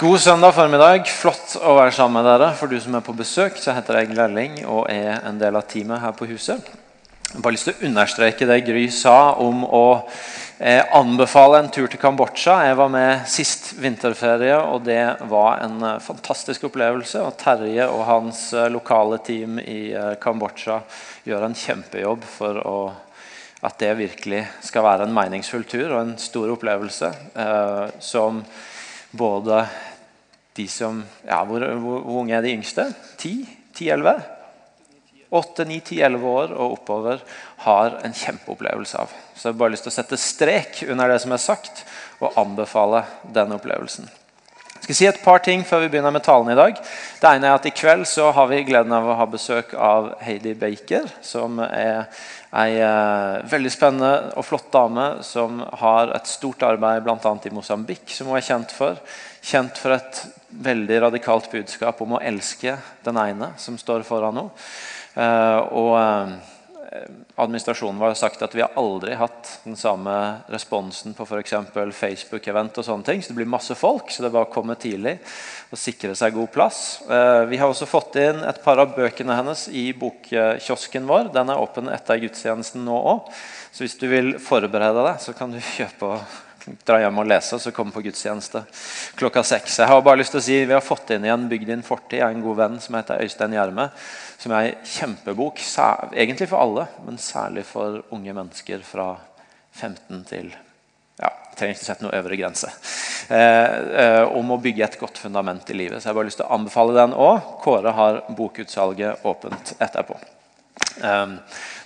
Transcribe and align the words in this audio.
God 0.00 0.20
søndag 0.22 0.52
formiddag. 0.54 1.08
Flott 1.10 1.56
å 1.58 1.72
være 1.74 1.90
sammen 1.90 2.20
med 2.20 2.28
dere. 2.28 2.52
For 2.54 2.70
du 2.70 2.76
som 2.78 2.94
er 2.94 3.02
på 3.02 3.16
besøk, 3.18 3.56
så 3.58 3.72
heter 3.74 3.96
jeg 3.98 4.12
Lelling 4.14 4.60
og 4.70 4.84
er 4.92 5.24
en 5.26 5.40
del 5.40 5.58
av 5.58 5.64
teamet 5.66 5.98
her 5.98 6.12
på 6.14 6.28
huset. 6.30 6.68
Jeg 7.32 7.42
bare 7.42 7.56
lyst 7.56 7.66
til 7.66 7.74
å 7.74 7.88
understreke 7.88 8.46
det 8.46 8.60
Gry 8.68 8.84
sa 8.94 9.32
om 9.42 9.64
å 9.66 9.80
eh, 10.62 10.84
anbefale 10.94 11.58
en 11.64 11.72
tur 11.74 11.90
til 11.90 11.98
Kambodsja. 11.98 12.60
Jeg 12.68 12.78
var 12.78 12.94
med 12.94 13.26
sist 13.26 13.72
vinterferie, 13.82 14.54
og 14.70 14.86
det 14.86 15.02
var 15.34 15.64
en 15.66 15.82
eh, 15.90 15.98
fantastisk 16.06 16.68
opplevelse. 16.70 17.26
Og 17.26 17.34
Terje 17.42 17.90
og 17.90 18.06
hans 18.06 18.46
eh, 18.54 18.70
lokale 18.70 19.18
team 19.26 19.58
i 19.58 19.80
eh, 19.98 20.14
Kambodsja 20.22 20.78
gjør 21.26 21.50
en 21.50 21.58
kjempejobb 21.58 22.30
for 22.38 22.62
å, 22.62 22.78
at 23.66 23.82
det 23.82 23.96
virkelig 23.98 24.46
skal 24.70 24.86
være 24.92 25.10
en 25.10 25.18
meningsfull 25.18 25.66
tur 25.66 25.88
og 25.88 26.00
en 26.04 26.18
stor 26.22 26.54
opplevelse. 26.54 27.14
eh, 27.34 27.86
som 27.98 28.44
både 29.10 29.66
de 30.58 30.66
som 30.70 31.00
ja, 31.26 31.40
hvor, 31.46 31.62
hvor, 31.62 32.02
hvor 32.02 32.20
unge 32.24 32.36
er 32.36 32.44
de 32.44 32.56
yngste? 32.58 32.88
10-11? 33.22 34.18
8-9-10-11 35.28 36.24
år 36.24 36.52
og 36.56 36.78
oppover 36.78 37.24
har 37.64 37.98
en 38.04 38.14
kjempeopplevelse 38.16 39.02
av. 39.02 39.12
Så 39.34 39.48
jeg 39.48 39.54
har 39.54 39.58
bare 39.60 39.74
lyst 39.74 39.84
til 39.86 39.92
å 39.92 39.98
sette 39.98 40.20
strek 40.20 40.80
under 40.88 41.12
det 41.12 41.20
som 41.24 41.34
er 41.36 41.42
sagt, 41.42 41.84
og 42.18 42.38
anbefale 42.40 43.04
den 43.34 43.52
opplevelsen. 43.54 44.08
Jeg 44.78 44.94
skal 44.94 44.96
si 44.96 45.06
et 45.10 45.20
par 45.20 45.42
ting 45.44 45.64
før 45.66 45.82
vi 45.82 45.90
begynner 45.92 46.14
med 46.14 46.24
talen 46.24 46.48
i 46.52 46.56
dag. 46.56 46.78
Det 47.20 47.28
ene 47.28 47.50
er 47.50 47.58
at 47.58 47.66
I 47.68 47.74
kveld 47.76 48.06
så 48.08 48.30
har 48.32 48.46
vi 48.48 48.62
gleden 48.64 48.94
av 48.94 49.04
å 49.04 49.16
ha 49.18 49.26
besøk 49.28 49.74
av 49.74 50.14
Heidi 50.24 50.54
Baker, 50.56 51.10
som 51.20 51.58
er 51.60 52.06
ei 52.56 52.78
eh, 52.80 53.34
veldig 53.50 53.72
spennende 53.74 54.12
og 54.38 54.46
flott 54.48 54.70
dame 54.72 55.08
som 55.26 55.60
har 55.82 56.14
et 56.16 56.30
stort 56.30 56.64
arbeid 56.64 57.04
bl.a. 57.04 57.34
i 57.44 57.52
Mosambik, 57.52 58.06
som 58.14 58.30
hun 58.30 58.38
er 58.38 58.46
kjent 58.46 58.72
for. 58.72 58.96
Kjent 59.44 59.82
for 59.82 59.98
et 59.98 60.22
veldig 60.48 61.00
radikalt 61.08 61.50
budskap 61.52 62.00
om 62.02 62.16
å 62.16 62.22
elske 62.24 62.76
den 63.04 63.20
ene 63.20 63.52
som 63.60 63.78
står 63.78 64.06
foran 64.08 64.40
henne. 64.40 64.68
Eh, 65.18 65.58
og 65.76 65.96
administrasjonen 65.98 66.56
administrasjonen 67.36 68.00
har 68.00 68.14
sagt 68.14 68.42
at 68.42 68.54
vi 68.56 68.62
har 68.62 68.72
aldri 68.80 69.14
hatt 69.18 69.50
den 69.64 69.76
samme 69.76 70.14
responsen 70.48 71.14
på 71.14 71.26
f.eks. 71.26 71.52
Facebook-event. 71.94 72.78
og 72.78 72.84
sånne 72.84 73.04
ting, 73.04 73.22
Så 73.22 73.28
det 73.28 73.36
blir 73.36 73.46
masse 73.46 73.74
folk, 73.74 74.10
så 74.10 74.22
det 74.22 74.30
er 74.30 74.36
bare 74.38 74.48
å 74.48 74.52
komme 74.52 74.74
tidlig 74.74 75.18
og 75.70 75.78
sikre 75.78 76.14
seg 76.16 76.34
god 76.34 76.50
plass. 76.52 77.02
Eh, 77.08 77.44
vi 77.46 77.56
har 77.56 77.68
også 77.68 77.86
fått 77.86 78.16
inn 78.16 78.42
et 78.42 78.62
par 78.64 78.78
av 78.78 78.96
bøkene 78.96 79.36
hennes 79.36 79.68
i 79.68 79.92
bokkiosken 79.92 81.06
vår. 81.06 81.32
Den 81.32 81.50
er 81.50 81.60
åpen 81.60 81.88
etter 81.92 82.20
gudstjenesten 82.22 82.84
nå 82.84 82.96
òg. 82.96 83.32
Så 83.70 83.84
hvis 83.84 83.98
du 84.00 84.08
vil 84.08 84.38
forberede 84.38 85.04
deg, 85.04 85.20
så 85.20 85.36
kan 85.36 85.52
du 85.52 85.60
kjøpe 85.78 86.14
og 86.14 86.47
dra 86.86 87.00
hjem 87.02 87.20
og 87.22 87.28
lese 87.30 87.56
og 87.56 87.62
så 87.62 87.72
komme 87.74 87.94
på 87.94 88.02
gudstjeneste 88.04 88.62
klokka 89.18 89.42
seks. 89.46 89.78
Jeg 89.82 89.90
har 89.90 90.04
bare 90.04 90.20
lyst 90.20 90.34
til 90.34 90.42
å 90.42 90.44
si 90.44 90.58
Vi 90.64 90.76
har 90.76 90.84
fått 90.84 91.10
inn 91.14 91.26
igjen 91.26 91.48
'Bygd 91.48 91.66
din 91.72 91.82
fortid' 91.82 92.22
av 92.22 92.30
en 92.30 92.44
god 92.44 92.56
venn 92.56 92.80
som 92.80 92.94
heter 92.94 93.24
Øystein 93.24 93.56
Gjerme. 93.56 93.90
Som 94.38 94.52
er 94.52 94.68
en 94.68 94.84
kjempebok, 94.84 95.58
egentlig 96.14 96.48
for 96.48 96.62
alle, 96.62 96.86
men 97.04 97.18
særlig 97.18 97.64
for 97.66 98.02
unge 98.10 98.32
mennesker 98.32 98.84
fra 98.86 99.16
15 99.72 100.24
til 100.24 100.54
ja, 101.18 101.32
trenger 101.58 101.74
ikke 101.74 101.84
sette 101.84 102.06
noe 102.06 102.14
øvre 102.14 102.38
grense. 102.38 102.70
Eh, 103.28 103.78
eh, 104.04 104.24
om 104.38 104.54
å 104.54 104.60
bygge 104.62 104.84
et 104.86 104.98
godt 105.00 105.18
fundament 105.18 105.70
i 105.70 105.76
livet. 105.76 105.98
Så 105.98 106.08
jeg 106.08 106.14
har 106.14 106.18
bare 106.20 106.30
lyst 106.30 106.38
til 106.40 106.46
å 106.46 106.54
anbefale 106.54 106.94
den 106.94 107.16
òg. 107.18 107.54
Kåre 107.64 107.94
har 107.96 108.22
bokutsalget 108.38 109.26
åpent 109.26 109.74
etterpå. 109.82 110.18
Um, 111.02 111.36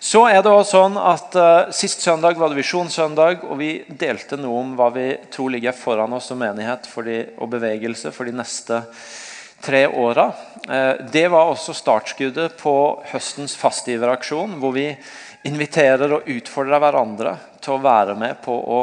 så 0.01 0.25
er 0.29 0.41
det 0.43 0.51
også 0.51 0.79
sånn 0.79 0.97
at 0.97 1.35
uh, 1.37 1.73
Sist 1.75 2.01
søndag 2.05 2.39
var 2.41 2.51
det 2.51 2.59
Visjonssøndag, 2.63 3.45
og 3.45 3.59
vi 3.61 3.73
delte 3.87 4.39
noe 4.41 4.63
om 4.63 4.73
hva 4.79 4.89
vi 4.95 5.07
tror 5.33 5.53
ligger 5.53 5.77
foran 5.77 6.17
oss 6.17 6.31
som 6.33 6.41
menighet 6.41 6.89
de, 7.07 7.19
og 7.37 7.53
bevegelse 7.53 8.13
for 8.15 8.29
de 8.29 8.35
neste 8.37 8.81
tre 9.63 9.85
åra. 9.87 10.31
Uh, 10.69 11.05
det 11.13 11.27
var 11.33 11.51
også 11.51 11.77
startskuddet 11.77 12.57
på 12.61 12.75
høstens 13.13 13.55
fastgiveraksjon, 13.61 14.57
hvor 14.63 14.75
vi 14.77 14.89
inviterer 15.49 16.19
og 16.19 16.29
utfordrer 16.31 16.81
hverandre 16.83 17.37
til 17.63 17.77
å 17.77 17.83
være 17.83 18.17
med 18.19 18.41
på 18.45 18.55
å 18.55 18.81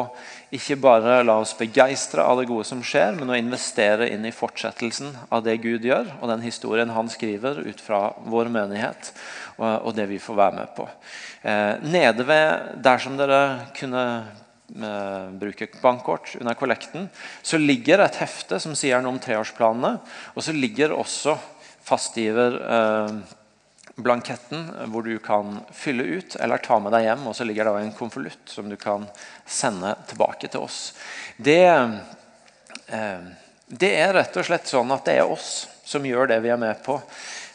ikke 0.55 0.79
bare 0.81 1.19
la 1.21 1.35
oss 1.43 1.51
begeistre 1.57 2.23
av 2.25 2.39
det 2.39 2.47
gode 2.49 2.65
som 2.65 2.81
skjer, 2.85 3.13
men 3.19 3.29
å 3.29 3.37
investere 3.37 4.07
inn 4.09 4.25
i 4.25 4.33
fortsettelsen 4.33 5.11
av 5.29 5.43
det 5.45 5.59
Gud 5.61 5.85
gjør, 5.85 6.09
og 6.19 6.31
den 6.31 6.41
historien 6.41 6.89
han 6.95 7.11
skriver 7.11 7.61
ut 7.67 7.83
fra 7.83 8.07
vår 8.25 8.49
menighet, 8.53 9.11
og, 9.59 9.91
det 9.93 10.07
vi 10.09 10.17
får 10.23 10.39
være 10.39 10.57
med 10.57 10.73
på. 10.77 10.87
Eh, 11.43 11.73
nede 11.91 12.25
ved, 12.25 12.75
dersom 12.81 13.17
dere 13.19 13.41
kunne 13.77 14.03
eh, 14.73 15.25
bruke 15.41 15.69
bankkort 15.83 16.33
under 16.39 16.57
kollekten, 16.57 17.09
så 17.43 17.61
ligger 17.61 18.01
et 18.01 18.21
hefte 18.23 18.57
som 18.63 18.73
sier 18.77 19.03
noe 19.03 19.17
om 19.17 19.21
treårsplanene, 19.21 19.97
og 20.33 20.45
så 20.45 20.55
ligger 20.55 20.95
også 20.97 21.37
fastgiver 21.85 22.57
eh, 22.63 23.19
blanketten 24.03 24.67
hvor 24.91 25.05
du 25.05 25.17
kan 25.23 25.59
fylle 25.75 26.03
ut 26.03 26.35
eller 26.39 26.61
ta 26.63 26.79
med 26.79 26.93
deg 26.95 27.07
hjem. 27.07 27.27
Og 27.29 27.35
så 27.37 27.47
ligger 27.47 27.69
det 27.69 27.83
en 27.83 27.97
konvolutt 27.97 28.53
som 28.53 28.69
du 28.69 28.77
kan 28.79 29.07
sende 29.45 29.95
tilbake 30.09 30.47
til 30.47 30.65
oss. 30.65 30.79
Det, 31.37 31.65
eh, 32.87 33.27
det, 33.67 33.91
er 33.91 34.15
rett 34.17 34.39
og 34.39 34.47
slett 34.47 34.71
sånn 34.71 34.95
at 34.95 35.05
det 35.07 35.19
er 35.19 35.29
oss 35.29 35.67
som 35.89 36.05
gjør 36.05 36.29
det 36.31 36.39
vi 36.45 36.53
er 36.53 36.61
med 36.61 36.81
på. 36.85 36.99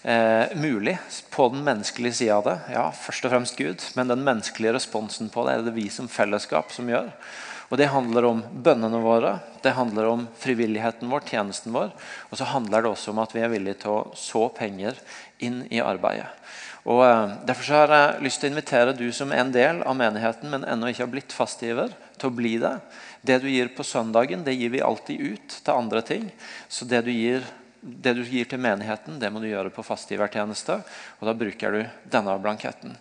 Eh, 0.04 0.52
mulig 0.60 0.98
på 1.30 1.48
den 1.48 1.64
menneskelige 1.64 2.20
sida 2.20 2.36
av 2.36 2.48
det. 2.50 2.58
Ja, 2.74 2.84
først 2.92 3.24
og 3.24 3.32
fremst 3.32 3.56
Gud. 3.56 3.84
Men 3.96 4.12
den 4.12 4.24
menneskelige 4.26 4.76
responsen 4.76 5.30
på 5.32 5.46
det 5.48 5.58
er 5.58 5.66
det 5.66 5.76
vi 5.78 5.88
som 5.92 6.10
fellesskap 6.12 6.74
som 6.74 6.90
gjør. 6.90 7.12
Og 7.74 7.78
Det 7.80 7.88
handler 7.90 8.22
om 8.28 8.40
bønnene 8.62 9.00
våre, 9.02 9.32
det 9.58 9.72
handler 9.74 10.06
om 10.06 10.20
frivilligheten 10.38 11.10
vår, 11.10 11.24
tjenesten 11.26 11.74
vår. 11.74 11.88
Og 12.30 12.38
så 12.38 12.46
handler 12.46 12.84
det 12.84 12.92
også 12.92 13.10
om 13.10 13.18
at 13.18 13.34
vi 13.34 13.40
er 13.42 13.50
villige 13.50 13.80
til 13.82 13.96
å 13.96 14.12
så 14.14 14.44
penger 14.54 15.00
inn 15.42 15.64
i 15.74 15.80
arbeidet. 15.82 16.28
Og 16.86 17.02
derfor 17.02 17.64
Derfor 17.64 17.74
har 17.74 17.94
jeg 17.96 18.22
lyst 18.28 18.40
til 18.40 18.50
å 18.50 18.52
invitere 18.52 18.94
du 18.94 19.08
som 19.10 19.32
en 19.34 19.50
del 19.50 19.82
av 19.82 19.96
menigheten, 19.98 20.52
men 20.52 20.68
ennå 20.68 20.92
ikke 20.92 21.02
har 21.02 21.10
blitt 21.16 21.34
fastgiver, 21.34 21.90
til 22.14 22.30
å 22.30 22.36
bli 22.38 22.54
det. 22.62 22.76
Det 23.26 23.40
du 23.42 23.48
gir 23.50 23.74
på 23.74 23.82
søndagen, 23.82 24.44
det 24.46 24.54
gir 24.54 24.70
vi 24.70 24.84
alltid 24.84 25.34
ut 25.34 25.58
til 25.64 25.74
andre 25.74 26.02
ting. 26.06 26.30
Så 26.68 26.86
det 26.86 27.02
du 27.08 27.10
gir, 27.10 27.42
det 27.84 28.14
du 28.16 28.22
gir 28.24 28.46
til 28.48 28.60
menigheten, 28.64 29.18
det 29.20 29.28
må 29.32 29.42
du 29.42 29.48
gjøre 29.50 29.72
på 29.74 29.84
fastgivertjeneste. 29.84 30.78
Og 31.20 31.28
da 31.28 31.34
bruker 31.36 31.74
du 31.74 31.80
denne 32.10 32.36
blanketten. 32.40 32.94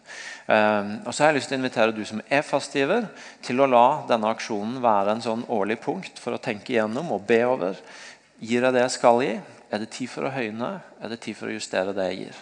Um, 0.48 0.90
og 1.08 1.14
så 1.14 1.24
har 1.24 1.32
jeg 1.32 1.40
lyst 1.40 1.52
til 1.52 1.58
å 1.58 1.62
invitere 1.62 1.96
du 1.96 2.04
som 2.08 2.20
er 2.28 2.44
fastgiver, 2.44 3.08
til 3.46 3.64
å 3.64 3.70
la 3.70 3.86
denne 4.10 4.32
aksjonen 4.34 4.82
være 4.84 5.16
en 5.16 5.24
sånn 5.24 5.46
årlig 5.48 5.80
punkt 5.86 6.20
for 6.20 6.36
å 6.36 6.42
tenke 6.44 6.76
igjennom 6.76 7.14
og 7.16 7.24
be 7.30 7.40
over. 7.48 7.80
Gir 8.44 8.68
jeg 8.68 8.76
det 8.76 8.84
jeg 8.84 8.96
skal 8.98 9.24
gi? 9.24 9.34
Er 9.74 9.82
det 9.82 9.94
tid 9.96 10.12
for 10.12 10.28
å 10.28 10.34
høyne? 10.36 10.76
Er 11.00 11.14
det 11.14 11.22
tid 11.24 11.40
for 11.40 11.50
å 11.50 11.56
justere 11.56 11.96
det 11.96 12.10
jeg 12.12 12.26
gir? 12.26 12.42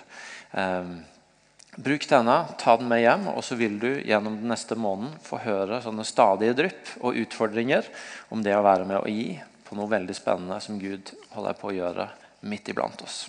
Um, 0.58 0.96
bruk 1.78 2.08
denne, 2.10 2.40
ta 2.60 2.76
den 2.80 2.90
med 2.90 3.04
hjem, 3.04 3.30
og 3.36 3.46
så 3.46 3.60
vil 3.60 3.78
du 3.80 3.92
gjennom 4.02 4.40
den 4.42 4.50
neste 4.52 4.76
måneden 4.76 5.14
få 5.24 5.40
høre 5.46 5.84
sånne 5.86 6.08
stadige 6.10 6.58
drypp 6.58 6.96
og 7.06 7.22
utfordringer 7.22 7.86
om 8.34 8.42
det 8.42 8.58
å 8.58 8.66
være 8.66 8.90
med 8.90 8.98
å 9.04 9.14
gi 9.14 9.38
på 9.70 9.78
noe 9.78 9.94
veldig 9.94 10.18
spennende 10.18 10.58
som 10.60 10.82
Gud 10.82 11.14
holder 11.32 11.56
på 11.62 11.70
å 11.70 11.78
gjøre 11.78 12.10
midt 12.42 12.72
iblant 12.74 13.02
oss. 13.06 13.24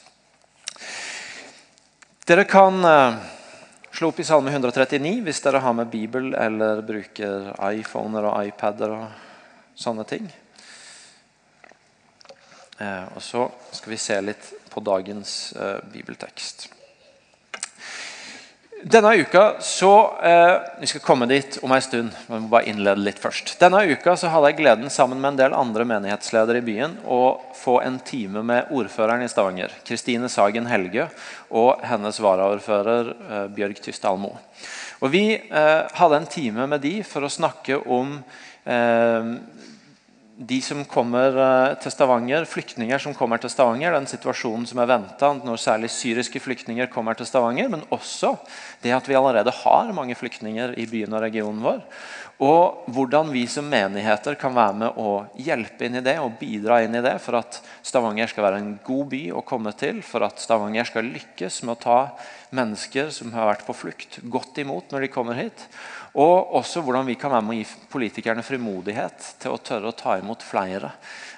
Dere 2.26 2.44
kan 2.48 2.84
uh, 2.84 3.18
slå 3.92 4.12
opp 4.12 4.20
i 4.22 4.26
Salme 4.26 4.52
139 4.52 5.18
hvis 5.26 5.42
dere 5.44 5.62
har 5.64 5.74
med 5.76 5.90
Bibel 5.92 6.32
eller 6.38 6.84
bruker 6.86 7.50
iPhoner 7.72 8.28
og 8.30 8.46
iPader 8.48 8.94
og 8.96 9.76
sånne 9.78 10.06
ting. 10.08 10.30
Eh, 12.82 13.04
og 13.14 13.22
så 13.22 13.46
skal 13.72 13.92
vi 13.92 14.00
se 14.00 14.20
litt 14.24 14.52
på 14.72 14.80
dagens 14.82 15.52
eh, 15.52 15.78
bibeltekst. 15.92 16.68
Denne 18.82 19.16
uka 19.16 19.54
så, 19.60 20.18
eh, 20.22 20.60
Vi 20.80 20.86
skal 20.86 21.00
komme 21.00 21.26
dit 21.26 21.58
om 21.62 21.70
ei 21.72 21.80
stund. 21.80 22.10
Vi 22.26 22.34
må 22.34 22.48
bare 22.50 22.66
innlede 22.66 22.98
litt 22.98 23.18
først. 23.18 23.54
Denne 23.60 23.84
uka 23.86 24.16
så 24.16 24.28
hadde 24.28 24.50
jeg 24.50 24.56
gleden 24.58 24.90
sammen 24.90 25.20
med 25.20 25.28
en 25.32 25.36
del 25.36 25.54
andre 25.54 25.84
menighetsledere 25.84 26.58
i 26.58 26.66
byen 26.66 26.96
å 27.06 27.38
få 27.54 27.80
en 27.82 28.00
time 28.00 28.42
med 28.42 28.66
ordføreren 28.72 29.22
i 29.22 29.28
Stavanger, 29.28 29.70
Kristine 29.84 30.28
Sagen 30.28 30.66
Helge, 30.66 31.08
og 31.52 31.78
hennes 31.86 32.18
varaordfører 32.18 33.14
eh, 33.30 33.46
Bjørg 33.54 33.78
Tyst 33.84 34.04
Almo. 34.04 34.34
Og 35.00 35.10
Vi 35.12 35.36
eh, 35.36 35.82
hadde 35.94 36.16
en 36.16 36.26
time 36.26 36.66
med 36.66 36.82
de 36.82 37.04
for 37.06 37.22
å 37.22 37.30
snakke 37.30 37.78
om 37.86 38.18
eh, 38.66 39.30
de 40.48 40.58
som 40.64 40.80
kommer 40.88 41.36
eh, 41.38 41.74
til 41.82 41.92
Stavanger, 41.94 42.46
flyktninger 42.48 43.00
som 43.02 43.14
kommer 43.14 43.40
til 43.42 43.52
Stavanger, 43.52 43.94
den 43.94 44.08
situasjonen 44.10 44.66
som 44.68 44.80
er 44.82 44.90
venta 44.90 45.32
når 45.38 45.60
særlig 45.60 45.90
syriske 45.92 46.42
flyktninger 46.42 46.90
kommer 46.92 47.18
til 47.18 47.28
Stavanger, 47.28 47.70
men 47.70 47.84
også 47.94 48.34
det 48.82 48.94
at 48.96 49.08
vi 49.08 49.18
allerede 49.18 49.54
har 49.62 49.92
mange 49.94 50.16
flyktninger 50.18 50.74
i 50.80 50.88
byen 50.90 51.14
og 51.14 51.22
regionen 51.24 51.62
vår. 51.62 51.82
Og 52.42 52.88
hvordan 52.90 53.28
vi 53.30 53.44
som 53.46 53.68
menigheter 53.70 54.34
kan 54.40 54.54
være 54.56 54.74
med 54.80 54.96
å 54.98 55.10
hjelpe 55.38 55.86
inn 55.86 56.00
i 56.00 56.02
det 56.02 56.16
og 56.18 56.40
bidra 56.40 56.80
inn 56.82 56.96
i 56.98 57.02
det 57.04 57.14
for 57.22 57.38
at 57.38 57.60
Stavanger 57.86 58.32
skal 58.32 58.48
være 58.48 58.58
en 58.58 58.72
god 58.82 59.12
by 59.12 59.20
å 59.38 59.44
komme 59.46 59.70
til, 59.78 60.00
for 60.02 60.26
at 60.26 60.42
Stavanger 60.42 60.88
skal 60.88 61.06
lykkes 61.06 61.60
med 61.62 61.76
å 61.76 61.82
ta 61.84 61.98
mennesker 62.50 63.12
som 63.14 63.30
har 63.36 63.46
vært 63.52 63.62
på 63.68 63.76
flukt, 63.84 64.18
godt 64.26 64.58
imot 64.58 64.90
når 64.90 65.06
de 65.06 65.12
kommer 65.14 65.38
hit. 65.38 65.68
Og 66.18 66.58
også 66.58 66.82
hvordan 66.82 67.06
vi 67.06 67.18
kan 67.20 67.30
være 67.30 67.46
med 67.46 67.54
å 67.54 67.60
gi 67.60 67.86
politikerne 67.94 68.42
frimodighet 68.42 69.32
til 69.42 69.54
å 69.54 69.62
tørre 69.62 69.92
å 69.92 69.98
ta 70.02 70.18
imot 70.18 70.42
flere 70.42 70.96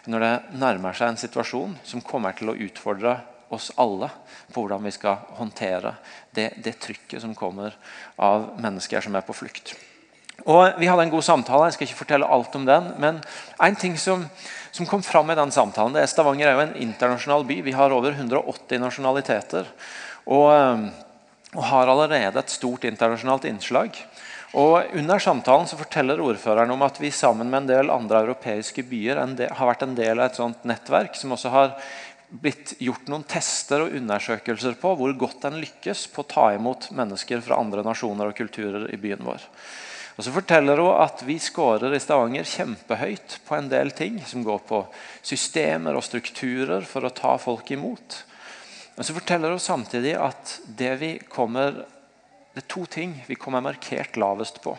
når 0.08 0.24
det 0.24 0.34
nærmer 0.60 0.96
seg 0.96 1.12
en 1.12 1.20
situasjon 1.20 1.78
som 1.84 2.04
kommer 2.04 2.32
til 2.38 2.52
å 2.52 2.58
utfordre 2.64 3.18
oss 3.52 3.74
alle 3.76 4.08
på 4.54 4.62
hvordan 4.62 4.88
vi 4.88 4.96
skal 4.96 5.20
håndtere 5.36 5.98
det, 6.32 6.54
det 6.64 6.78
trykket 6.80 7.20
som 7.22 7.36
kommer 7.36 7.76
av 8.16 8.54
mennesker 8.56 9.04
som 9.04 9.20
er 9.20 9.28
på 9.28 9.36
flukt. 9.36 9.76
Og 10.42 10.80
Vi 10.80 10.88
hadde 10.90 11.06
en 11.06 11.14
god 11.14 11.24
samtale. 11.24 11.68
Jeg 11.68 11.76
skal 11.76 11.88
ikke 11.88 12.02
fortelle 12.02 12.28
alt 12.28 12.56
om 12.58 12.66
den. 12.66 12.90
Men 13.00 13.22
en 13.62 13.78
ting 13.78 13.96
som, 14.00 14.26
som 14.74 14.86
kom 14.86 15.02
fram 15.02 15.30
i 15.30 15.38
den 15.38 15.54
samtalen, 15.54 15.94
det 15.94 16.02
er 16.02 16.10
Stavanger 16.10 16.50
er 16.50 16.58
jo 16.58 16.66
en 16.66 16.76
internasjonal 16.88 17.46
by. 17.48 17.60
Vi 17.64 17.76
har 17.76 17.94
over 17.94 18.12
180 18.12 18.82
nasjonaliteter. 18.82 19.70
Og, 20.26 20.50
og 21.54 21.66
har 21.70 21.90
allerede 21.90 22.40
et 22.40 22.52
stort 22.52 22.84
internasjonalt 22.88 23.46
innslag. 23.48 23.96
Og 24.54 24.94
Under 24.94 25.18
samtalen 25.18 25.66
så 25.66 25.78
forteller 25.78 26.20
ordføreren 26.22 26.70
om 26.70 26.82
at 26.86 27.00
vi 27.02 27.10
sammen 27.10 27.48
med 27.50 27.64
en 27.64 27.70
del 27.72 27.90
andre 27.90 28.20
europeiske 28.22 28.84
byer 28.86 29.18
del, 29.34 29.50
har 29.50 29.70
vært 29.70 29.82
en 29.82 29.96
del 29.98 30.20
av 30.20 30.28
et 30.28 30.38
sånt 30.38 30.66
nettverk 30.68 31.16
som 31.18 31.34
også 31.34 31.50
har 31.50 31.72
blitt 32.28 32.74
gjort 32.82 33.10
noen 33.10 33.26
tester 33.26 33.84
og 33.84 33.96
undersøkelser 33.98 34.76
på 34.78 34.92
hvor 34.98 35.16
godt 35.18 35.48
en 35.48 35.58
lykkes 35.62 36.06
på 36.14 36.22
å 36.22 36.30
ta 36.30 36.46
imot 36.54 36.88
mennesker 36.94 37.42
fra 37.44 37.58
andre 37.62 37.82
nasjoner 37.86 38.30
og 38.30 38.38
kulturer 38.38 38.86
i 38.94 39.00
byen 39.00 39.26
vår. 39.26 39.42
Og 40.14 40.22
så 40.22 40.30
forteller 40.34 40.78
hun 40.78 41.00
at 41.02 41.24
vi 41.26 41.40
scorer 41.42 41.94
i 41.94 42.00
Stavanger 42.02 42.46
kjempehøyt 42.46 43.40
på 43.46 43.56
en 43.56 43.70
del 43.72 43.90
ting 43.96 44.20
som 44.26 44.44
går 44.46 44.62
på 44.68 44.84
systemer 45.26 45.98
og 45.98 46.06
strukturer 46.06 46.86
for 46.86 47.06
å 47.06 47.14
ta 47.14 47.34
folk 47.42 47.72
imot. 47.74 48.20
Men 48.94 49.06
så 49.06 49.16
forteller 49.16 49.50
hun 49.50 49.62
samtidig 49.62 50.14
at 50.14 50.58
det 50.78 51.26
kommer 51.32 51.82
det 52.54 52.62
er 52.62 52.70
to 52.70 52.84
ting 52.86 53.16
vi 53.26 53.34
kommer 53.34 53.64
markert 53.64 54.14
lavest 54.14 54.60
på. 54.62 54.76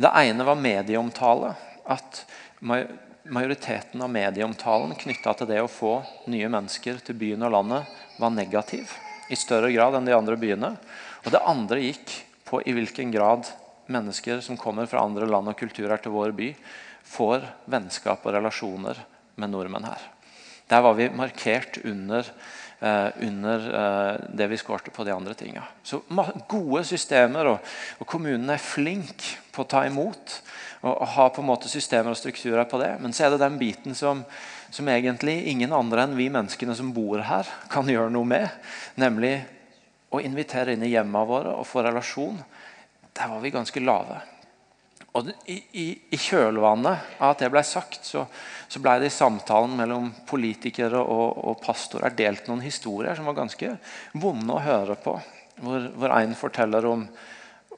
Det 0.00 0.08
ene 0.08 0.46
var 0.48 0.56
medieomtale. 0.56 1.50
At 1.84 2.22
majoriteten 2.64 4.00
av 4.00 4.08
medieomtalen 4.08 4.96
knytta 4.96 5.34
til 5.36 5.50
det 5.50 5.58
å 5.60 5.68
få 5.68 5.98
nye 6.32 6.48
mennesker 6.48 7.02
til 7.04 7.18
byen 7.20 7.44
og 7.44 7.52
landet, 7.52 7.90
var 8.16 8.32
negativ 8.32 8.94
i 9.28 9.36
større 9.36 9.68
grad 9.74 9.98
enn 9.98 10.08
de 10.08 10.16
andre 10.16 10.38
byene. 10.40 10.72
Og 11.26 11.28
det 11.34 11.44
andre 11.44 11.82
gikk 11.82 12.16
på 12.48 12.62
i 12.64 12.72
hvilken 12.72 13.12
grad 13.12 13.52
mennesker 13.92 14.40
som 14.44 14.58
kommer 14.60 14.88
fra 14.90 15.04
andre 15.04 15.28
land 15.28 15.50
og 15.50 15.58
kulturer 15.58 16.00
til 16.02 16.14
vår 16.14 16.34
by, 16.36 16.50
får 17.04 17.44
vennskap 17.70 18.24
og 18.24 18.36
relasjoner 18.36 19.00
med 19.40 19.52
nordmenn 19.52 19.88
her. 19.88 20.10
Der 20.70 20.80
var 20.84 20.96
vi 20.96 21.10
markert 21.12 21.78
under 21.84 22.24
eh, 22.80 23.08
under 23.20 23.66
eh, 23.80 24.20
det 24.36 24.46
vi 24.48 24.56
skårte 24.56 24.90
på 24.90 25.04
de 25.04 25.12
andre 25.12 25.34
tinga. 25.34 25.62
Så 25.82 26.00
gode 26.48 26.84
systemer, 26.84 27.52
og, 27.52 27.74
og 28.00 28.08
kommunene 28.08 28.56
er 28.56 28.62
flink 28.62 29.26
på 29.52 29.64
å 29.64 29.68
ta 29.68 29.84
imot. 29.86 30.38
Og, 30.84 30.92
og 30.92 31.06
ha 31.16 31.28
på 31.32 31.40
en 31.40 31.48
måte 31.48 31.70
systemer 31.72 32.12
og 32.12 32.20
strukturer 32.20 32.66
på 32.68 32.80
det. 32.80 32.94
Men 33.00 33.12
så 33.16 33.26
er 33.26 33.34
det 33.34 33.42
den 33.44 33.58
biten 33.60 33.96
som, 33.96 34.24
som 34.72 34.88
egentlig 34.92 35.42
ingen 35.52 35.72
andre 35.72 36.04
enn 36.04 36.16
vi 36.18 36.30
menneskene 36.32 36.76
som 36.76 36.92
bor 36.96 37.22
her, 37.24 37.48
kan 37.72 37.88
gjøre 37.88 38.12
noe 38.12 38.28
med. 38.28 38.48
Nemlig 39.00 39.38
å 40.14 40.20
invitere 40.22 40.74
inn 40.74 40.84
i 40.86 40.92
hjemmene 40.92 41.28
våre 41.28 41.54
og 41.56 41.66
få 41.66 41.82
relasjon. 41.86 42.36
Der 43.14 43.28
var 43.30 43.40
vi 43.40 43.50
ganske 43.54 43.80
lave. 43.80 44.20
Og 45.14 45.28
i, 45.46 45.60
i, 45.78 45.84
i, 46.10 46.18
kjølvannet 46.18 47.20
av 47.22 47.36
at 47.36 47.44
det 47.44 47.50
ble 47.54 47.60
sagt, 47.62 48.00
så, 48.02 48.24
så 48.66 48.80
ble 48.82 48.96
det 48.98 49.12
i 49.12 49.14
samtalen 49.14 49.76
mellom 49.78 50.08
politikere 50.26 50.98
og, 50.98 51.38
og, 51.38 51.60
pastorer 51.62 52.16
delt 52.18 52.48
noen 52.50 52.64
historier 52.64 53.14
som 53.14 53.28
var 53.30 53.38
ganske 53.38 53.76
vonde 54.18 54.56
å 54.56 54.64
høre 54.64 54.98
på. 54.98 55.14
Hvor, 55.62 55.86
hvor 55.94 56.16
en 56.16 56.34
forteller 56.34 56.88
om, 56.90 57.06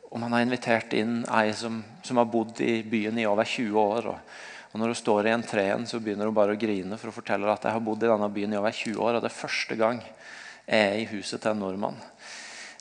om 0.09 0.25
han 0.25 0.33
har 0.39 0.47
invitert 0.47 0.97
inn 0.97 1.19
ei 1.29 1.51
som, 1.53 1.83
som, 2.01 2.17
har 2.17 2.33
bodd 2.33 2.63
i 2.65 2.79
byen 2.89 3.21
i 3.21 3.29
over 3.29 3.45
20 3.45 3.77
år. 3.83 4.09
Og, 4.15 4.41
og 4.73 4.81
Når 4.81 4.95
hun 4.95 5.01
står 5.03 5.29
i 5.29 5.37
entreen, 5.37 5.85
så 5.85 6.01
begynner 6.01 6.33
hun 6.33 6.41
bare 6.41 6.57
å 6.57 6.63
grine 6.65 6.97
for 6.97 7.13
å 7.13 7.19
fortelle 7.19 7.53
at 7.53 7.69
jeg 7.69 7.77
har 7.77 7.85
bodd 7.85 8.01
i 8.01 8.15
denne 8.15 8.33
byen 8.33 8.57
i 8.57 8.63
over 8.63 8.73
20 8.73 8.97
år, 8.97 9.19
og 9.19 9.27
det 9.27 9.29
er 9.29 9.41
første 9.45 9.77
gang 9.77 10.01
jeg 10.01 10.89
er 10.89 11.03
i 11.03 11.09
huset 11.13 11.45
til 11.45 11.53
en 11.53 11.67
nordmann. 11.67 12.01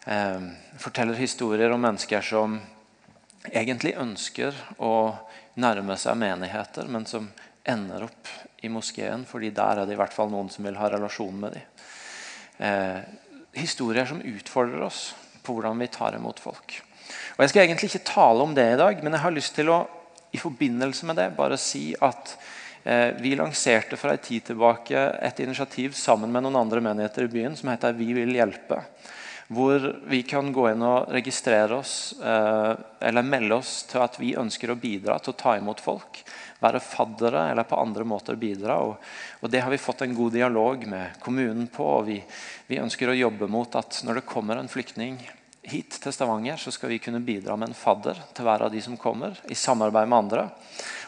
Eh, 0.06 0.40
forteller 0.78 1.13
historier 1.18 1.72
om 1.74 1.81
mennesker 1.81 2.22
som 2.22 2.60
egentlig 3.50 3.96
ønsker 3.98 4.54
å 4.78 5.16
nærme 5.57 5.98
seg 5.98 6.18
menigheter, 6.22 6.86
men 6.86 7.07
som 7.10 7.31
ender 7.66 8.06
opp 8.06 8.30
i 8.62 8.69
moskeen, 8.69 9.25
fordi 9.25 9.50
der 9.56 9.81
er 9.81 9.90
det 9.90 9.96
i 9.96 10.00
hvert 10.00 10.13
fall 10.13 10.30
noen 10.30 10.52
som 10.54 10.68
vil 10.68 10.78
ha 10.78 10.92
relasjon 10.94 11.40
med 11.42 11.57
dem. 11.57 11.86
Eh, 12.57 13.00
historier 13.57 14.06
som 14.06 14.22
utfordrer 14.22 14.86
oss 14.86 15.07
på 15.42 15.56
hvordan 15.56 15.81
vi 15.81 15.90
tar 15.90 16.19
imot 16.19 16.40
folk. 16.40 16.78
Og 17.38 17.42
Jeg 17.42 17.50
skal 17.50 17.66
egentlig 17.66 17.90
ikke 17.90 18.12
tale 18.13 18.46
om 18.46 18.54
det 18.54 18.68
i 18.74 18.78
dag, 18.78 19.02
men 19.04 19.13
jeg 19.13 19.25
har 19.25 19.34
lyst 19.34 19.56
til 19.57 19.74
å 19.74 19.81
i 20.36 20.38
forbindelse 20.38 21.06
med 21.10 21.18
det 21.18 21.30
bare 21.38 21.57
si 21.57 21.96
at 22.04 22.38
eh, 22.84 23.18
vi 23.18 23.34
lanserte 23.40 23.98
for 23.98 24.12
en 24.12 24.22
tid 24.22 24.52
tilbake 24.52 25.10
et 25.24 25.40
initiativ 25.40 25.96
sammen 25.98 26.30
med 26.30 26.46
noen 26.46 26.62
andre 26.62 26.81
menigheter 26.84 27.25
i 27.25 27.31
byen 27.31 27.56
som 27.57 27.72
heter 27.72 27.96
Vi 27.98 28.12
vil 28.13 28.36
hjelpe 28.36 28.84
hvor 29.47 30.01
vi 30.09 30.24
kan 30.25 30.50
gå 30.53 30.65
inn 30.71 30.81
og 30.81 31.12
registrere 31.13 31.77
oss 31.77 32.15
eh, 32.18 32.71
eller 33.06 33.27
melde 33.27 33.59
oss 33.59 33.83
til 33.89 34.01
at 34.01 34.18
vi 34.18 34.33
ønsker 34.38 34.74
å 34.74 34.80
bidra 34.80 35.19
til 35.21 35.36
å 35.36 35.38
ta 35.38 35.53
imot 35.59 35.83
folk. 35.86 36.24
Være 36.63 36.81
faddere 36.81 37.44
eller 37.51 37.68
på 37.69 37.77
andre 37.77 38.07
måter 38.09 38.39
bidra. 38.42 38.80
Og, 38.81 38.97
og 39.42 39.53
Det 39.53 39.62
har 39.62 39.69
vi 39.69 39.81
fått 39.81 40.01
en 40.01 40.18
god 40.18 40.33
dialog 40.33 40.88
med 40.89 41.19
kommunen 41.21 41.68
på. 41.69 41.86
og 42.00 42.07
vi, 42.09 42.18
vi, 42.68 42.81
ønsker 42.81 43.12
å 43.12 43.19
jobbe 43.19 43.50
mot 43.51 43.77
at 43.77 44.01
når 44.07 44.21
det 44.21 44.30
kommer 44.33 44.57
en 44.57 44.71
flyktning 44.71 45.21
hit 45.65 46.00
til 46.01 46.13
Stavanger, 46.13 46.57
så 46.62 46.74
skal 46.74 46.89
vi 46.94 47.01
kunne 47.01 47.21
bidra 47.25 47.57
med 47.57 47.69
en 47.69 47.77
fadder 47.77 48.18
til 48.33 48.45
hver 48.45 48.65
av 48.65 48.74
de 48.74 48.81
som 48.81 48.97
kommer, 48.97 49.38
i 49.50 49.57
samarbeid 49.57 50.09
med 50.09 50.24
andre. 50.25 50.50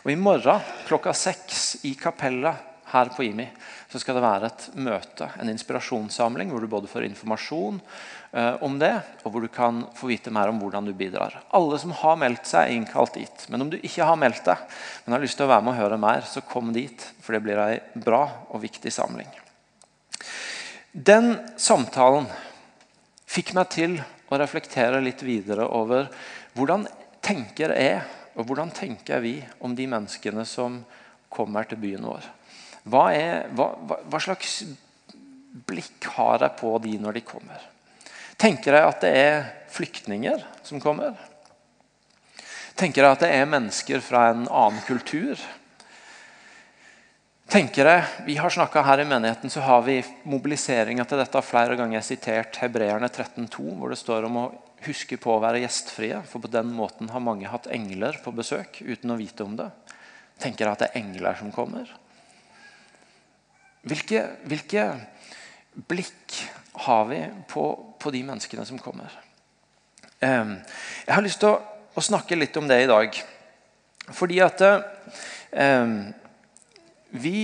Og 0.06 0.14
I 0.14 0.18
morgen 0.18 0.66
klokka 0.86 1.14
seks 1.14 1.86
i 1.90 1.96
kapellet 1.98 2.66
her 2.88 3.10
på 3.12 3.26
IMI 3.28 3.48
så 3.92 4.00
skal 4.00 4.18
det 4.18 4.24
være 4.24 4.50
et 4.50 4.66
møte, 4.80 5.28
en 5.40 5.52
inspirasjonssamling, 5.52 6.52
hvor 6.52 6.64
du 6.64 6.70
både 6.72 6.90
får 6.92 7.08
informasjon 7.08 7.80
om 8.62 8.76
det, 8.78 8.92
og 9.24 9.32
hvor 9.32 9.42
du 9.42 9.48
kan 9.50 9.86
få 9.96 10.10
vite 10.12 10.32
mer 10.36 10.52
om 10.52 10.60
hvordan 10.60 10.86
du 10.86 10.92
bidrar. 10.98 11.38
Alle 11.56 11.78
som 11.80 11.94
har 11.96 12.18
meldt 12.20 12.50
seg, 12.50 12.68
er 12.68 12.76
innkalt 12.76 13.16
dit. 13.16 13.46
Men 13.50 13.64
om 13.64 13.70
du 13.72 13.78
ikke 13.80 14.06
har 14.06 14.20
meldt 14.20 14.44
deg, 14.46 14.76
men 15.06 15.16
har 15.16 15.24
lyst 15.24 15.40
til 15.40 15.48
å 15.48 15.52
være 15.54 15.64
med 15.64 15.74
og 15.74 15.80
høre 15.80 16.00
mer, 16.02 16.28
så 16.28 16.44
kom 16.46 16.74
dit. 16.76 17.08
For 17.24 17.38
det 17.38 17.42
blir 17.46 17.62
ei 17.64 17.80
bra 17.96 18.26
og 18.52 18.62
viktig 18.66 18.92
samling. 18.94 19.32
Den 20.92 21.38
samtalen 21.56 22.28
fikk 23.28 23.56
meg 23.58 23.72
til 23.74 23.98
å 24.28 24.40
reflektere 24.42 25.02
litt 25.04 25.24
videre 25.24 25.68
over 25.72 26.08
hvordan 26.58 26.88
tenker 27.24 27.74
jeg 27.78 28.02
og 28.38 28.46
hvordan 28.46 28.72
tenker 28.74 29.22
vi 29.24 29.40
om 29.66 29.74
de 29.76 29.88
menneskene 29.90 30.46
som 30.46 30.82
kommer 31.34 31.68
til 31.68 31.80
byen 31.82 32.06
vår. 32.06 32.26
Hva, 32.88 33.08
er, 33.12 33.48
hva, 33.58 33.72
hva, 33.84 34.20
slags 34.22 34.62
blikk 35.68 36.06
har 36.16 36.46
jeg 36.46 36.58
på 36.62 36.72
de 36.86 36.94
når 37.02 37.18
de 37.18 37.26
kommer? 37.28 37.66
Tenker 38.38 38.76
jeg 38.78 38.86
at 38.86 39.02
det 39.02 39.14
er 39.18 39.48
flyktninger 39.74 40.44
som 40.66 40.82
kommer? 40.82 41.18
Tenker 42.78 43.02
jeg 43.02 43.16
at 43.16 43.24
det 43.26 43.32
er 43.34 43.50
mennesker 43.50 44.04
fra 44.06 44.28
en 44.30 44.46
annen 44.46 44.84
kultur? 44.86 45.42
Tenker 47.48 47.88
jeg, 47.88 48.04
Vi 48.26 48.36
har 48.36 48.84
her 48.84 49.00
i 49.00 49.08
menigheten 49.08 49.50
så 49.50 49.62
har 49.62 49.82
vi 49.82 50.04
mobiliseringa 50.24 51.06
til 51.06 51.18
dette 51.18 51.42
flere 51.42 51.78
ganger 51.80 52.02
sitert 52.02 52.60
Hebreerne 52.60 53.08
13,2, 53.08 53.78
hvor 53.80 53.90
det 53.90 53.98
står 53.98 54.28
om 54.28 54.38
å 54.38 54.52
huske 54.86 55.18
på 55.18 55.32
å 55.34 55.42
være 55.42 55.64
gjestfrie. 55.64 56.22
For 56.28 56.44
på 56.44 56.52
den 56.52 56.74
måten 56.76 57.10
har 57.10 57.24
mange 57.24 57.48
hatt 57.48 57.70
engler 57.72 58.20
på 58.22 58.36
besøk 58.36 58.82
uten 58.84 59.16
å 59.16 59.18
vite 59.18 59.48
om 59.48 59.56
det. 59.58 59.72
Tenker 60.38 60.66
jeg 60.66 60.76
at 60.76 60.84
det 60.84 60.90
er 60.92 61.00
engler 61.02 61.40
som 61.40 61.54
kommer? 61.56 61.90
Hvilke, 63.88 64.26
hvilke 64.44 64.84
blikk 65.88 66.42
har 66.86 67.06
vi 67.10 67.22
på, 67.50 67.64
på, 68.00 68.12
de 68.14 68.24
menneskene 68.28 68.66
som 68.66 68.80
kommer? 68.82 69.14
Jeg 70.20 71.14
har 71.14 71.26
lyst 71.26 71.42
til 71.42 71.54
å, 71.54 71.62
å, 71.94 72.04
snakke 72.04 72.38
litt 72.38 72.58
om 72.58 72.68
det 72.70 72.82
i 72.84 72.90
dag. 72.90 73.18
Fordi 74.18 74.42
at 74.46 74.64
vi 77.12 77.40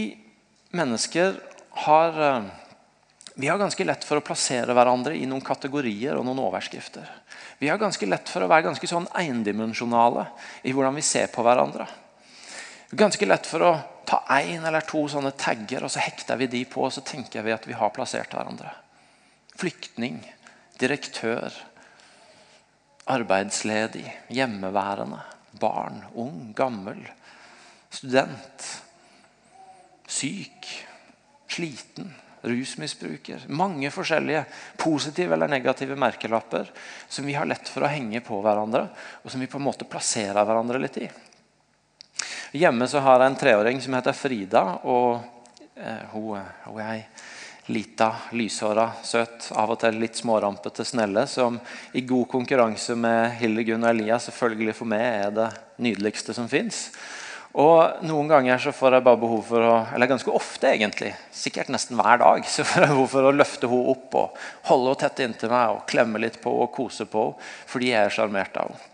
mennesker 0.73 1.37
har 1.85 2.19
vi 3.35 3.47
har 3.47 3.57
ganske 3.57 3.85
lett 3.85 4.03
for 4.05 4.19
å 4.19 4.25
plassere 4.25 4.75
hverandre 4.77 5.15
i 5.17 5.25
noen 5.25 5.41
kategorier 5.41 6.13
og 6.19 6.25
noen 6.27 6.43
overskrifter. 6.45 7.07
Vi 7.57 7.69
har 7.69 7.79
ganske 7.81 8.05
lett 8.05 8.29
for 8.29 8.45
å 8.45 8.49
være 8.51 8.67
ganske 8.67 8.89
sånn 8.89 9.07
endimensjonale 9.17 10.27
i 10.69 10.73
hvordan 10.73 10.93
vi 10.99 11.05
ser 11.05 11.31
på 11.33 11.41
hverandre. 11.45 11.87
Ganske 12.93 13.25
lett 13.25 13.49
for 13.49 13.65
å 13.65 13.71
ta 14.05 14.21
én 14.37 14.61
eller 14.61 14.85
to 14.85 15.01
sånne 15.09 15.33
tagger 15.39 15.87
og 15.87 15.89
så 15.89 16.03
hekter 16.03 16.37
vi 16.37 16.49
de 16.51 16.61
på, 16.69 16.83
og 16.85 16.93
så 16.93 17.01
tenker 17.01 17.41
vi 17.41 17.55
at 17.55 17.65
vi 17.65 17.73
har 17.77 17.93
plassert 17.95 18.35
hverandre. 18.35 18.69
Flyktning, 19.63 20.17
direktør, 20.75 21.53
arbeidsledig, 23.07 24.03
hjemmeværende. 24.27 25.21
barn, 25.59 26.01
ung, 26.15 26.49
gammel, 26.55 26.97
student, 27.89 28.65
syk, 30.07 30.67
sliten, 31.47 32.09
rusmisbruker. 32.43 33.45
Mange 33.47 33.91
forskjellige 33.91 34.43
positive 34.77 35.37
eller 35.37 35.47
negative 35.47 35.95
merkelapper 35.95 36.71
som 37.07 37.23
vi 37.25 37.37
har 37.37 37.47
lett 37.47 37.69
for 37.69 37.85
å 37.85 37.93
henge 37.93 38.19
på 38.19 38.41
hverandre, 38.43 38.89
og 39.23 39.31
som 39.31 39.39
vi 39.39 39.47
på 39.47 39.61
en 39.61 39.67
måte 39.69 39.87
plasserer 39.87 40.43
hverandre 40.43 40.81
litt 40.83 40.99
i. 41.05 41.07
Hjemme 42.59 42.89
så 42.91 42.99
har 42.99 43.21
jeg 43.21 43.31
en 43.31 43.39
treåring 43.45 43.79
som 43.79 43.95
heter 43.95 44.17
Frida. 44.17 44.65
og 44.83 45.23
eh, 45.77 46.03
hun, 46.11 46.43
hun 46.65 46.83
ei 46.83 47.05
lita, 47.71 48.09
lyshåra, 48.35 48.89
søt, 49.03 49.47
av 49.55 49.71
og 49.71 49.79
til 49.79 49.99
litt 50.01 50.19
smårampete 50.19 50.83
snelle, 50.87 51.25
som 51.31 51.59
i 51.95 52.03
god 52.07 52.27
konkurranse 52.31 52.95
med 52.99 53.37
Hildegunn 53.39 53.85
og 53.85 53.93
Elias 53.93 54.27
selvfølgelig 54.27 54.75
for 54.75 54.91
meg 54.91 55.03
er 55.03 55.35
det 55.37 55.49
nydeligste 55.83 56.35
som 56.35 56.49
fins. 56.51 56.89
Og 57.53 58.01
Noen 58.07 58.31
ganger 58.31 58.57
så 58.57 58.73
får 58.73 58.97
jeg 58.97 59.05
bare 59.05 59.21
behov 59.21 59.43
for 59.45 59.61
å 59.61 59.73
eller 59.93 60.09
ganske 60.09 60.33
ofte 60.33 60.71
egentlig, 60.71 61.11
sikkert 61.31 61.69
nesten 61.71 61.99
hver 61.99 62.17
dag, 62.19 62.47
så 62.49 62.65
får 62.65 62.87
jeg 62.87 62.95
behov 62.95 63.11
for 63.11 63.29
å 63.29 63.35
løfte 63.35 63.69
henne 63.69 63.93
opp 63.93 64.17
og 64.17 64.41
holde 64.71 64.89
henne 64.89 65.01
tett 65.03 65.23
inntil 65.27 65.53
meg 65.53 65.75
og 65.75 65.85
klemme 65.89 66.21
litt 66.23 66.41
på 66.41 66.53
og 66.63 66.73
kose 66.73 67.05
på 67.09 67.27
henne 67.29 67.51
fordi 67.69 67.93
jeg 67.93 68.09
er 68.09 68.15
sjarmert 68.17 68.57
av 68.57 68.73
henne. 68.73 68.89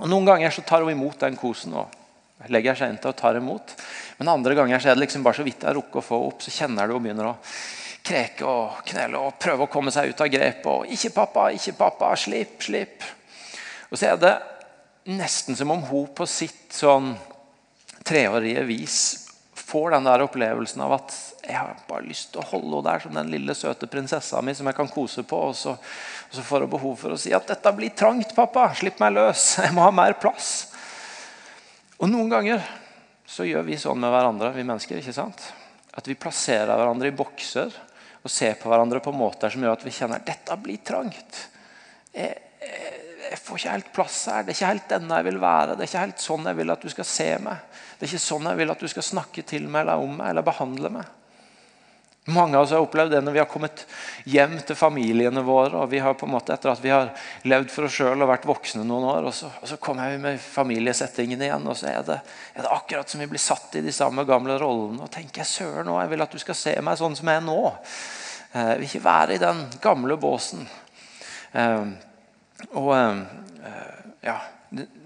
Og 0.00 0.08
Noen 0.08 0.24
ganger 0.24 0.54
så 0.54 0.64
tar 0.64 0.80
hun 0.80 0.94
imot 0.94 1.20
den 1.20 1.36
kosen 1.36 1.76
og 1.76 2.48
legger 2.48 2.78
seg 2.78 2.94
inntil 2.94 3.12
og 3.12 3.18
tar 3.18 3.36
imot. 3.36 3.74
Men 4.16 4.32
andre 4.32 4.56
ganger 4.56 4.80
så 4.80 4.88
er 4.88 4.96
det 4.96 5.04
liksom 5.04 5.26
bare 5.26 5.36
så 5.36 5.44
vidt 5.44 5.66
jeg 5.66 5.76
rukker 5.76 6.00
å 6.00 6.06
få 6.06 6.20
opp, 6.30 6.40
så 6.40 6.54
kjenner 6.54 6.88
du 6.88 6.96
hun 6.96 7.04
begynner 7.04 7.34
å 7.34 7.36
kreke 8.02 8.46
og 8.46 8.82
knele 8.88 9.20
og 9.20 9.38
prøve 9.40 9.66
å 9.66 9.72
komme 9.72 9.92
seg 9.94 10.12
ut 10.12 10.20
av 10.20 10.30
grepet. 10.32 10.66
Og 10.66 10.86
'Ikke 10.86 11.14
pappa, 11.14 11.50
ikke 11.50 11.76
pappa, 11.78 12.14
slipp, 12.16 12.60
slipp'. 12.62 13.08
Og 13.90 13.98
så 13.98 14.12
er 14.12 14.16
det 14.16 14.36
nesten 15.10 15.56
som 15.56 15.70
om 15.70 15.82
hun 15.82 16.06
på 16.14 16.26
sitt 16.28 16.72
sånn 16.72 17.16
treårige 18.04 18.64
vis 18.64 19.00
får 19.70 19.90
den 19.90 20.04
der 20.04 20.24
opplevelsen 20.24 20.82
av 20.82 20.92
at 20.96 21.14
jeg 21.44 21.56
har 21.56 21.76
bare 21.88 22.06
lyst 22.06 22.32
til 22.32 22.42
å 22.42 22.48
holde 22.50 22.70
henne 22.70 22.86
der 22.88 23.02
som 23.04 23.14
den 23.14 23.30
lille, 23.32 23.54
søte 23.54 23.88
prinsessa 23.90 24.42
mi 24.42 24.54
som 24.54 24.66
jeg 24.66 24.76
kan 24.76 24.90
kose 24.90 25.22
på. 25.26 25.38
Og 25.50 25.56
så, 25.56 25.76
og 25.76 26.34
så 26.36 26.44
får 26.46 26.66
hun 26.66 26.72
behov 26.74 26.96
for 26.98 27.14
å 27.14 27.20
si 27.20 27.32
at 27.34 27.46
'dette 27.46 27.72
blir 27.76 27.94
trangt, 27.94 28.34
pappa. 28.34 28.70
Slipp 28.74 29.00
meg 29.00 29.14
løs. 29.14 29.58
Jeg 29.64 29.74
må 29.74 29.86
ha 29.86 29.90
mer 29.94 30.18
plass'. 30.18 30.70
Og 32.00 32.08
noen 32.08 32.30
ganger 32.32 32.62
så 33.26 33.44
gjør 33.46 33.62
vi 33.66 33.78
sånn 33.78 34.00
med 34.00 34.10
hverandre, 34.10 34.52
vi 34.56 34.64
mennesker. 34.66 34.98
ikke 34.98 35.14
sant? 35.14 35.52
At 35.94 36.06
vi 36.08 36.18
plasserer 36.18 36.70
hverandre 36.70 37.10
i 37.10 37.14
bokser 37.14 37.70
og 38.20 38.32
ser 38.32 38.58
på 38.60 38.68
hverandre 38.70 39.00
på 39.04 39.12
måter 39.16 39.52
som 39.52 39.62
gjør 39.64 39.78
at 39.78 39.84
vi 39.86 39.94
kjenner 39.94 40.20
at 40.20 40.28
dette 40.28 40.56
blir 40.60 40.82
trangt. 40.84 41.44
Jeg, 42.12 42.34
jeg, 42.60 42.98
jeg, 43.30 43.38
får 43.40 43.60
ikke 43.60 43.76
helt 43.76 43.92
plass 43.96 44.18
her. 44.28 44.44
Det 44.44 44.52
er 44.52 44.58
ikke 44.58 44.72
helt 44.74 44.90
denne 44.92 45.20
jeg 45.20 45.28
vil 45.30 45.40
være. 45.40 45.76
Det 45.76 45.86
er 45.86 45.92
ikke 45.92 46.04
helt 46.04 46.26
sånn 46.26 46.50
jeg 46.50 46.58
vil 46.60 46.74
at 46.74 46.84
du 46.84 46.92
skal 46.92 47.08
se 47.08 47.30
meg. 47.46 47.64
Det 47.96 48.04
er 48.04 48.12
ikke 48.12 48.26
sånn 48.26 48.50
jeg 48.50 48.60
vil 48.60 48.74
at 48.74 48.84
du 48.84 48.90
skal 48.92 49.06
snakke 49.06 49.46
til 49.48 49.70
meg 49.70 49.86
eller 49.86 50.04
om 50.04 50.20
meg 50.20 50.34
eller 50.34 50.46
behandle 50.46 50.92
meg. 51.00 51.16
Mange 52.28 52.56
av 52.56 52.62
oss 52.62 52.70
har 52.70 52.82
opplevd 52.84 53.14
det 53.14 53.20
når 53.24 53.32
vi 53.32 53.40
har 53.40 53.48
kommet 53.48 53.86
hjem 54.28 54.58
til 54.66 54.76
familiene 54.76 55.40
våre. 55.42 55.78
og 55.80 55.88
vi 55.88 56.02
har 56.04 56.14
på 56.14 56.26
en 56.26 56.34
måte 56.34 56.52
Etter 56.52 56.70
at 56.70 56.82
vi 56.82 56.92
har 56.92 57.08
levd 57.48 57.70
for 57.72 57.88
oss 57.88 57.96
sjøl 57.96 58.20
og 58.20 58.28
vært 58.28 58.44
voksne 58.46 58.84
noen 58.84 59.06
år, 59.08 59.28
og 59.30 59.34
så, 59.34 59.48
og 59.48 59.68
så 59.68 59.78
kommer 59.80 60.12
vi 60.12 60.18
med 60.20 60.40
familiesettingen 60.40 61.40
igjen. 61.40 61.66
og 61.66 61.76
så 61.80 61.88
er 61.88 62.04
det, 62.04 62.18
er 62.54 62.66
det, 62.66 62.74
akkurat 62.76 63.08
som 63.08 63.24
vi 63.24 63.30
blir 63.30 63.40
satt 63.40 63.80
i 63.80 63.84
de 63.86 63.92
samme 63.92 64.26
gamle 64.28 64.58
rollene. 64.60 65.02
og 65.02 65.10
tenker 65.10 65.40
jeg 65.40 65.52
søren 65.54 65.88
nå, 65.88 65.96
jeg 66.02 66.12
vil 66.12 66.26
at 66.26 66.36
du 66.36 66.42
skal 66.44 66.60
se 66.60 66.76
meg 66.84 67.00
sånn 67.00 67.16
som 67.16 67.32
jeg 67.32 67.40
er 67.40 67.46
nå. 67.48 67.60
Eh, 68.52 68.68
jeg 68.68 68.78
vil 68.78 68.88
ikke 68.88 69.04
være 69.08 69.34
i 69.34 69.42
den 69.42 69.66
gamle 69.80 70.20
båsen. 70.20 70.68
Eh, 71.56 71.84
og 72.76 72.90
eh, 72.96 73.20
ja, 74.26 74.40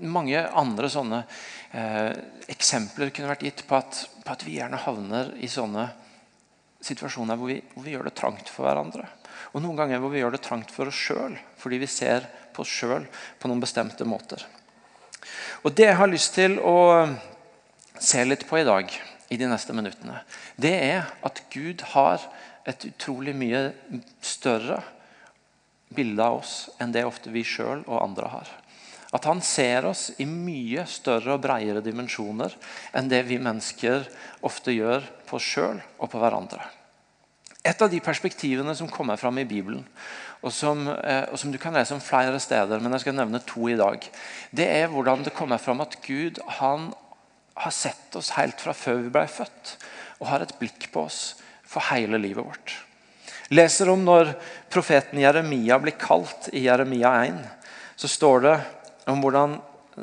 mange 0.03 0.49
andre 0.51 0.91
sånne 0.91 1.25
eksempler 2.53 3.11
kunne 3.11 3.31
vært 3.33 3.43
gitt 3.43 3.63
på 3.67 3.75
at, 3.75 3.97
på 4.23 4.31
at 4.31 4.43
vi 4.47 4.59
gjerne 4.61 4.79
havner 4.79 5.33
i 5.43 5.49
sånne 5.51 5.89
situasjoner 6.85 7.39
hvor 7.39 7.51
vi, 7.51 7.61
hvor 7.75 7.87
vi, 7.87 7.95
gjør 7.95 8.09
det 8.09 8.17
trangt 8.19 8.51
for 8.53 8.67
hverandre. 8.67 9.07
Og 9.55 9.63
noen 9.65 9.79
ganger 9.79 10.03
hvor 10.03 10.13
vi 10.13 10.21
gjør 10.23 10.37
det 10.37 10.45
trangt 10.45 10.73
for 10.75 10.91
oss 10.91 10.99
sjøl 10.99 11.39
fordi 11.61 11.81
vi 11.83 11.91
ser 11.91 12.29
på 12.55 12.65
oss 12.65 12.73
sjøl 12.73 13.07
på 13.41 13.51
noen 13.51 13.63
bestemte 13.63 14.07
måter. 14.09 14.45
Og 15.65 15.73
Det 15.73 15.89
jeg 15.89 15.99
har 15.99 16.11
lyst 16.11 16.35
til 16.37 16.59
å 16.61 16.77
se 17.99 18.25
litt 18.27 18.45
på 18.49 18.61
i 18.61 18.67
dag, 18.67 18.91
i 19.33 19.39
de 19.41 19.47
neste 19.49 19.73
minuttene, 19.73 20.19
det 20.61 20.75
er 20.75 21.07
at 21.25 21.41
Gud 21.51 21.81
har 21.95 22.21
et 22.69 22.85
utrolig 22.87 23.33
mye 23.37 23.71
større 24.23 24.83
bilde 25.95 26.23
av 26.23 26.43
oss 26.43 26.55
enn 26.83 26.93
det 26.93 27.07
ofte 27.09 27.33
vi 27.33 27.45
sjøl 27.47 27.83
og 27.87 28.03
andre 28.03 28.29
har. 28.33 28.51
At 29.15 29.29
han 29.31 29.43
ser 29.45 29.87
oss 29.87 30.09
i 30.19 30.27
mye 30.27 30.87
større 30.91 31.37
og 31.37 31.45
bredere 31.45 31.85
dimensjoner 31.85 32.55
enn 32.97 33.11
det 33.11 33.23
vi 33.29 33.39
mennesker 33.39 34.09
ofte 34.47 34.75
gjør 34.75 35.07
på 35.29 35.39
oss 35.39 35.53
sjøl 35.55 35.79
og 35.99 36.11
på 36.11 36.23
hverandre. 36.23 36.65
Et 37.65 37.81
av 37.81 37.89
de 37.89 38.01
perspektivene 38.05 38.75
som 38.77 38.91
kommer 38.93 39.17
fram 39.17 39.39
i 39.41 39.47
Bibelen, 39.49 39.87
og 40.45 40.53
som, 40.53 40.83
eh, 40.89 41.25
og 41.33 41.39
som, 41.41 41.53
du 41.53 41.57
kan 41.59 41.73
lese 41.73 41.95
om 41.97 42.03
flere 42.03 42.37
steder, 42.43 42.83
men 42.83 42.93
jeg 42.93 43.07
skal 43.07 43.17
nevne 43.17 43.41
to 43.41 43.71
i 43.71 43.79
dag, 43.79 44.05
det 44.53 44.67
er 44.69 44.91
hvordan 44.93 45.25
det 45.25 45.33
kommer 45.33 45.63
fram 45.63 45.81
at 45.81 45.97
Gud 46.05 46.43
han 46.59 46.91
har 47.57 47.73
sett 47.73 48.19
oss 48.19 48.35
helt 48.37 48.61
fra 48.61 48.75
før 48.77 49.01
vi 49.07 49.15
ble 49.15 49.25
født, 49.31 49.77
og 50.21 50.29
har 50.29 50.45
et 50.45 50.53
blikk 50.61 50.91
på 50.93 51.07
oss 51.07 51.21
for 51.65 51.87
hele 51.89 52.21
livet 52.21 52.45
vårt. 52.45 52.75
Leser 53.55 53.89
om 53.93 54.05
når 54.05 54.35
profeten 54.73 55.21
Jeremia 55.23 55.79
blir 55.81 55.97
kalt 56.01 56.51
i 56.53 56.67
Jeremia 56.67 57.15
1, 57.25 57.41
så 57.97 58.11
står 58.11 58.45
det 58.45 58.57
om 59.11 59.21
hvordan 59.23 59.59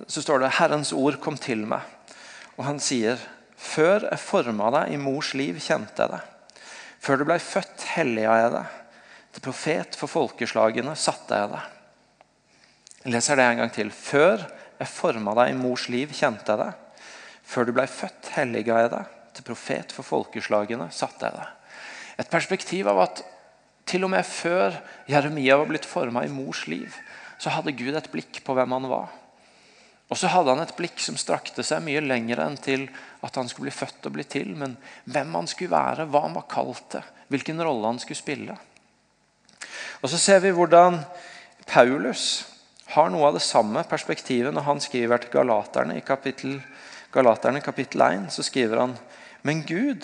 så 0.07 0.21
står 0.23 0.43
det 0.43 0.55
Herrens 0.59 0.93
ord 0.95 1.17
kom 1.23 1.37
til 1.39 1.65
meg. 1.67 1.83
Og 2.57 2.65
han 2.67 2.79
sier, 2.83 3.19
før 3.57 4.07
jeg 4.07 4.21
forma 4.21 4.69
deg 4.77 4.93
i 4.93 4.99
mors 5.01 5.33
liv, 5.37 5.59
kjente 5.61 6.03
jeg 6.03 6.13
deg. 6.13 6.63
Før 7.01 7.17
du 7.17 7.25
blei 7.27 7.39
født, 7.41 7.85
helliga 7.95 8.37
jeg 8.43 8.53
deg. 8.55 8.77
Til 9.31 9.45
profet 9.47 9.97
for 9.97 10.11
folkeslagene 10.11 10.93
satte 10.99 11.37
jeg 11.37 11.51
deg. 11.53 11.77
Jeg 13.01 13.15
leser 13.15 13.39
det 13.39 13.47
en 13.47 13.63
gang 13.63 13.73
til. 13.73 13.89
Før 13.95 14.43
jeg 14.77 14.91
forma 14.91 15.33
deg 15.41 15.53
i 15.53 15.57
mors 15.57 15.87
liv, 15.89 16.13
kjente 16.13 16.53
jeg 16.53 16.61
deg. 16.61 17.05
Før 17.51 17.67
du 17.67 17.73
blei 17.75 17.87
født, 17.89 18.31
helliga 18.37 18.77
jeg 18.83 18.93
deg. 18.93 19.17
Til 19.35 19.47
profet 19.47 19.95
for 19.95 20.05
folkeslagene 20.05 20.91
satte 20.93 21.27
jeg 21.27 21.39
deg. 21.39 21.77
Et 22.21 22.29
perspektiv 22.29 22.89
av 22.91 23.01
at 23.07 23.23
til 23.89 24.05
og 24.05 24.11
med 24.13 24.27
før 24.27 24.75
Jeremia 25.09 25.57
var 25.57 25.67
blitt 25.71 25.87
forma 25.89 26.21
i 26.23 26.31
mors 26.31 26.67
liv, 26.69 26.93
så 27.41 27.49
hadde 27.49 27.73
Gud 27.73 27.95
et 27.97 28.11
blikk 28.13 28.43
på 28.45 28.53
hvem 28.53 28.77
han 28.77 28.85
var. 28.91 29.09
Og 30.11 30.19
så 30.19 30.29
hadde 30.29 30.51
han 30.51 30.61
et 30.61 30.75
blikk 30.77 30.99
som 31.01 31.17
strakte 31.17 31.63
seg 31.65 31.81
mye 31.85 32.03
lenger 32.03 32.41
enn 32.43 32.57
til 32.59 32.83
at 33.23 33.37
han 33.39 33.47
skulle 33.49 33.69
bli 33.69 33.79
født 33.79 34.09
og 34.09 34.15
bli 34.17 34.25
til, 34.27 34.51
men 34.59 34.75
hvem 35.09 35.33
han 35.39 35.47
skulle 35.49 35.71
være, 35.71 36.09
hva 36.11 36.25
han 36.27 36.35
var 36.35 36.49
kalt 36.51 36.83
til, 36.91 37.05
hvilken 37.31 37.63
rolle 37.63 37.93
han 37.93 38.01
skulle 38.03 38.19
spille. 38.19 38.57
Og 40.01 40.09
Så 40.09 40.19
ser 40.19 40.41
vi 40.43 40.51
hvordan 40.53 40.99
Paulus 41.65 42.45
har 42.91 43.09
noe 43.09 43.29
av 43.29 43.37
det 43.37 43.45
samme 43.45 43.85
perspektivet 43.87 44.53
når 44.53 44.67
han 44.67 44.81
skriver 44.83 45.21
til 45.21 45.31
Galaterne 45.31 45.97
i 45.97 46.05
kapittel, 46.05 46.59
Galaterne 47.13 47.61
kapittel 47.63 48.03
1. 48.03 48.31
Så 48.35 48.43
skriver 48.43 48.83
han 48.83 48.97
Men 49.41 49.63
Gud, 49.63 50.03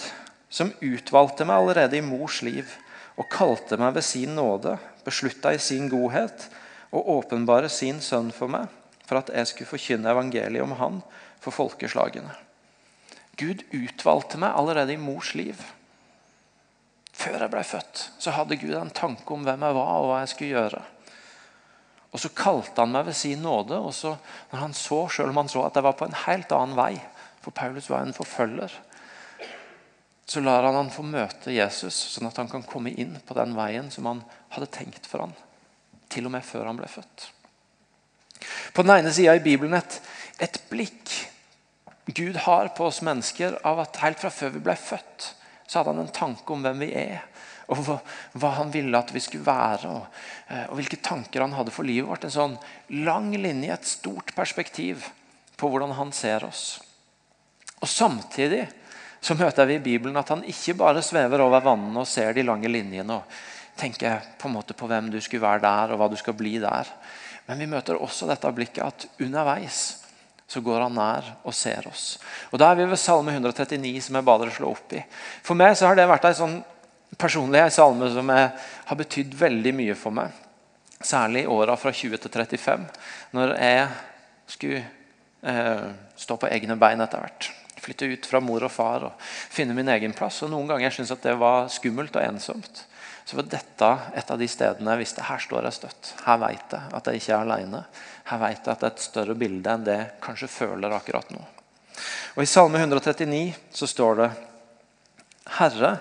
som 0.50 0.72
utvalgte 0.82 1.46
meg 1.46 1.60
allerede 1.60 1.98
i 1.98 2.06
mors 2.06 2.42
liv 2.42 2.70
og 3.18 3.28
kalte 3.30 3.78
meg 3.78 3.98
ved 3.98 4.06
sin 4.06 4.38
nåde, 4.38 4.78
beslutta 5.04 5.52
i 5.52 5.60
sin 5.60 5.90
godhet 5.90 6.48
og 6.92 7.10
åpenbare 7.18 7.70
sin 7.72 8.02
sønn 8.04 8.32
for 8.36 8.52
meg, 8.52 8.68
for 9.08 9.20
at 9.20 9.32
jeg 9.34 9.50
skulle 9.50 9.72
forkynne 9.72 10.12
evangeliet 10.12 10.64
om 10.64 10.76
han 10.80 11.00
for 11.44 11.56
folkeslagene. 11.56 12.34
Gud 13.38 13.64
utvalgte 13.76 14.40
meg 14.42 14.56
allerede 14.58 14.96
i 14.96 15.02
mors 15.02 15.34
liv. 15.38 15.60
Før 17.18 17.44
jeg 17.44 17.54
ble 17.54 17.64
født, 17.66 18.04
så 18.22 18.34
hadde 18.34 18.60
Gud 18.62 18.76
en 18.78 18.94
tanke 18.94 19.34
om 19.34 19.46
hvem 19.46 19.66
jeg 19.68 19.78
var 19.78 19.94
og 20.02 20.10
hva 20.10 20.22
jeg 20.24 20.34
skulle 20.34 20.56
gjøre. 20.56 20.84
Og 22.16 22.22
Så 22.24 22.32
kalte 22.34 22.82
han 22.82 22.94
meg 22.94 23.06
ved 23.06 23.18
sin 23.20 23.44
nåde. 23.44 23.78
og 23.78 23.94
så, 23.94 24.16
når 24.52 24.60
han 24.60 24.74
så, 24.74 25.08
Selv 25.10 25.30
om 25.30 25.38
han 25.38 25.50
så 25.50 25.66
at 25.66 25.76
jeg 25.76 25.84
var 25.84 25.94
på 25.94 26.06
en 26.06 26.22
helt 26.26 26.52
annen 26.52 26.76
vei, 26.76 27.02
for 27.42 27.52
Paulus 27.52 27.90
var 27.90 28.02
en 28.02 28.14
forfølger, 28.14 28.72
så 30.28 30.40
lar 30.42 30.64
han 30.64 30.76
han 30.76 30.90
få 30.92 31.04
møte 31.04 31.52
Jesus, 31.52 31.94
sånn 31.94 32.28
at 32.28 32.38
han 32.38 32.50
kan 32.50 32.64
komme 32.64 32.90
inn 32.90 33.20
på 33.26 33.34
den 33.34 33.56
veien 33.56 33.92
som 33.92 34.06
han 34.06 34.24
hadde 34.50 34.68
tenkt 34.68 35.06
for 35.08 35.24
han 35.24 35.36
til 36.12 36.28
og 36.28 36.34
med 36.34 36.46
før 36.46 36.70
han 36.70 36.80
ble 36.80 36.90
født. 36.92 37.30
På 38.74 38.86
den 38.86 39.00
ene 39.00 39.14
sida 39.14 39.34
i 39.36 39.44
Bibelen 39.44 39.78
et, 39.78 40.00
et 40.44 40.62
blikk 40.70 41.16
Gud 42.08 42.38
har 42.46 42.70
på 42.72 42.86
oss 42.88 43.02
mennesker 43.04 43.58
av 43.68 43.82
at 43.84 44.00
helt 44.00 44.22
fra 44.22 44.30
før 44.32 44.54
vi 44.54 44.62
ble 44.64 44.78
født, 44.80 45.26
så 45.68 45.80
hadde 45.80 45.92
han 45.92 46.06
en 46.06 46.14
tanke 46.16 46.54
om 46.56 46.62
hvem 46.64 46.86
vi 46.86 46.94
er. 46.96 47.26
Og 47.68 47.82
hva, 47.84 48.52
han 48.56 48.72
ville 48.72 48.96
at 48.96 49.12
vi 49.12 49.20
skulle 49.20 49.44
være, 49.44 49.92
og, 49.92 50.06
eh, 50.48 50.70
og, 50.70 50.78
hvilke 50.80 51.02
tanker 51.04 51.44
han 51.44 51.56
hadde 51.58 51.74
for 51.76 51.84
livet 51.84 52.08
vårt. 52.08 52.24
En 52.24 52.32
sånn 52.32 52.56
lang 53.04 53.28
linje, 53.36 53.74
et 53.76 53.90
stort 53.90 54.32
perspektiv 54.38 55.04
på 55.60 55.68
hvordan 55.68 55.98
han 55.98 56.16
ser 56.16 56.48
oss. 56.48 56.78
Og 57.82 57.92
Samtidig 57.92 58.64
så 59.20 59.36
møter 59.36 59.68
vi 59.68 59.76
i 59.76 59.84
Bibelen 59.84 60.16
at 60.16 60.32
han 60.32 60.46
ikke 60.48 60.78
bare 60.80 61.04
svever 61.04 61.44
over 61.44 61.66
vannene 61.66 62.06
og 62.06 62.08
ser 62.08 62.32
de 62.38 62.48
lange 62.48 62.72
linjene. 62.72 63.20
og 63.20 63.57
tenke 63.78 64.18
på 64.42 64.50
på 64.50 64.88
hvem 64.90 65.12
du 65.12 65.22
skulle 65.22 65.46
være 65.46 65.64
der, 65.64 65.94
og 65.94 66.02
hva 66.02 66.10
du 66.10 66.18
skal 66.18 66.34
bli 66.34 66.58
der. 66.60 66.90
Men 67.48 67.60
vi 67.60 67.70
møter 67.70 67.96
også 67.96 68.28
dette 68.28 68.52
blikket 68.52 68.84
at 68.84 69.08
underveis 69.22 70.04
så 70.48 70.62
går 70.64 70.86
han 70.86 70.96
nær 70.96 71.28
og 71.44 71.54
ser 71.56 71.88
oss. 71.90 72.18
Og 72.52 72.60
Da 72.60 72.72
er 72.72 72.80
vi 72.80 72.88
ved 72.88 73.00
Salme 73.00 73.34
139, 73.36 74.02
som 74.02 74.16
jeg 74.16 74.26
ba 74.26 74.38
dere 74.40 74.56
slå 74.56 74.72
opp 74.72 74.94
i. 74.96 75.04
For 75.44 75.60
meg 75.60 75.76
så 75.76 75.90
har 75.90 75.96
det 75.96 76.08
vært 76.08 76.30
en 76.30 76.38
sånn 76.40 76.58
personlig 77.20 77.66
salme 77.76 78.10
som 78.14 78.30
har 78.32 79.00
betydd 79.00 79.36
veldig 79.36 79.74
mye 79.76 79.96
for 80.00 80.16
meg. 80.16 80.32
Særlig 81.04 81.44
i 81.44 81.52
åra 81.52 81.76
fra 81.78 81.92
20 81.94 82.18
til 82.24 82.32
35, 82.32 82.88
når 83.36 83.54
jeg 83.60 83.88
skulle 84.48 84.84
eh, 85.44 85.88
stå 86.16 86.40
på 86.40 86.50
egne 86.50 86.80
bein 86.80 87.04
etter 87.04 87.22
hvert. 87.22 87.52
Flytte 87.84 88.10
ut 88.10 88.26
fra 88.26 88.42
mor 88.42 88.64
og 88.66 88.74
far 88.74 89.06
og 89.12 89.20
finne 89.22 89.76
min 89.78 89.92
egen 89.94 90.16
plass. 90.16 90.42
Og 90.44 90.52
Noen 90.52 90.72
ganger 90.72 90.96
syntes 90.96 91.12
jeg 91.12 91.20
at 91.20 91.28
det 91.28 91.36
var 91.40 91.68
skummelt 91.72 92.16
og 92.16 92.24
ensomt. 92.24 92.86
Så 93.28 93.36
var 93.36 93.44
dette 93.52 93.88
et 94.16 94.30
av 94.32 94.40
de 94.40 94.48
stedene 94.48 94.94
jeg 94.94 95.02
visste 95.02 95.26
her 95.28 95.42
står 95.44 95.66
jeg 95.68 95.76
støtt. 95.76 96.12
Her 96.24 96.38
vet 96.46 96.76
jeg 96.78 96.94
at 96.96 97.10
jeg 97.10 97.20
ikke 97.20 97.34
er 97.36 97.42
alene. 97.44 97.82
Her 98.30 98.40
vet 98.40 98.62
jeg 98.62 98.72
at 98.72 98.80
det 98.80 98.88
er 98.88 98.94
et 98.94 99.04
større 99.04 99.36
bilde 99.36 99.74
enn 99.74 99.84
det 99.84 99.98
jeg 99.98 100.14
kanskje 100.24 100.48
føler 100.54 100.96
akkurat 100.96 101.34
nå. 101.36 101.42
Og 102.38 102.46
I 102.46 102.48
Salme 102.48 102.80
139 102.80 103.52
så 103.76 103.90
står 103.92 104.22
det 104.22 104.30
Herre, 105.58 105.92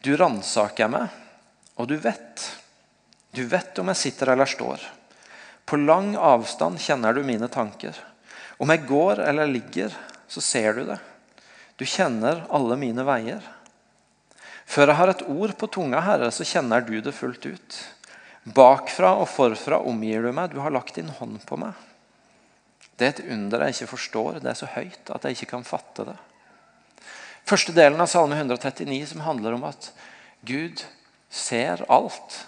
du 0.00 0.14
ransaker 0.16 0.88
meg, 0.92 1.12
og 1.76 1.92
du 1.92 1.98
vet. 2.00 2.48
Du 3.36 3.44
vet 3.48 3.78
om 3.82 3.92
jeg 3.92 4.00
sitter 4.06 4.32
eller 4.32 4.48
står. 4.48 4.80
På 5.68 5.76
lang 5.76 6.14
avstand 6.16 6.80
kjenner 6.80 7.12
du 7.12 7.20
mine 7.24 7.52
tanker. 7.52 7.96
Om 8.56 8.72
jeg 8.72 8.86
går 8.88 9.20
eller 9.28 9.50
ligger, 9.50 9.92
så 10.24 10.40
ser 10.40 10.80
du 10.80 10.86
det. 10.88 10.98
Du 11.76 11.84
kjenner 11.84 12.46
alle 12.48 12.80
mine 12.80 13.04
veier. 13.04 13.44
Før 14.72 14.88
jeg 14.88 14.96
har 14.96 15.10
et 15.12 15.24
ord 15.28 15.52
på 15.60 15.68
tunga, 15.68 16.00
Herre, 16.00 16.30
så 16.32 16.46
kjenner 16.48 16.84
du 16.86 16.94
det 17.04 17.12
fullt 17.12 17.44
ut. 17.44 17.78
Bakfra 18.56 19.12
og 19.20 19.28
forfra 19.28 19.82
omgir 19.84 20.24
du 20.24 20.30
meg, 20.32 20.54
du 20.54 20.62
har 20.64 20.72
lagt 20.72 20.96
din 20.96 21.12
hånd 21.18 21.42
på 21.44 21.58
meg. 21.60 21.76
Det 22.96 23.04
er 23.04 23.12
et 23.12 23.26
under 23.34 23.66
jeg 23.66 23.76
ikke 23.76 23.90
forstår, 23.92 24.40
det 24.40 24.48
er 24.48 24.56
så 24.56 24.70
høyt 24.72 25.12
at 25.12 25.28
jeg 25.28 25.36
ikke 25.36 25.50
kan 25.52 25.68
fatte 25.68 26.08
det. 26.08 26.16
Første 27.48 27.74
delen 27.76 28.00
av 28.00 28.08
Salme 28.08 28.38
139 28.38 29.12
som 29.12 29.24
handler 29.26 29.58
om 29.58 29.68
at 29.68 29.90
Gud 30.48 30.84
ser 31.28 31.84
alt. 31.92 32.40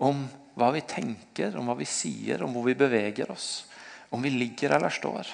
Om 0.00 0.24
hva 0.58 0.70
vi 0.74 0.82
tenker, 0.88 1.54
om 1.60 1.68
hva 1.70 1.76
vi 1.78 1.86
sier, 1.86 2.42
om 2.42 2.54
hvor 2.56 2.66
vi 2.66 2.78
beveger 2.78 3.30
oss. 3.30 3.66
Om 4.10 4.24
vi 4.24 4.32
ligger 4.32 4.74
eller 4.74 4.90
står. 4.90 5.28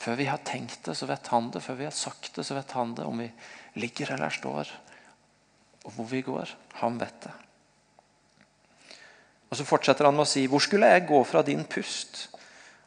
Før 0.00 0.16
vi 0.16 0.30
har 0.30 0.40
tenkt 0.46 0.86
det, 0.86 0.94
så 0.96 1.08
vet 1.10 1.28
han 1.34 1.50
det. 1.52 1.60
Før 1.64 1.76
vi 1.82 1.88
har 1.90 1.96
sagt 1.96 2.38
det, 2.38 2.46
så 2.46 2.56
vet 2.56 2.78
han 2.78 2.94
det. 2.96 3.04
Om 3.04 3.26
vi 3.26 3.28
ligger 3.82 4.14
eller 4.14 4.32
står 4.32 4.70
og 5.84 5.94
hvor 5.94 6.08
vi 6.10 6.22
går. 6.26 6.50
Han 6.82 6.98
vet 7.00 7.26
det. 7.26 7.32
Og 9.50 9.58
Så 9.58 9.66
fortsetter 9.66 10.06
han 10.06 10.14
med 10.14 10.28
å 10.28 10.30
si, 10.30 10.46
hvor 10.46 10.62
skulle 10.62 10.90
jeg 10.92 11.08
gå 11.08 11.20
fra 11.26 11.42
din 11.42 11.64
pust? 11.66 12.28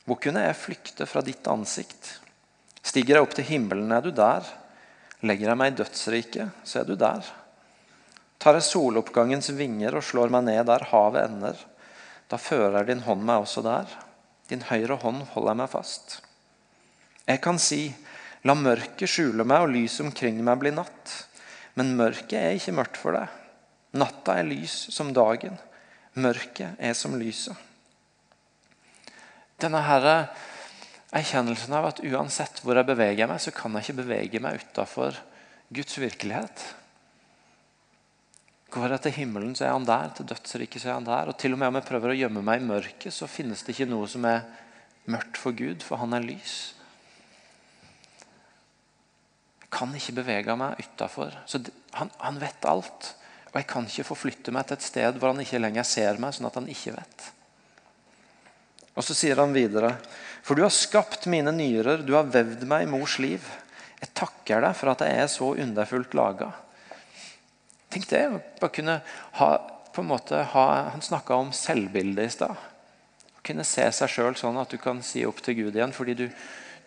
Hvor 0.07 0.19
kunne 0.19 0.45
jeg 0.45 0.59
flykte 0.59 1.07
fra 1.07 1.23
ditt 1.23 1.47
ansikt? 1.51 2.19
Stiger 2.83 3.17
jeg 3.17 3.25
opp 3.25 3.35
til 3.35 3.47
himmelen, 3.47 3.91
er 3.91 4.03
du 4.03 4.11
der. 4.15 4.47
Legger 5.23 5.51
jeg 5.51 5.59
meg 5.59 5.73
i 5.73 5.77
dødsriket, 5.79 6.63
så 6.67 6.81
er 6.81 6.87
du 6.87 6.95
der. 6.99 7.27
Tar 8.43 8.57
jeg 8.59 8.67
soloppgangens 8.67 9.53
vinger 9.55 9.95
og 9.95 10.03
slår 10.03 10.31
meg 10.33 10.47
ned 10.49 10.65
der 10.67 10.83
havet 10.91 11.29
ender, 11.29 11.59
da 12.27 12.39
fører 12.39 12.87
din 12.87 13.03
hånd 13.05 13.23
meg 13.23 13.43
også 13.43 13.63
der. 13.63 13.87
Din 14.49 14.65
høyre 14.67 14.97
hånd 14.99 15.21
holder 15.31 15.55
meg 15.59 15.71
fast. 15.71 16.17
Jeg 17.23 17.39
kan 17.43 17.59
si, 17.61 17.85
la 18.43 18.55
mørket 18.57 19.07
skjule 19.07 19.45
meg 19.47 19.63
og 19.63 19.71
lyset 19.71 20.03
omkring 20.07 20.41
meg 20.43 20.59
bli 20.59 20.73
natt. 20.75 21.13
Men 21.79 21.95
mørket 21.97 22.37
er 22.37 22.57
ikke 22.57 22.75
mørkt 22.77 22.99
for 23.01 23.17
deg. 23.17 23.29
Natta 23.97 24.37
er 24.39 24.47
lys 24.47 24.73
som 24.93 25.11
dagen. 25.13 25.57
Mørket 26.13 26.77
er 26.77 26.93
som 26.97 27.15
lyset. 27.17 27.57
Denne 29.61 29.81
her 29.85 30.07
erkjennelsen 31.13 31.73
av 31.77 31.91
at 31.91 32.01
uansett 32.05 32.61
hvor 32.61 32.77
jeg 32.77 32.89
beveger 32.89 33.29
meg, 33.29 33.41
så 33.41 33.53
kan 33.55 33.73
jeg 33.77 33.87
ikke 33.87 34.01
bevege 34.01 34.41
meg 34.43 34.61
utafor 34.61 35.17
Guds 35.73 35.97
virkelighet. 36.01 36.65
Går 38.73 38.95
jeg 38.95 39.05
til 39.05 39.17
himmelen, 39.19 39.53
så 39.57 39.67
er 39.67 39.75
han 39.75 39.85
der. 39.85 40.13
Til 40.17 40.29
dødsriket, 40.29 40.81
så 40.81 40.89
er 40.89 40.97
han 40.97 41.09
der. 41.09 41.29
Og 41.29 41.37
til 41.37 41.53
og 41.53 41.61
med 41.61 41.69
om 41.69 41.77
jeg 41.77 41.89
prøver 41.89 42.13
å 42.13 42.17
gjemme 42.17 42.45
meg 42.45 42.61
i 42.61 42.69
mørket, 42.69 43.13
så 43.13 43.29
finnes 43.29 43.61
det 43.61 43.75
ikke 43.75 43.89
noe 43.89 44.09
som 44.09 44.25
er 44.29 44.45
mørkt 45.13 45.37
for 45.37 45.53
Gud, 45.57 45.85
for 45.85 46.01
han 46.01 46.17
er 46.17 46.25
lys 46.25 46.73
kan 49.73 49.93
ikke 49.97 50.17
bevege 50.21 50.55
meg 50.59 50.79
utafor. 50.81 51.33
Han, 51.97 52.11
han, 52.21 52.39
vet 52.41 52.67
alt. 52.69 53.13
Og 53.51 53.59
jeg 53.59 53.69
kan 53.69 53.87
ikke 53.89 54.07
forflytte 54.07 54.53
meg 54.53 54.67
til 54.67 54.77
et 54.77 54.85
sted 54.85 55.17
hvor 55.19 55.33
han 55.33 55.41
ikke 55.43 55.61
lenger 55.61 55.85
ser 55.87 56.21
meg, 56.21 56.33
sånn 56.35 56.49
at 56.49 56.59
han 56.59 56.69
ikke 56.71 56.95
vet. 56.95 57.27
Og 58.93 59.05
Så 59.05 59.17
sier 59.17 59.41
han 59.41 59.55
videre.: 59.55 59.95
For 60.45 60.55
du 60.55 60.63
har 60.65 60.73
skapt 60.73 61.25
mine 61.31 61.53
nyrer, 61.55 62.05
du 62.05 62.13
har 62.17 62.29
vevd 62.29 62.65
meg 62.69 62.85
i 62.85 62.91
mors 62.91 63.17
liv. 63.21 63.45
Jeg 64.01 64.13
takker 64.17 64.61
deg 64.65 64.75
for 64.75 64.91
at 64.91 65.01
jeg 65.05 65.21
er 65.23 65.29
så 65.31 65.53
underfullt 65.63 66.13
laga. 66.17 66.51
Tenk 67.93 68.09
det. 68.09 68.23
bare 68.59 68.73
kunne 68.73 69.01
ha, 69.39 69.49
på 69.93 70.01
en 70.01 70.09
måte 70.09 70.41
ha, 70.53 70.65
Han 70.91 71.01
snakka 71.01 71.35
om 71.35 71.53
selvbildet 71.53 72.25
i 72.25 72.33
stad. 72.33 72.55
Kunne 73.43 73.63
se 73.63 73.85
seg 73.91 74.09
sjøl 74.09 74.35
sånn 74.35 74.57
at 74.57 74.69
du 74.69 74.77
kan 74.77 75.01
si 75.03 75.25
opp 75.25 75.41
til 75.43 75.55
Gud 75.61 75.75
igjen 75.75 75.93
fordi 75.93 76.13
du, 76.15 76.27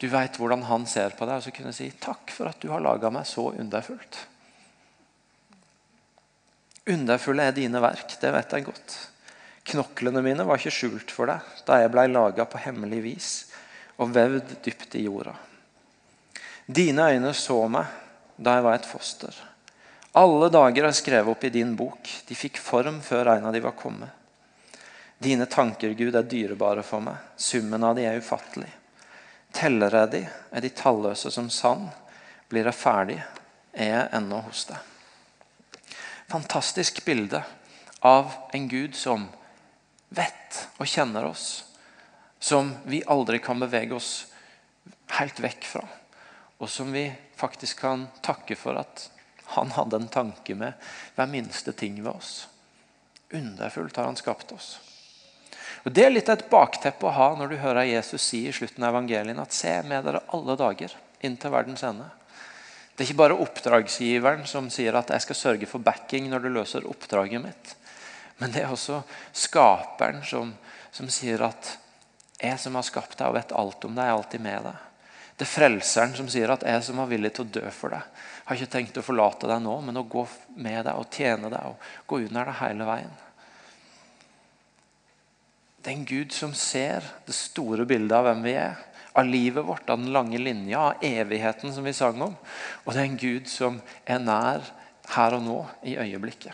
du 0.00 0.08
vet 0.12 0.36
hvordan 0.36 0.66
han 0.68 0.86
ser 0.88 1.14
på 1.16 1.26
deg, 1.28 1.38
og 1.38 1.44
så 1.46 1.52
kunne 1.54 1.74
si 1.76 1.88
takk 2.00 2.32
for 2.34 2.50
at 2.50 2.60
du 2.60 2.68
har 2.72 2.84
laga 2.84 3.10
meg 3.12 3.28
så 3.28 3.48
underfullt. 3.56 4.18
Underfulle 6.86 7.48
er 7.48 7.56
dine 7.56 7.80
verk, 7.82 8.14
det 8.20 8.30
vet 8.34 8.52
jeg 8.54 8.66
godt. 8.68 8.96
Knoklene 9.66 10.22
mine 10.22 10.44
var 10.46 10.60
ikke 10.60 10.74
skjult 10.74 11.10
for 11.10 11.26
deg 11.26 11.42
da 11.66 11.80
jeg 11.80 11.90
blei 11.90 12.06
laga 12.06 12.44
på 12.46 12.60
hemmelig 12.62 13.00
vis 13.02 13.30
og 13.98 14.12
vevd 14.14 14.52
dypt 14.62 14.94
i 14.94 15.02
jorda. 15.08 15.34
Dine 16.66 17.08
øyne 17.10 17.32
så 17.34 17.58
meg 17.70 17.90
da 18.36 18.58
jeg 18.58 18.66
var 18.66 18.78
et 18.78 18.86
foster. 18.86 19.34
Alle 20.16 20.48
dager 20.52 20.86
er 20.86 20.96
skrevet 20.96 21.32
opp 21.32 21.44
i 21.44 21.52
din 21.52 21.74
bok. 21.76 22.08
De 22.28 22.36
fikk 22.38 22.60
form 22.62 23.00
før 23.04 23.34
en 23.34 23.48
av 23.48 23.52
de 23.56 23.60
var 23.64 23.74
kommet. 23.76 24.08
Dine 25.18 25.48
tanker, 25.48 25.94
Gud, 25.96 26.14
er 26.14 26.28
dyrebare 26.28 26.84
for 26.84 27.02
meg. 27.04 27.16
Summen 27.36 27.84
av 27.84 27.96
de 27.96 28.04
er 28.06 28.20
ufattelig. 28.20 28.70
Teller 29.56 29.94
jeg 30.02 30.12
de, 30.12 30.22
er 30.52 30.64
de 30.64 30.72
talløse 30.76 31.30
som 31.32 31.48
sand. 31.52 31.88
Blir 32.50 32.68
jeg 32.68 32.76
ferdig, 32.76 33.16
er 33.72 33.92
jeg 33.92 34.10
ennå 34.18 34.42
hos 34.44 34.66
deg. 34.68 34.78
Fantastisk 36.28 37.00
bilde 37.06 37.40
av 38.04 38.34
en 38.54 38.68
Gud 38.68 38.96
som 38.98 39.28
vet 40.14 40.60
og 40.76 40.90
kjenner 40.90 41.28
oss. 41.30 41.64
Som 42.38 42.74
vi 42.84 43.00
aldri 43.08 43.40
kan 43.42 43.62
bevege 43.62 43.96
oss 43.96 44.26
helt 45.16 45.40
vekk 45.40 45.64
fra. 45.66 45.84
Og 46.60 46.70
som 46.70 46.92
vi 46.92 47.08
faktisk 47.36 47.80
kan 47.84 48.06
takke 48.24 48.56
for 48.58 48.78
at 48.80 49.08
han 49.56 49.72
hadde 49.76 50.02
en 50.02 50.12
tanke 50.12 50.56
med 50.58 50.76
hver 51.16 51.30
minste 51.30 51.72
ting 51.72 51.98
ved 52.02 52.12
oss. 52.12 52.48
Underfullt 53.32 53.96
har 53.96 54.08
han 54.10 54.18
skapt 54.18 54.52
oss. 54.52 54.76
Og 55.86 55.92
Det 55.94 56.02
er 56.02 56.10
litt 56.10 56.28
et 56.32 56.48
bakteppe 56.50 57.06
å 57.06 57.14
ha 57.14 57.26
når 57.38 57.52
du 57.52 57.60
hører 57.62 57.86
Jesus 57.86 58.24
si 58.32 58.42
i 58.48 58.52
slutten 58.54 58.82
av 58.82 58.90
evangelien 58.90 59.38
at 59.38 59.54
se 59.54 59.70
med 59.86 60.02
dere 60.02 60.24
alle 60.34 60.56
dager 60.58 60.90
inntil 61.22 61.52
verdens 61.54 61.84
ende. 61.86 62.08
Det 62.96 63.04
er 63.04 63.10
ikke 63.10 63.20
bare 63.20 63.36
oppdragsgiveren 63.44 64.42
som 64.50 64.66
sier 64.72 64.96
at 64.98 65.12
jeg 65.14 65.22
skal 65.22 65.38
sørge 65.38 65.68
for 65.70 65.84
backing 65.84 66.26
når 66.32 66.42
du 66.42 66.48
løser 66.56 66.88
oppdraget 66.90 67.44
mitt. 67.44 67.74
Men 68.40 68.50
det 68.50 68.64
er 68.64 68.72
også 68.74 69.02
skaperen 69.36 70.24
som, 70.26 70.50
som 70.90 71.06
sier 71.12 71.44
at 71.46 71.76
jeg 72.42 72.58
som 72.60 72.74
har 72.74 72.86
skapt 72.88 73.18
deg 73.20 73.30
og 73.30 73.36
vet 73.38 73.54
alt 73.54 73.86
om 73.86 73.94
deg, 73.94 74.08
er 74.08 74.16
alltid 74.16 74.42
med 74.42 74.66
deg. 74.66 74.82
Det 75.36 75.46
er 75.46 75.52
frelseren 75.52 76.16
som 76.18 76.32
sier 76.32 76.50
at 76.50 76.66
jeg 76.66 76.82
som 76.82 76.98
var 76.98 77.12
villig 77.12 77.30
til 77.36 77.46
å 77.46 77.52
dø 77.60 77.70
for 77.70 77.94
deg, 77.94 78.24
har 78.48 78.58
ikke 78.58 78.72
tenkt 78.74 78.98
å 78.98 79.04
forlate 79.06 79.46
deg 79.46 79.62
nå, 79.62 79.76
men 79.86 80.00
å 80.00 80.04
gå 80.08 80.26
med 80.56 80.82
deg 80.88 80.98
og 80.98 81.12
tjene 81.12 81.52
deg 81.52 81.70
og 81.70 81.88
gå 82.10 82.24
under 82.26 82.50
deg 82.50 82.60
hele 82.64 82.88
veien. 82.88 83.16
Det 85.86 85.92
er 85.92 86.00
en 86.00 86.08
Gud 86.08 86.32
som 86.34 86.50
ser 86.50 87.04
det 87.28 87.34
store 87.38 87.84
bildet 87.86 88.10
av 88.16 88.24
hvem 88.26 88.40
vi 88.42 88.56
er. 88.58 88.72
Av 89.14 89.22
livet 89.22 89.62
vårt, 89.62 89.86
av 89.86 90.00
den 90.00 90.10
lange 90.10 90.40
linja, 90.42 90.80
av 90.80 91.04
evigheten 91.06 91.70
som 91.70 91.86
vi 91.86 91.92
sang 91.94 92.18
om. 92.26 92.32
Og 92.82 92.88
det 92.90 92.98
er 92.98 93.06
en 93.06 93.20
Gud 93.20 93.46
som 93.46 93.76
er 94.02 94.18
nær 94.18 94.66
her 95.12 95.36
og 95.36 95.44
nå, 95.44 95.60
i 95.86 95.94
øyeblikket. 95.94 96.50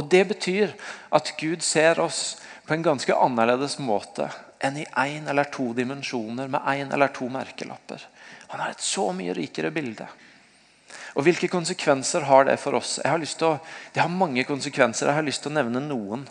Og 0.00 0.08
Det 0.08 0.22
betyr 0.32 0.72
at 1.12 1.34
Gud 1.36 1.60
ser 1.60 2.00
oss 2.00 2.38
på 2.64 2.72
en 2.72 2.88
ganske 2.88 3.20
annerledes 3.20 3.76
måte 3.84 4.30
enn 4.64 4.80
i 4.80 4.88
én 4.88 5.28
eller 5.28 5.52
to 5.52 5.74
dimensjoner 5.76 6.48
med 6.48 6.64
én 6.64 6.88
eller 6.88 7.12
to 7.12 7.28
merkelapper. 7.28 8.00
Han 8.48 8.64
har 8.64 8.72
et 8.72 8.80
så 8.80 9.10
mye 9.12 9.36
rikere 9.36 9.68
bilde. 9.70 10.08
Og 11.20 11.28
Hvilke 11.28 11.52
konsekvenser 11.52 12.24
har 12.32 12.48
det 12.48 12.56
for 12.64 12.80
oss? 12.80 12.96
Har 13.04 13.20
å, 13.20 13.54
det 13.92 14.00
har 14.00 14.08
mange 14.08 14.48
konsekvenser. 14.48 15.12
Jeg 15.12 15.20
har 15.20 15.28
lyst 15.28 15.44
til 15.44 15.52
å 15.52 15.58
nevne 15.60 15.84
noen 15.84 16.24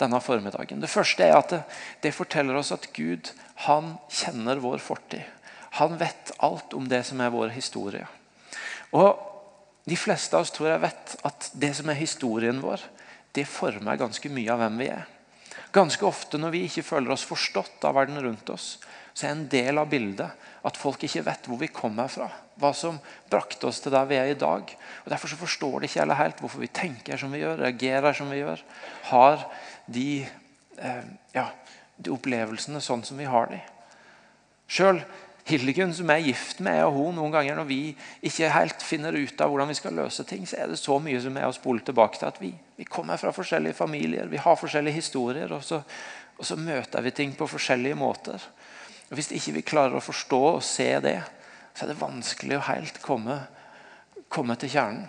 denne 0.00 0.20
formiddagen. 0.24 0.80
Det 0.82 0.90
første 0.90 1.26
er 1.26 1.36
at 1.38 1.52
det, 1.54 1.60
det 2.04 2.14
forteller 2.16 2.58
oss 2.58 2.72
at 2.74 2.88
Gud 2.96 3.32
han 3.66 3.94
kjenner 4.08 4.62
vår 4.62 4.80
fortid. 4.82 5.24
Han 5.78 5.98
vet 6.00 6.32
alt 6.42 6.74
om 6.74 6.88
det 6.90 7.04
som 7.06 7.20
er 7.22 7.34
vår 7.34 7.52
historie. 7.56 8.06
Og 8.96 9.26
De 9.88 9.96
fleste 9.96 10.36
av 10.36 10.44
oss 10.44 10.52
tror 10.52 10.68
jeg 10.68 10.82
vet 10.82 11.12
at 11.26 11.46
det 11.56 11.70
som 11.74 11.88
er 11.88 11.96
historien 11.98 12.58
vår, 12.62 12.82
det 13.34 13.46
former 13.48 13.96
ganske 13.98 14.30
mye 14.30 14.52
av 14.52 14.60
hvem 14.60 14.76
vi 14.78 14.90
er. 14.92 15.06
Ganske 15.72 16.04
ofte 16.06 16.38
når 16.38 16.52
vi 16.52 16.60
ikke 16.66 16.84
føler 16.84 17.14
oss 17.14 17.24
forstått 17.26 17.86
av 17.88 17.96
verden 17.96 18.20
rundt 18.22 18.52
oss, 18.52 18.74
så 19.14 19.26
er 19.26 19.32
en 19.34 19.48
del 19.50 19.80
av 19.80 19.88
bildet 19.90 20.36
at 20.66 20.78
folk 20.78 21.02
ikke 21.06 21.24
vet 21.26 21.48
hvor 21.48 21.58
vi 21.60 21.70
kommer 21.72 22.10
fra. 22.12 22.28
Hva 22.60 22.70
som 22.76 22.98
brakte 23.32 23.70
oss 23.70 23.80
til 23.82 23.94
der 23.94 24.06
vi 24.10 24.18
er 24.20 24.30
i 24.30 24.38
dag. 24.38 24.68
Og 25.04 25.10
Derfor 25.10 25.32
så 25.32 25.38
forstår 25.40 25.80
de 25.80 25.88
ikke 25.88 26.02
heller 26.02 26.20
helt 26.20 26.42
hvorfor 26.42 26.62
vi 26.62 26.70
tenker 26.74 27.20
som 27.20 27.32
vi 27.32 27.40
gjør, 27.42 27.62
reagerer 27.64 28.16
som 28.16 28.30
vi 28.30 28.42
gjør. 28.42 28.62
Har 29.10 29.46
de, 29.92 30.26
eh, 30.78 31.02
ja, 31.34 31.48
de 31.96 32.12
opplevelsene 32.14 32.80
sånn 32.84 33.04
som 33.06 33.20
vi 33.20 33.28
har 33.28 33.50
de. 33.50 33.60
Selv 34.70 35.04
Hildegunn, 35.50 35.94
som 35.94 36.10
er 36.12 36.22
gift 36.22 36.60
med, 36.62 36.78
og 36.84 36.94
hun 36.94 37.16
noen 37.18 37.32
ganger 37.34 37.56
når 37.58 37.66
vi 37.66 37.78
ikke 38.26 38.52
helt 38.54 38.82
finner 38.84 39.16
ut 39.16 39.40
av 39.40 39.50
hvordan 39.50 39.70
vi 39.72 39.78
skal 39.78 39.96
løse 39.98 40.24
ting, 40.28 40.44
så 40.46 40.60
er 40.60 40.70
det 40.70 40.78
så 40.78 40.98
mye 41.02 41.20
som 41.22 41.36
er 41.38 41.48
å 41.48 41.56
spole 41.56 41.82
tilbake 41.86 42.20
til 42.20 42.28
at 42.28 42.40
vi, 42.42 42.52
vi 42.78 42.86
kommer 42.86 43.18
fra 43.18 43.32
forskjellige 43.34 43.78
familier, 43.78 44.30
vi 44.30 44.40
har 44.42 44.58
forskjellige 44.60 45.00
historier, 45.00 45.50
og 45.56 45.64
så, 45.66 45.80
og 46.36 46.46
så 46.46 46.58
møter 46.60 47.02
vi 47.02 47.14
ting 47.16 47.34
på 47.36 47.48
forskjellige 47.50 47.98
måter. 47.98 48.42
Og 49.10 49.16
Hvis 49.18 49.32
ikke 49.34 49.56
vi 49.58 49.66
klarer 49.72 49.98
å 49.98 50.04
forstå 50.04 50.42
og 50.52 50.62
se 50.62 50.92
det, 51.02 51.18
så 51.74 51.86
er 51.86 51.92
det 51.92 52.02
vanskelig 52.02 52.60
å 52.60 52.66
helt 52.68 53.00
komme, 53.02 53.40
komme 54.30 54.54
til 54.60 54.70
kjernen. 54.76 55.08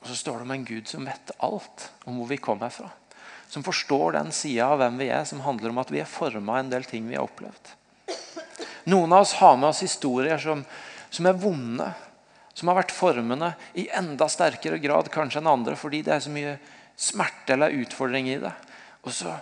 Og 0.00 0.10
Så 0.10 0.18
står 0.18 0.40
det 0.40 0.48
om 0.48 0.56
en 0.56 0.66
Gud 0.66 0.90
som 0.90 1.06
vet 1.06 1.30
alt 1.38 1.90
om 2.04 2.18
hvor 2.18 2.28
vi 2.32 2.42
kommer 2.42 2.74
fra. 2.74 2.90
Som 3.54 3.62
forstår 3.62 4.16
den 4.16 4.32
sida 4.34 4.66
av 4.74 4.80
hvem 4.82 4.98
vi 4.98 5.08
er, 5.14 5.22
som 5.28 5.44
handler 5.44 5.70
om 5.70 5.78
at 5.84 5.92
vi 5.94 6.02
er 6.02 6.10
forma 6.10 6.58
en 6.58 6.72
del 6.72 6.86
ting 6.88 7.06
vi 7.06 7.14
har 7.14 7.28
opplevd. 7.28 7.70
Noen 8.90 9.14
av 9.14 9.22
oss 9.22 9.36
har 9.38 9.54
med 9.56 9.70
oss 9.70 9.84
historier 9.86 10.42
som, 10.42 10.64
som 11.06 11.30
er 11.30 11.38
vonde. 11.38 11.86
Som 12.54 12.70
har 12.70 12.82
vært 12.82 12.94
formende 12.94 13.54
i 13.78 13.86
enda 13.94 14.26
sterkere 14.30 14.78
grad 14.82 15.08
kanskje 15.14 15.40
enn 15.40 15.50
andre 15.50 15.78
fordi 15.78 16.04
det 16.06 16.12
er 16.16 16.22
så 16.22 16.34
mye 16.34 16.58
smerte 16.94 17.56
eller 17.56 17.74
utfordring 17.82 18.28
i 18.30 18.38
det. 18.42 18.52
Og 19.06 19.14
så 19.14 19.32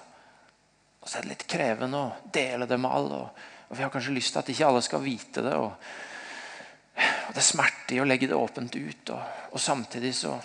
og 1.03 1.11
så 1.11 1.19
er 1.19 1.25
det 1.25 1.33
litt 1.33 1.49
krevende 1.51 1.99
å 1.99 2.31
dele 2.35 2.67
det 2.71 2.79
med 2.79 2.95
alle. 2.95 3.25
Og, 3.25 3.47
og 3.69 3.79
vi 3.79 3.83
har 3.83 3.91
kanskje 3.91 4.15
lyst 4.15 4.37
til 4.37 4.43
at 4.43 4.51
ikke 4.53 4.69
alle 4.69 4.83
skal 4.87 5.03
vite 5.03 5.43
det. 5.43 5.55
Og, 5.59 5.73
og 7.27 7.33
det 7.35 7.43
smerter 7.43 7.97
i 7.97 8.03
å 8.03 8.07
legge 8.07 8.29
det 8.31 8.39
åpent 8.39 8.77
ut. 8.79 9.15
Og, 9.51 9.59
samtidig 9.61 10.15
så 10.17 10.39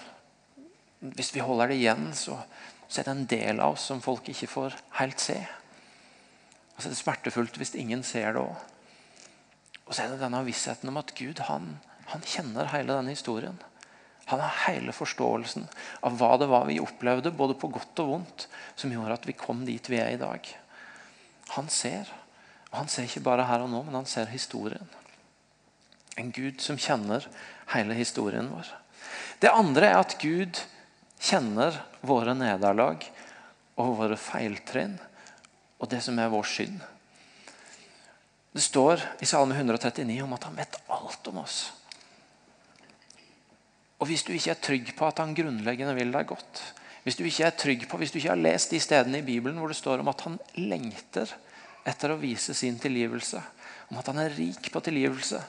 Hvis 0.98 1.30
vi 1.36 1.44
holder 1.46 1.70
det 1.70 1.76
igjen, 1.78 2.08
så, 2.18 2.40
så, 2.88 3.02
er 3.02 3.08
det 3.08 3.14
en 3.14 3.30
del 3.30 3.62
av 3.64 3.76
oss 3.76 3.88
som 3.90 4.02
folk 4.04 4.30
ikke 4.32 4.50
får 4.52 4.76
helt 5.00 5.22
se. 5.22 5.38
Og 6.76 6.82
så 6.82 6.88
er 6.88 6.94
det 6.94 7.00
smertefullt 7.00 7.60
hvis 7.60 7.76
ingen 7.80 8.04
ser 8.06 8.36
det 8.36 8.44
òg. 8.44 8.56
Og 9.88 9.96
så 9.96 10.04
er 10.04 10.12
det 10.12 10.22
denne 10.22 10.44
vissheten 10.48 10.92
om 10.92 11.00
at 11.00 11.14
Gud 11.16 11.40
han, 11.48 11.78
han 12.12 12.24
kjenner 12.28 12.70
hele 12.74 12.94
denne 12.94 13.16
historien. 13.16 13.58
Han 14.28 14.42
har 14.44 14.56
hele 14.66 14.92
forståelsen 14.92 15.70
av 16.04 16.18
hva 16.20 16.34
det 16.40 16.50
var 16.52 16.66
vi 16.68 16.82
opplevde, 16.84 17.32
både 17.32 17.56
på 17.56 17.70
godt 17.72 18.02
og 18.04 18.10
vondt, 18.12 18.48
som 18.76 18.92
gjorde 18.92 19.16
at 19.16 19.28
vi 19.28 19.36
kom 19.40 19.64
dit 19.68 19.88
vi 19.88 20.02
er 20.04 20.18
i 20.18 20.20
dag. 20.20 20.50
Han 21.56 21.70
ser. 21.72 22.12
Og 22.74 22.82
han 22.82 22.92
ser 22.92 23.08
ikke 23.08 23.24
bare 23.24 23.46
her 23.48 23.64
og 23.64 23.72
nå, 23.72 23.86
men 23.88 23.96
han 24.02 24.10
ser 24.10 24.28
historien. 24.28 24.90
En 26.20 26.34
Gud 26.36 26.60
som 26.60 26.80
kjenner 26.82 27.24
hele 27.72 27.96
historien 27.96 28.52
vår. 28.52 28.68
Det 29.40 29.54
andre 29.54 29.94
er 29.94 30.02
at 30.02 30.18
Gud 30.20 30.60
kjenner 31.24 31.80
våre 32.08 32.36
nederlag 32.38 33.04
og 33.78 33.98
våre 34.00 34.18
feiltrinn 34.20 34.98
og 35.78 35.90
det 35.92 36.02
som 36.04 36.18
er 36.20 36.32
vår 36.34 36.48
synd. 36.50 36.80
Det 38.58 38.64
står 38.66 39.04
i 39.22 39.28
Salme 39.30 39.54
139 39.54 40.16
om 40.26 40.34
at 40.34 40.48
han 40.48 40.58
vet 40.58 40.80
alt 40.90 41.30
om 41.30 41.44
oss. 41.44 41.60
Og 43.98 44.10
Hvis 44.10 44.24
du 44.26 44.32
ikke 44.34 44.54
er 44.54 44.62
trygg 44.62 44.92
på 44.98 45.08
at 45.08 45.22
han 45.22 45.36
grunnleggende 45.38 45.94
vil 45.98 46.14
deg 46.14 46.30
godt, 46.30 46.62
hvis 47.06 47.18
du 47.18 47.24
ikke 47.24 47.46
er 47.48 47.56
trygg 47.56 47.86
på, 47.90 47.98
hvis 48.02 48.12
du 48.12 48.18
ikke 48.20 48.34
har 48.34 48.42
lest 48.42 48.74
de 48.74 48.80
stedene 48.84 49.22
i 49.22 49.26
Bibelen 49.26 49.62
hvor 49.62 49.72
det 49.72 49.78
står 49.80 50.02
om 50.04 50.10
at 50.12 50.24
han 50.26 50.36
lengter 50.60 51.30
etter 51.88 52.12
å 52.12 52.20
vise 52.20 52.52
sin 52.58 52.76
tilgivelse, 52.82 53.40
om 53.88 54.02
at 54.02 54.10
han 54.12 54.20
er 54.20 54.34
rik 54.36 54.68
på 54.74 54.82
tilgivelse, 54.84 55.40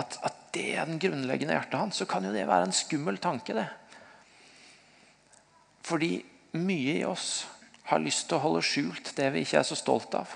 at, 0.00 0.16
at 0.24 0.38
det 0.54 0.70
er 0.72 0.88
den 0.88 1.02
grunnleggende 1.02 1.52
hjertet 1.52 1.78
hans, 1.78 2.00
så 2.00 2.08
kan 2.08 2.24
jo 2.24 2.32
det 2.32 2.46
være 2.48 2.70
en 2.70 2.74
skummel 2.76 3.20
tanke. 3.20 3.52
det. 3.58 3.66
Fordi 5.82 6.16
mye 6.58 6.98
i 7.00 7.04
oss 7.08 7.46
har 7.90 8.02
lyst 8.02 8.28
til 8.28 8.38
å 8.38 8.44
holde 8.44 8.64
skjult 8.64 9.14
det 9.18 9.30
vi 9.34 9.42
ikke 9.44 9.60
er 9.60 9.66
så 9.66 9.78
stolt 9.78 10.14
av. 10.14 10.30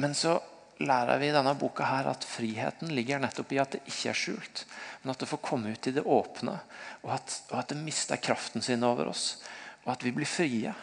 Men 0.00 0.14
så 0.18 0.36
lærer 0.82 1.20
vi 1.22 1.28
i 1.30 1.34
denne 1.34 1.54
boka 1.58 1.86
her 1.86 2.08
at 2.10 2.26
friheten 2.26 2.90
ligger 2.94 3.22
nettopp 3.22 3.52
i 3.54 3.60
at 3.62 3.76
det 3.76 3.82
ikke 3.86 4.10
er 4.10 4.18
skjult, 4.18 4.64
men 5.02 5.12
at 5.14 5.22
det 5.22 5.30
får 5.30 5.42
komme 5.44 5.74
ut 5.74 5.86
i 5.88 5.94
det 5.94 6.02
åpne, 6.02 6.56
og 7.04 7.14
at, 7.14 7.36
og 7.52 7.60
at 7.60 7.70
det 7.70 7.78
mister 7.80 8.20
kraften 8.20 8.64
sin 8.64 8.84
over 8.86 9.12
oss, 9.12 9.38
og 9.84 9.94
at 9.94 10.04
vi 10.04 10.12
blir 10.16 10.28
frie. 10.28 10.74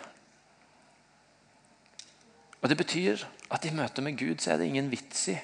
Og 2.61 2.69
Det 2.69 2.77
betyr 2.77 3.25
at 3.51 3.65
i 3.65 3.73
møte 3.75 4.03
med 4.05 4.19
Gud 4.19 4.39
så 4.41 4.53
er 4.53 4.61
det 4.61 4.69
ingen 4.69 4.91
vits 4.91 5.27
i 5.33 5.37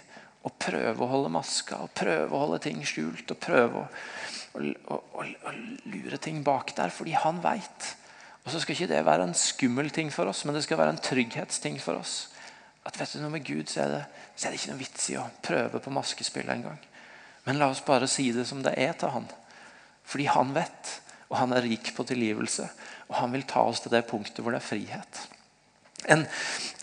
å 0.47 0.51
prøve 0.53 1.03
å 1.03 1.11
holde 1.11 1.33
maska 1.33 1.81
og 1.83 1.95
prøve 1.97 2.29
å 2.31 2.43
holde 2.45 2.61
ting 2.63 2.79
skjult 2.87 3.33
og 3.33 3.39
prøve 3.41 3.81
å, 3.81 3.87
å, 4.57 4.97
å, 4.97 5.23
å 5.23 5.55
lure 5.91 6.19
ting 6.21 6.43
bak 6.45 6.73
der, 6.77 6.93
fordi 6.93 7.15
han 7.17 7.41
veit. 7.43 7.93
Og 8.45 8.53
så 8.53 8.61
skal 8.63 8.77
ikke 8.77 8.91
det 8.93 9.03
være 9.05 9.27
en 9.27 9.37
skummel 9.37 9.91
ting 9.93 10.09
for 10.13 10.29
oss, 10.31 10.45
men 10.47 10.55
det 10.55 10.63
skal 10.65 10.79
være 10.79 10.95
en 10.95 11.03
trygghetsting 11.03 11.79
for 11.83 11.99
oss 11.99 12.27
at 12.87 12.95
vet 12.99 13.17
du 13.17 13.19
noe 13.19 13.33
med 13.33 13.43
Gud 13.43 13.67
så 13.67 13.83
er, 13.83 13.91
det, 13.91 14.03
så 14.35 14.47
er 14.47 14.53
det 14.53 14.61
ikke 14.61 14.71
noe 14.71 14.79
vits 14.79 15.09
i 15.11 15.17
å 15.19 15.25
prøve 15.43 15.81
på 15.83 15.91
maskespill 15.91 16.47
engang. 16.53 16.77
Men 17.47 17.59
la 17.59 17.69
oss 17.71 17.83
bare 17.83 18.07
si 18.11 18.29
det 18.35 18.45
som 18.47 18.61
det 18.63 18.77
er 18.79 18.93
til 18.99 19.11
han. 19.11 19.27
Fordi 20.07 20.27
han 20.31 20.53
vet, 20.55 20.93
og 21.27 21.39
han 21.41 21.55
er 21.55 21.65
rik 21.67 21.91
på 21.95 22.05
tilgivelse. 22.07 22.67
Og 23.09 23.17
han 23.19 23.33
vil 23.35 23.43
ta 23.47 23.65
oss 23.67 23.83
til 23.83 23.91
det 23.91 24.05
punktet 24.07 24.39
hvor 24.43 24.55
det 24.55 24.61
er 24.61 24.69
frihet. 24.69 25.21
En, 26.07 26.23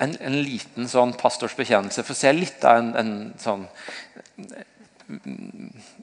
en, 0.04 0.14
en 0.20 0.38
liten 0.44 0.90
sånn 0.90 1.14
pastors 1.16 1.56
bekjennelse. 1.56 2.04
For 2.04 2.12
å 2.12 2.20
se 2.20 2.32
litt 2.36 2.64
av 2.68 2.82
en, 2.82 2.92
en 3.00 3.14
sånn 3.40 3.66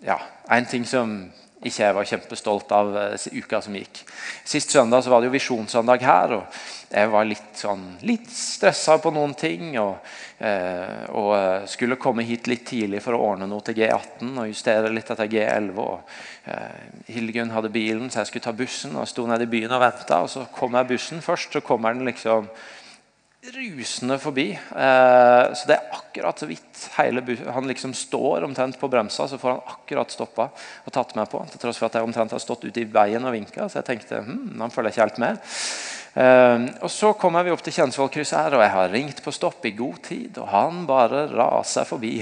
ja, 0.06 0.18
En 0.54 0.68
ting 0.70 0.86
som 0.86 1.16
ikke 1.62 1.84
jeg 1.84 1.93
var 1.93 2.08
kjempestolt 2.10 2.71
av 2.74 2.88
uh, 2.95 3.26
uka 3.38 3.60
som 3.62 3.76
gikk. 3.78 4.00
Sist 4.47 4.74
søndag 4.74 5.06
var 5.06 5.21
det 5.21 5.30
jo 5.30 5.36
visjonssøndag 5.36 6.02
her. 6.02 6.34
og 6.39 6.62
Jeg 6.89 7.12
var 7.13 7.28
litt, 7.30 7.52
sånn, 7.60 7.84
litt 8.08 8.26
stressa 8.34 8.97
på 9.02 9.12
noen 9.13 9.36
ting. 9.38 9.76
Og, 9.78 10.00
uh, 10.41 11.06
og, 11.13 11.30
eh, 11.38 11.67
skulle 11.69 12.00
komme 12.02 12.26
hit 12.26 12.50
litt 12.50 12.65
tidlig 12.65 13.04
for 13.06 13.13
å 13.13 13.21
ordne 13.30 13.45
noe 13.50 13.62
til 13.62 13.78
G18 13.78 14.34
og 14.41 14.50
justere 14.50 14.89
litt 14.89 15.13
etter 15.13 15.30
G11. 15.30 15.78
og 15.78 17.10
Hildegunn 17.12 17.54
hadde 17.54 17.69
bilen, 17.69 18.10
så 18.10 18.24
jeg 18.24 18.32
skulle 18.32 18.47
ta 18.50 18.58
bussen. 18.58 18.95
og 18.97 19.08
sto 19.08 19.28
nede 19.30 19.45
i 19.45 19.52
byen 19.54 19.78
og 19.78 19.86
venta. 19.86 20.24
Så 20.28 20.47
kom 20.58 20.74
jeg 20.74 20.89
bussen 20.95 21.21
først. 21.21 21.54
Så 21.54 21.62
kommer 21.62 21.93
den 21.93 22.10
liksom 22.10 22.50
rusende 23.41 24.19
forbi. 24.19 24.51
Eh, 24.51 25.54
så 25.54 25.67
det 25.67 25.77
er 25.77 25.95
akkurat 25.97 26.39
så 26.39 26.45
vidt 26.45 26.84
hele 26.97 27.23
Han 27.56 27.67
liksom 27.67 27.93
står 27.93 28.45
omtrent 28.45 28.80
på 28.80 28.88
bremsa, 28.88 29.27
så 29.27 29.38
får 29.38 29.49
han 29.49 29.73
akkurat 29.73 30.13
stoppa 30.13 30.49
og 30.86 30.93
tatt 30.93 31.15
meg 31.17 31.30
på. 31.32 31.41
Til 31.49 31.63
tross 31.63 31.82
for 31.82 31.89
at 31.89 31.97
jeg 31.97 32.06
omtrent 32.06 32.36
har 32.36 32.43
stått 32.43 32.65
ute 32.67 32.84
i 32.84 32.89
veien 32.89 33.25
og 33.25 33.34
vinka. 33.34 33.67
Så 33.67 33.82
jeg 33.82 33.89
tenkte 33.89 34.21
hm, 34.25 34.62
han 34.62 34.73
følger 34.73 34.93
ikke 34.93 35.08
helt 35.08 35.21
med. 35.25 35.41
Uh, 36.12 36.67
og 36.84 36.89
Så 36.91 37.13
kommer 37.15 37.45
vi 37.47 37.54
opp 37.54 37.62
til 37.63 37.71
Kjensvollkrysset 37.71 38.36
her, 38.36 38.56
og 38.58 38.62
jeg 38.65 38.71
har 38.74 38.89
ringt 38.91 39.21
på 39.24 39.32
stopp 39.32 39.63
i 39.63 39.71
god 39.78 40.02
tid. 40.04 40.36
Og 40.43 40.50
han 40.52 40.82
bare 40.89 41.24
raser 41.32 41.88
forbi. 41.88 42.17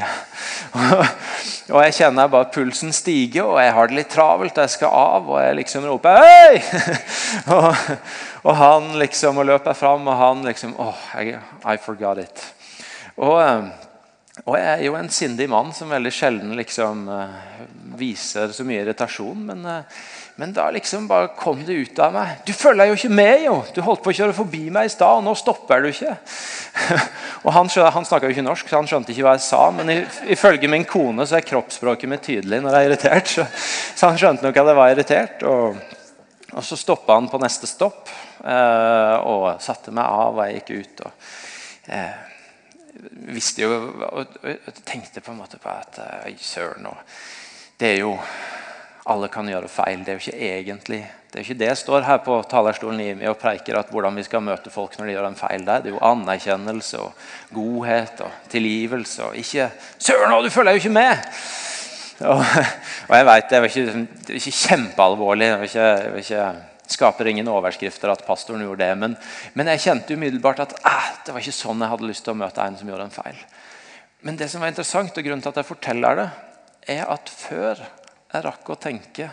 og 1.74 1.80
jeg 1.88 1.96
kjenner 1.98 2.30
bare 2.30 2.52
pulsen 2.54 2.94
stige, 2.94 3.42
og 3.42 3.58
jeg 3.58 3.74
har 3.74 3.90
det 3.90 3.98
litt 3.98 4.12
travelt. 4.14 4.54
og 4.54 4.68
Jeg 4.68 4.76
skal 4.76 4.94
av, 4.94 5.32
og 5.34 5.42
jeg 5.42 5.58
liksom 5.64 5.90
roper 5.90 6.22
'hei!' 6.22 6.62
og, 7.56 7.74
og, 8.44 8.54
han 8.62 8.94
liksom 9.02 9.42
og 9.42 9.50
løper 9.50 9.74
fram, 9.74 10.06
og 10.08 10.22
han 10.22 10.46
liksom 10.46 10.78
oh, 10.78 11.02
I, 11.18 11.78
forgot 11.82 12.22
it. 12.22 12.46
Og, 13.18 13.42
uh, 13.42 13.66
og 14.46 14.56
jeg 14.56 14.70
er 14.70 14.86
jo 14.86 14.96
en 14.96 15.10
sindig 15.10 15.50
mann 15.50 15.74
som 15.74 15.90
veldig 15.90 16.14
sjelden 16.14 16.54
liksom 16.56 17.08
uh, 17.10 17.42
viser 17.98 18.54
så 18.54 18.64
mye 18.64 18.86
irritasjon. 18.86 19.46
men 19.50 19.66
men 20.40 20.54
da 20.56 20.70
liksom 20.72 21.08
bare 21.08 21.34
kom 21.36 21.60
det 21.68 21.74
ut 21.76 22.00
av 22.00 22.14
meg. 22.16 22.38
'Du 22.46 22.54
følger 22.56 22.88
jo 22.88 22.96
ikke 22.96 23.12
med, 23.12 23.42
jo! 23.44 23.56
Du 23.76 23.82
holdt 23.84 24.04
på 24.06 24.14
å 24.14 24.16
kjøre 24.16 24.36
forbi 24.38 24.70
meg 24.72 24.88
i 24.88 24.92
stad, 24.94 25.20
og 25.20 25.26
nå 25.26 25.34
stopper 25.36 25.84
du 25.84 25.90
ikke.' 25.90 26.16
og 27.44 27.52
Han, 27.54 27.68
han 27.68 28.08
snakka 28.08 28.30
jo 28.30 28.38
ikke 28.38 28.46
norsk, 28.48 28.70
så 28.70 28.80
han 28.80 28.88
skjønte 28.88 29.12
ikke 29.12 29.26
hva 29.28 29.34
jeg 29.36 29.44
sa. 29.44 29.66
Men 29.76 29.92
ifølge 30.32 30.72
min 30.72 30.88
kone 30.88 31.28
så 31.28 31.40
er 31.40 31.48
kroppsspråket 31.50 32.12
mitt 32.12 32.24
tydelig 32.24 32.62
når 32.64 32.72
jeg 32.72 32.80
er 32.80 32.90
irritert. 32.90 33.34
Så, 33.34 33.46
så 34.00 34.14
han 34.14 34.22
skjønte 34.22 34.48
nok 34.48 34.62
at 34.62 34.72
jeg 34.72 34.80
var 34.80 34.94
irritert. 34.94 35.44
Og, 35.44 35.84
og 36.54 36.64
så 36.64 36.80
stoppa 36.80 37.20
han 37.20 37.28
på 37.28 37.42
neste 37.44 37.68
stopp 37.68 38.08
eh, 38.40 39.16
og 39.20 39.60
satte 39.60 39.92
meg 39.92 40.08
av, 40.08 40.40
og 40.40 40.46
jeg 40.46 40.62
gikk 40.62 40.72
ut. 40.72 41.06
og 41.10 41.92
eh, 42.00 42.30
visste 43.36 43.68
jo 43.68 43.76
og, 44.08 44.40
tenkte 44.88 45.20
på 45.20 45.36
en 45.36 45.44
måte 45.44 45.60
på 45.60 45.76
at 45.76 46.00
Øy, 46.28 46.36
søren. 46.40 46.88
Det 47.80 47.94
er 47.94 48.02
jo 48.06 48.16
alle 49.10 49.30
kan 49.32 49.48
gjøre 49.50 49.72
feil. 49.72 50.04
Det 50.06 50.14
er 50.14 50.20
jo 50.20 50.26
ikke 50.28 50.52
egentlig 50.54 51.02
det 51.30 51.38
er 51.38 51.46
ikke 51.46 51.60
det 51.60 51.68
jeg 51.68 51.78
står 51.78 52.06
her 52.08 52.22
på 52.26 52.36
talerstolen 52.50 53.02
i 53.04 53.28
og 53.30 53.36
preiker 53.38 53.78
at 53.78 53.92
hvordan 53.94 54.16
vi 54.18 54.24
skal 54.26 54.42
møte 54.42 54.72
folk 54.74 54.96
når 54.98 55.06
de 55.06 55.14
gjør 55.14 55.28
en 55.28 55.38
feil. 55.38 55.66
der. 55.66 55.84
Det 55.84 55.92
er 55.92 55.94
jo 55.94 56.06
anerkjennelse 56.08 57.02
og 57.04 57.28
godhet 57.54 58.24
og 58.26 58.32
tilgivelse. 58.50 59.24
og 59.24 59.36
ikke 59.38 59.70
'Søren, 60.00 60.44
du 60.44 60.50
følger 60.50 60.72
jo 60.72 60.82
ikke 60.82 60.90
med!' 60.90 61.18
Og, 62.20 62.44
og 63.10 63.16
jeg 63.16 63.26
vet, 63.26 63.50
Det 63.50 63.58
er 63.58 63.64
ikke, 63.64 64.08
ikke 64.28 64.52
kjempealvorlig. 64.52 65.48
Det 65.48 65.64
ikke, 65.64 66.14
det 66.14 66.18
ikke 66.18 66.56
Skaper 66.90 67.28
ingen 67.28 67.48
overskrifter 67.48 68.10
at 68.10 68.26
pastoren 68.26 68.62
gjorde 68.66 68.82
det. 68.82 68.98
Men, 68.98 69.18
men 69.54 69.68
jeg 69.68 69.80
kjente 69.80 70.16
umiddelbart 70.18 70.60
at 70.60 70.74
eh, 70.74 71.10
det 71.26 71.36
var 71.36 71.44
ikke 71.44 71.54
sånn 71.54 71.82
jeg 71.86 71.92
hadde 71.92 72.08
lyst 72.10 72.26
til 72.26 72.34
å 72.34 72.40
møte 72.40 72.66
en 72.66 72.78
som 72.80 72.90
gjorde 72.90 73.06
en 73.06 73.14
feil. 73.14 73.38
Men 74.26 74.40
det 74.40 74.50
som 74.50 74.62
var 74.62 74.74
interessant, 74.74 75.18
og 75.18 75.24
grunnen 75.24 75.44
til 75.46 75.54
at 75.54 75.62
jeg 75.62 75.70
forteller 75.70 76.18
det, 76.18 76.30
er 76.98 77.06
at 77.14 77.30
før 77.30 77.84
jeg 78.30 78.46
rakk 78.46 78.70
å 78.70 78.78
tenke 78.80 79.30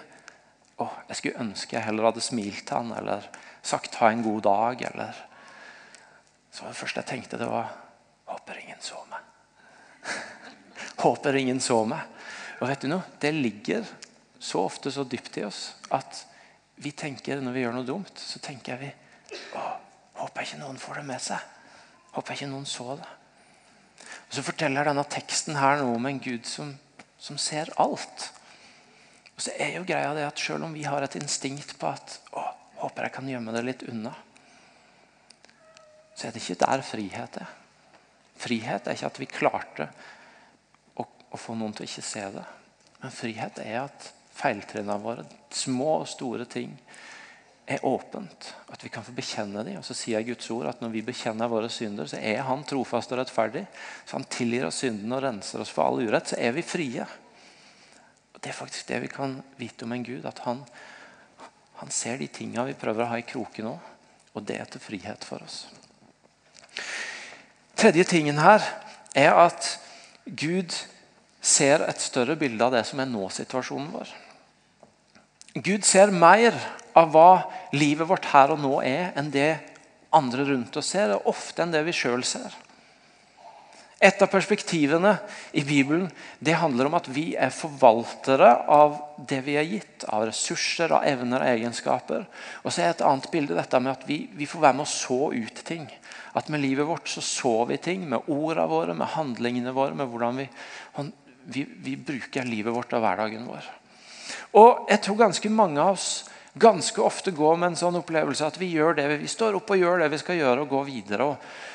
å, 0.81 0.89
jeg 1.09 1.19
skulle 1.19 1.45
ønske 1.45 1.77
jeg 1.77 1.87
heller 1.87 2.11
hadde 2.11 2.25
smilt 2.25 2.65
til 2.69 2.77
han, 2.77 2.93
eller 2.99 3.29
sagt 3.63 3.95
'ha 3.97 4.11
en 4.11 4.23
god 4.23 4.43
dag', 4.43 4.83
eller 4.93 5.15
Så 6.57 6.65
det 6.65 6.77
første 6.77 7.01
jeg 7.01 7.07
tenkte, 7.07 7.39
det 7.39 7.49
var 7.49 7.73
'håper 8.27 8.59
ingen 8.59 8.81
så 8.81 8.97
meg'. 9.11 9.25
håper 11.05 11.37
ingen 11.37 11.61
så 11.61 11.85
meg. 11.85 12.01
Og 12.61 12.69
vet 12.69 12.81
du 12.81 12.89
noe? 12.89 13.03
Det 13.21 13.33
ligger 13.35 13.85
så 14.39 14.65
ofte 14.65 14.93
så 14.93 15.05
dypt 15.05 15.37
i 15.39 15.45
oss 15.45 15.75
at 15.91 16.25
vi 16.77 16.93
tenker 16.93 17.41
når 17.41 17.53
vi 17.53 17.61
gjør 17.61 17.77
noe 17.77 17.89
dumt, 17.89 18.17
så 18.17 18.39
tenker 18.39 18.77
vi 18.81 18.89
å, 19.57 19.61
håper 20.23 20.43
ikke 20.43 20.61
noen 20.61 20.79
får 20.81 21.01
det 21.01 21.05
med 21.05 21.23
seg. 21.23 21.39
Håper 22.17 22.37
ikke 22.37 22.49
noen 22.49 22.67
så 22.69 22.97
det. 22.97 23.09
Og 24.29 24.35
Så 24.39 24.43
forteller 24.43 24.89
denne 24.89 25.05
teksten 25.05 25.57
her 25.57 25.81
noe 25.81 25.97
om 25.97 26.09
en 26.09 26.21
Gud 26.21 26.47
som, 26.49 26.75
som 27.19 27.39
ser 27.41 27.73
alt. 27.77 28.31
Og 29.37 29.44
så 29.44 29.53
er 29.61 29.77
jo 29.77 29.85
greia 29.88 30.14
det 30.16 30.25
at 30.27 30.40
Selv 30.40 30.64
om 30.64 30.75
vi 30.75 30.87
har 30.88 31.05
et 31.05 31.18
instinkt 31.20 31.77
på 31.81 31.90
at 31.92 32.18
å, 32.33 32.44
håper 32.81 33.09
jeg 33.09 33.16
kan 33.16 33.29
gjemme 33.29 33.55
det 33.55 33.64
litt 33.66 33.85
unna, 33.90 34.14
så 36.16 36.27
er 36.27 36.33
det 36.33 36.40
ikke 36.40 36.62
der 36.64 36.85
frihet 36.85 37.40
er. 37.42 37.51
Frihet 38.40 38.87
er 38.87 38.96
ikke 38.96 39.11
at 39.11 39.20
vi 39.20 39.29
klarte 39.29 39.88
å, 40.96 41.05
å 41.05 41.40
få 41.40 41.57
noen 41.57 41.75
til 41.77 41.85
å 41.85 41.88
ikke 41.88 42.05
se 42.05 42.25
det. 42.33 42.44
Men 43.03 43.12
frihet 43.12 43.61
er 43.64 43.83
at 43.83 44.09
feiltrinnene 44.37 44.96
våre, 45.01 45.27
små 45.53 45.99
og 46.01 46.09
store 46.09 46.49
ting, 46.49 46.72
er 47.66 47.85
åpent. 47.85 48.55
At 48.72 48.85
vi 48.85 48.92
kan 48.94 49.05
få 49.05 49.12
bekjenne 49.16 49.64
dem. 49.66 49.81
Og 49.81 49.85
så 49.85 49.96
sier 49.96 50.25
Guds 50.25 50.49
ord 50.55 50.68
at 50.70 50.83
når 50.85 50.92
vi 50.94 51.05
bekjenner 51.09 51.51
våre 51.51 51.68
synder, 51.72 52.09
så 52.09 52.20
er 52.20 52.44
Han 52.46 52.64
trofast 52.68 53.12
og 53.12 53.20
rettferdig. 53.20 53.64
Så 54.07 54.16
Han 54.16 54.29
tilgir 54.31 54.68
oss 54.68 54.81
syndene 54.85 55.18
og 55.18 55.25
renser 55.25 55.64
oss 55.64 55.72
for 55.75 55.88
all 55.88 56.05
urett. 56.05 56.31
Så 56.31 56.38
er 56.38 56.55
vi 56.55 56.64
frie. 56.64 57.07
Det 58.47 58.53
er 58.53 58.61
faktisk 58.61 58.87
det 58.87 59.01
vi 59.03 59.09
kan 59.11 59.33
vite 59.59 59.83
om 59.83 59.91
en 59.91 60.05
Gud. 60.07 60.23
At 60.23 60.39
han, 60.45 60.61
han 61.81 61.89
ser 61.91 62.21
de 62.21 62.29
tinga 62.31 62.63
vi 62.69 62.77
prøver 62.79 63.03
å 63.03 63.09
ha 63.11 63.17
i 63.19 63.25
kroken 63.27 63.73
òg. 63.73 63.89
Og 64.39 64.45
det 64.47 64.61
er 64.63 64.69
til 64.71 64.85
frihet 64.85 65.27
for 65.27 65.43
oss. 65.43 65.65
Tredje 67.75 68.05
tingen 68.07 68.39
her 68.39 68.63
er 69.19 69.35
at 69.35 69.73
Gud 70.31 70.71
ser 71.43 71.83
et 71.89 72.05
større 72.05 72.37
bilde 72.39 72.63
av 72.63 72.77
det 72.77 72.85
som 72.87 73.03
er 73.03 73.11
nå-situasjonen 73.11 73.91
vår. 73.97 74.15
Gud 75.59 75.83
ser 75.89 76.15
mer 76.15 76.55
av 76.95 77.11
hva 77.17 77.31
livet 77.75 78.07
vårt 78.07 78.31
her 78.31 78.55
og 78.55 78.63
nå 78.63 78.77
er, 78.87 79.11
enn 79.19 79.33
det 79.35 79.57
andre 80.15 80.47
rundt 80.53 80.79
oss 80.79 80.95
ser, 80.95 81.17
og 81.19 81.33
ofte 81.35 81.67
enn 81.67 81.75
det 81.75 81.83
vi 81.89 81.99
sjøl 81.99 82.23
ser. 82.23 82.55
Et 83.97 84.23
av 84.23 84.29
perspektivene 84.29 85.15
i 85.57 85.63
Bibelen 85.65 86.11
det 86.45 86.59
handler 86.61 86.91
om 86.91 86.97
at 86.99 87.07
vi 87.09 87.31
er 87.33 87.55
forvaltere 87.55 88.51
av 88.69 88.99
det 89.17 89.39
vi 89.47 89.55
er 89.57 89.65
gitt. 89.65 90.05
Av 90.13 90.27
ressurser, 90.29 90.93
av 90.93 91.07
evner 91.09 91.41
og 91.41 91.53
egenskaper. 91.55 92.27
Og 92.63 92.75
så 92.75 92.85
er 92.85 92.91
Et 92.93 93.07
annet 93.09 93.31
bilde 93.33 93.57
dette 93.57 93.81
med 93.81 93.95
at 93.95 94.05
vi, 94.05 94.27
vi 94.37 94.49
får 94.49 94.67
være 94.67 94.77
med 94.77 94.85
å 94.85 94.93
så 94.93 95.33
ut 95.33 95.63
ting. 95.65 95.87
At 96.37 96.51
Med 96.53 96.61
livet 96.61 96.87
vårt 96.87 97.09
så 97.09 97.25
så 97.25 97.65
vi 97.65 97.79
ting. 97.81 98.05
Med 98.09 98.29
ordene 98.29 98.67
våre, 98.69 98.95
med 98.95 99.15
handlingene 99.17 99.73
våre. 99.73 99.97
Med 99.97 100.13
hvordan 100.13 100.43
vi, 100.43 100.49
vi, 101.45 101.65
vi 101.65 101.97
bruker 101.97 102.45
livet 102.45 102.77
vårt 102.77 102.93
og 102.93 103.01
hverdagen 103.01 103.49
vår. 103.49 103.71
Og 104.61 104.91
jeg 104.93 105.01
tror 105.07 105.23
ganske 105.25 105.49
mange 105.49 105.81
av 105.81 105.97
oss 105.97 106.27
ganske 106.53 107.01
ofte 107.01 107.33
går 107.37 107.57
med 107.57 107.73
en 107.73 107.81
sånn 107.81 107.97
opplevelse 107.99 108.45
at 108.45 108.61
vi 108.61 108.71
gjør 108.73 108.97
det 108.97 109.09
vi 109.21 109.29
står 109.29 109.57
opp 109.59 109.73
og 109.73 109.81
gjør 109.81 110.05
det 110.05 110.13
vi 110.13 110.21
skal 110.21 110.39
gjøre, 110.39 110.63
og 110.65 110.71
går 110.73 110.87
videre. 110.89 111.25
og 111.25 111.75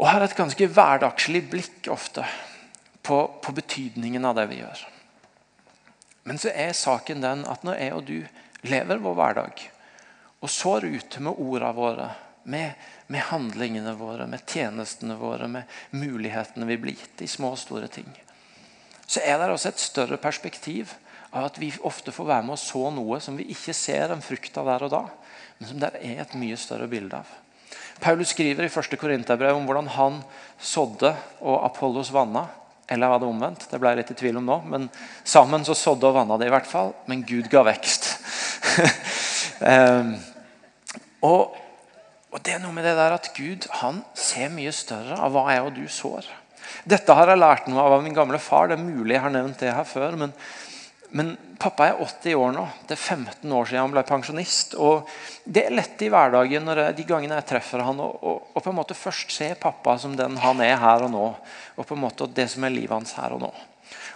og 0.00 0.08
har 0.10 0.24
et 0.24 0.36
ganske 0.36 0.66
hverdagslig 0.66 1.44
blikk 1.50 1.88
ofte 1.92 2.24
på, 3.04 3.18
på, 3.42 3.52
betydningen 3.54 4.24
av 4.24 4.36
det 4.38 4.48
vi 4.50 4.60
gjør. 4.62 4.82
Men 6.24 6.40
så 6.40 6.50
er 6.56 6.72
saken 6.76 7.22
den 7.22 7.44
at 7.50 7.66
når 7.66 7.78
jeg 7.78 7.94
og 7.94 8.04
du 8.08 8.18
lever 8.64 9.02
vår 9.04 9.16
hverdag 9.18 9.64
og 10.44 10.50
sår 10.52 10.88
ute 10.88 11.22
med 11.24 11.38
ordene 11.40 11.72
våre, 11.76 12.08
med, 12.44 12.74
med, 13.06 13.22
handlingene 13.30 13.94
våre, 13.96 14.26
med 14.28 14.44
tjenestene 14.48 15.16
våre, 15.16 15.48
med 15.48 15.70
mulighetene 15.96 16.68
vi 16.68 16.80
blir 16.80 16.98
gitt 16.98 17.22
i 17.24 17.30
små 17.30 17.54
og 17.54 17.60
store 17.60 17.88
ting, 17.88 18.08
så 19.06 19.22
er 19.24 19.38
det 19.38 19.52
også 19.52 19.70
et 19.70 19.84
større 19.84 20.18
perspektiv 20.20 20.92
av 21.34 21.48
at 21.48 21.60
vi 21.60 21.70
ofte 21.84 22.12
får 22.12 22.28
være 22.28 22.46
med 22.48 22.56
og 22.56 22.60
så 22.60 22.90
noe 22.92 23.20
som 23.24 23.36
vi 23.40 23.48
ikke 23.52 23.76
ser 23.76 24.12
en 24.12 24.24
frukt 24.24 24.60
av 24.60 24.68
der 24.68 24.84
og 24.86 24.92
da, 24.92 25.02
men 25.58 25.70
som 25.70 25.80
det 25.80 25.92
er 26.00 26.22
et 26.24 26.36
mye 26.40 26.58
større 26.60 26.88
bilde 26.90 27.20
av. 27.20 27.32
Paulus 28.00 28.34
skriver 28.34 28.66
i 28.66 28.70
1. 28.70 28.98
Korinterbrev 29.00 29.56
om 29.56 29.66
hvordan 29.68 29.88
han 29.94 30.20
sådde 30.58 31.14
og 31.40 31.64
Apollos 31.66 32.12
vanna. 32.12 32.46
Eller 32.88 33.08
var 33.08 33.20
det 33.20 33.28
omvendt? 33.28 33.66
Det 33.70 33.80
ble 33.80 33.92
jeg 33.92 34.02
litt 34.02 34.12
i 34.12 34.16
tvil 34.18 34.38
om 34.40 34.48
nå. 34.48 34.58
Men 34.68 34.88
sammen 35.24 35.64
så 35.64 35.76
sådde 35.78 36.10
og 36.10 36.18
vanna 36.18 36.38
det 36.40 36.50
i 36.50 36.54
hvert 36.54 36.68
fall. 36.68 36.92
Men 37.08 37.24
Gud 37.26 37.48
ga 37.52 37.64
vekst. 37.64 38.10
um, 39.60 40.14
og, 41.30 41.56
og, 42.30 42.38
det 42.44 42.56
er 42.56 42.64
noe 42.64 42.74
med 42.76 42.84
det 42.84 42.96
der 42.98 43.16
at 43.16 43.30
Gud 43.36 43.68
han 43.80 44.02
ser 44.18 44.52
mye 44.52 44.74
større 44.74 45.16
av 45.16 45.32
hva 45.32 45.46
jeg 45.54 45.64
og 45.64 45.72
du 45.78 45.86
sår. 45.88 46.28
Dette 46.88 47.16
har 47.16 47.30
jeg 47.30 47.40
lært 47.40 47.70
noe 47.70 47.80
av 47.80 47.96
av 47.96 48.04
min 48.04 48.16
gamle 48.16 48.40
far. 48.42 48.68
Det 48.68 48.76
er 48.76 48.84
mulig 48.84 49.16
jeg 49.16 49.24
har 49.24 49.32
nevnt 49.32 49.60
det 49.62 49.72
her 49.72 49.88
før. 49.88 50.18
men 50.20 50.36
men 51.14 51.36
pappa 51.62 51.86
er 51.86 52.00
80 52.02 52.34
år 52.34 52.54
nå. 52.56 52.64
Det 52.88 52.96
er 52.96 53.02
15 53.14 53.52
år 53.54 53.68
siden 53.70 53.84
han 53.84 53.92
ble 53.94 54.02
pensjonist. 54.08 54.74
og 54.74 55.10
Det 55.44 55.62
er 55.68 55.76
lett 55.76 56.02
i 56.02 56.08
hverdagen 56.10 56.66
når 56.66 56.80
jeg, 56.82 56.96
de 56.98 57.06
gangene 57.06 57.38
jeg 57.38 57.48
treffer 57.52 57.84
han, 57.86 58.00
å 58.02 58.34
på 58.58 58.72
en 58.72 58.80
måte 58.80 58.98
først 58.98 59.30
se 59.30 59.52
pappa 59.60 59.94
som 60.02 60.16
den 60.18 60.40
han 60.42 60.62
er 60.64 60.74
her 60.82 61.06
og 61.06 61.12
nå. 61.14 61.28
Og 61.78 61.86
på 61.86 61.94
en 61.94 62.02
måte 62.02 62.26
det 62.34 62.48
som 62.50 62.66
er 62.66 62.74
livet 62.74 62.96
hans 62.96 63.14
her 63.20 63.36
og 63.36 63.44
nå. 63.46 63.52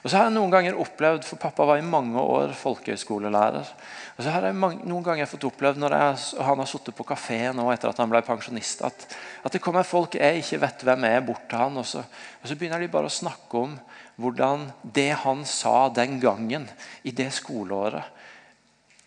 Og 0.02 0.10
så 0.10 0.18
har 0.18 0.28
jeg 0.28 0.34
noen 0.36 0.52
ganger 0.52 0.78
opplevd, 0.78 1.24
for 1.26 1.40
Pappa 1.42 1.66
var 1.66 1.80
i 1.80 1.86
mange 1.86 2.22
år 2.22 2.52
folkehøyskolelærer. 2.58 3.70
og 4.16 4.24
så 4.24 4.30
har 4.30 4.46
jeg 4.46 4.58
mange, 4.58 4.84
noen 4.86 5.04
ganger 5.04 5.26
fått 5.30 5.46
opplevd 5.48 5.80
når 5.82 5.96
jeg, 5.96 6.42
han 6.46 6.62
har 6.62 6.70
sittet 6.70 6.96
på 6.96 7.06
kafé 7.06 7.38
nå 7.54 7.66
etter 7.72 7.90
at 7.90 7.98
han 7.98 8.10
ble 8.10 8.22
pensjonist, 8.26 8.82
at, 8.86 9.06
at, 9.42 9.52
det 9.52 9.62
kommer 9.62 9.86
folk 9.86 10.14
jeg 10.14 10.42
ikke 10.42 10.62
vet 10.62 10.84
hvem 10.86 11.06
er, 11.10 11.20
bort 11.26 11.48
til 11.50 11.58
han, 11.58 11.78
og 11.78 11.86
så, 11.86 12.04
og 12.42 12.46
så 12.46 12.58
begynner 12.58 12.82
de 12.82 12.90
bare 12.92 13.10
å 13.10 13.16
snakke 13.18 13.64
om 13.64 13.74
hvordan 14.18 14.66
det 14.82 15.12
han 15.22 15.44
sa 15.46 15.88
den 15.94 16.18
gangen, 16.20 16.66
i 17.06 17.14
det 17.14 17.30
skoleåret, 17.36 18.02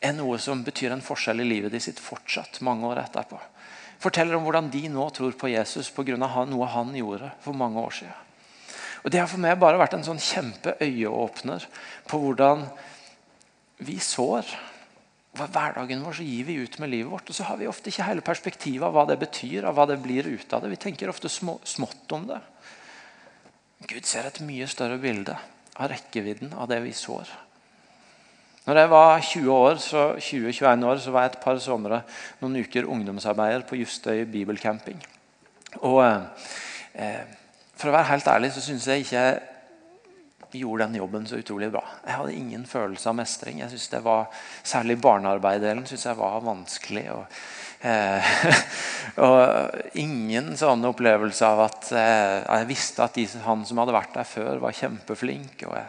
er 0.02 0.16
noe 0.18 0.40
som 0.42 0.64
betyr 0.66 0.96
en 0.96 1.04
forskjell 1.04 1.44
i 1.44 1.48
livet 1.48 1.74
de 1.74 1.82
sitt 1.84 2.00
fortsatt 2.02 2.62
mange 2.66 2.88
år 2.90 3.04
etterpå. 3.04 3.38
Forteller 4.02 4.34
om 4.38 4.48
hvordan 4.48 4.72
de 4.74 4.88
nå 4.90 5.04
tror 5.14 5.36
på 5.38 5.52
Jesus 5.52 5.92
pga. 5.94 6.18
noe 6.18 6.66
han 6.74 6.96
gjorde 6.96 7.30
for 7.44 7.54
mange 7.54 7.80
år 7.80 7.92
siden. 7.92 8.18
Og 9.04 9.12
Det 9.12 9.20
har 9.20 9.28
for 9.28 9.42
meg 9.42 9.60
bare 9.60 9.78
vært 9.78 9.94
en 9.98 10.06
sånn 10.06 10.22
kjempeøyeåpner 10.22 11.66
på 12.08 12.18
hvordan 12.22 12.66
vi 13.82 13.98
sår. 14.00 14.46
Hverdagen 15.38 16.04
vår 16.04 16.20
så 16.20 16.26
gir 16.26 16.46
vi 16.46 16.60
ut 16.62 16.80
med 16.80 16.90
livet 16.90 17.12
vårt, 17.12 17.30
og 17.30 17.36
så 17.36 17.44
har 17.48 17.58
vi 17.58 17.70
ofte 17.70 17.90
ikke 17.90 18.06
hele 18.06 18.26
perspektivet 18.26 18.86
av 18.86 18.94
hva 18.94 19.06
det 19.10 19.18
betyr. 19.22 19.66
av 19.66 19.76
hva 19.76 19.88
det 19.88 20.02
blir 20.02 20.28
ut 20.28 20.54
av 20.54 20.62
det. 20.62 20.70
Vi 20.70 20.82
tenker 20.82 21.10
ofte 21.10 21.30
små, 21.30 21.60
smått 21.64 22.12
om 22.12 22.28
det. 22.28 22.42
Gud 23.90 24.06
ser 24.06 24.28
et 24.30 24.42
mye 24.46 24.68
større 24.70 25.00
bilde 25.02 25.34
av 25.78 25.90
rekkevidden 25.90 26.54
av 26.54 26.70
det 26.70 26.82
vi 26.84 26.94
sår. 26.96 27.30
Når 28.68 28.78
jeg 28.78 28.90
var 28.92 29.24
20 29.26 29.54
år, 29.56 29.80
så 29.82 30.02
20-21 30.22 30.86
år, 30.86 31.00
så 31.02 31.14
var 31.14 31.26
jeg 31.26 31.32
et 31.32 31.40
par 31.42 31.62
somre 31.64 32.04
noen 32.44 32.60
uker 32.62 32.86
ungdomsarbeider 32.86 33.66
på 33.66 33.80
Justøy 33.80 34.22
bibelcamping. 34.30 35.00
Og 35.82 36.04
eh, 36.06 37.24
For 37.74 37.90
å 37.90 37.96
være 37.96 38.12
helt 38.12 38.28
ærlig 38.30 38.52
så 38.54 38.62
syns 38.62 38.86
jeg 38.86 39.08
ikke 39.08 39.24
jeg 40.52 40.62
gjorde 40.62 40.86
den 40.86 41.00
jobben 41.00 41.26
så 41.26 41.40
utrolig 41.40 41.72
bra. 41.74 41.82
Jeg 42.06 42.20
hadde 42.20 42.36
ingen 42.36 42.66
følelse 42.68 43.10
av 43.10 43.16
mestring. 43.18 43.62
Jeg 43.64 43.72
synes 43.72 43.88
det 43.94 44.04
var, 44.06 44.28
Særlig 44.64 45.00
barnearbeidelen 45.02 45.86
syns 45.90 46.06
jeg 46.06 46.20
var 46.20 46.44
vanskelig. 46.46 47.06
og 47.12 47.26
og 49.26 49.96
ingen 49.98 50.52
sånn 50.58 50.86
opplevelse 50.86 51.48
av 51.48 51.64
at 51.66 51.88
eh, 51.98 52.36
jeg 52.46 52.68
visste 52.70 53.06
at 53.06 53.18
de, 53.18 53.26
han 53.46 53.64
som 53.66 53.82
hadde 53.82 53.96
vært 53.96 54.14
der 54.20 54.28
før, 54.28 54.62
var 54.62 54.78
kjempeflink. 54.78 55.66
Og 55.66 55.74
jeg, 55.78 55.88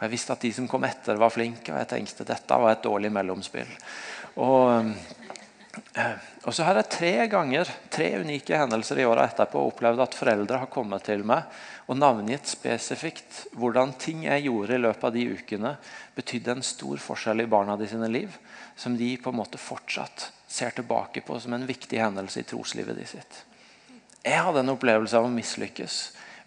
jeg, 0.00 0.12
visste 0.14 0.36
at 0.36 0.46
de 0.46 0.52
som 0.56 0.68
kom 0.70 0.86
etter, 0.88 1.20
var 1.20 1.34
flinke. 1.34 1.72
Og 1.72 1.82
jeg 1.82 1.90
tenkte 1.92 2.28
dette 2.28 2.60
var 2.62 2.72
et 2.72 2.86
dårlig 2.86 3.12
mellomspill. 3.12 3.70
Og, 4.40 4.88
eh, 6.00 6.16
og 6.44 6.56
så 6.56 6.66
har 6.66 6.80
jeg 6.80 6.92
tre 6.96 7.12
ganger 7.30 7.68
tre 7.92 8.08
unike 8.24 8.58
hendelser 8.58 9.02
i 9.02 9.06
åra 9.08 9.28
etterpå 9.28 9.60
opplevd 9.68 10.04
at 10.04 10.16
foreldre 10.16 10.64
har 10.64 10.72
kommet 10.72 11.04
til 11.06 11.26
meg 11.28 11.44
og 11.84 11.98
navngitt 11.98 12.48
spesifikt 12.48 13.42
hvordan 13.58 13.92
ting 14.00 14.22
jeg 14.24 14.46
gjorde 14.46 14.78
i 14.78 14.80
løpet 14.80 15.04
av 15.04 15.12
de 15.12 15.24
ukene, 15.36 15.74
betydde 16.16 16.54
en 16.54 16.64
stor 16.64 17.02
forskjell 17.02 17.44
i 17.44 17.50
barna 17.50 17.76
de 17.76 17.88
sine 17.90 18.08
liv, 18.08 18.32
som 18.76 18.96
de 18.96 19.10
på 19.20 19.28
en 19.28 19.38
måte 19.42 19.60
fortsatt 19.60 20.30
ser 20.54 20.70
tilbake 20.70 21.24
på 21.26 21.40
som 21.42 21.56
en 21.56 21.66
viktig 21.66 21.98
hendelse 21.98 22.40
i 22.40 22.46
troslivet 22.46 22.94
de 22.98 23.06
sitt. 23.10 23.40
Jeg 24.24 24.42
hadde 24.46 24.62
en 24.62 24.72
opplevelse 24.72 25.18
av 25.18 25.26
å 25.26 25.32
mislykkes, 25.32 25.96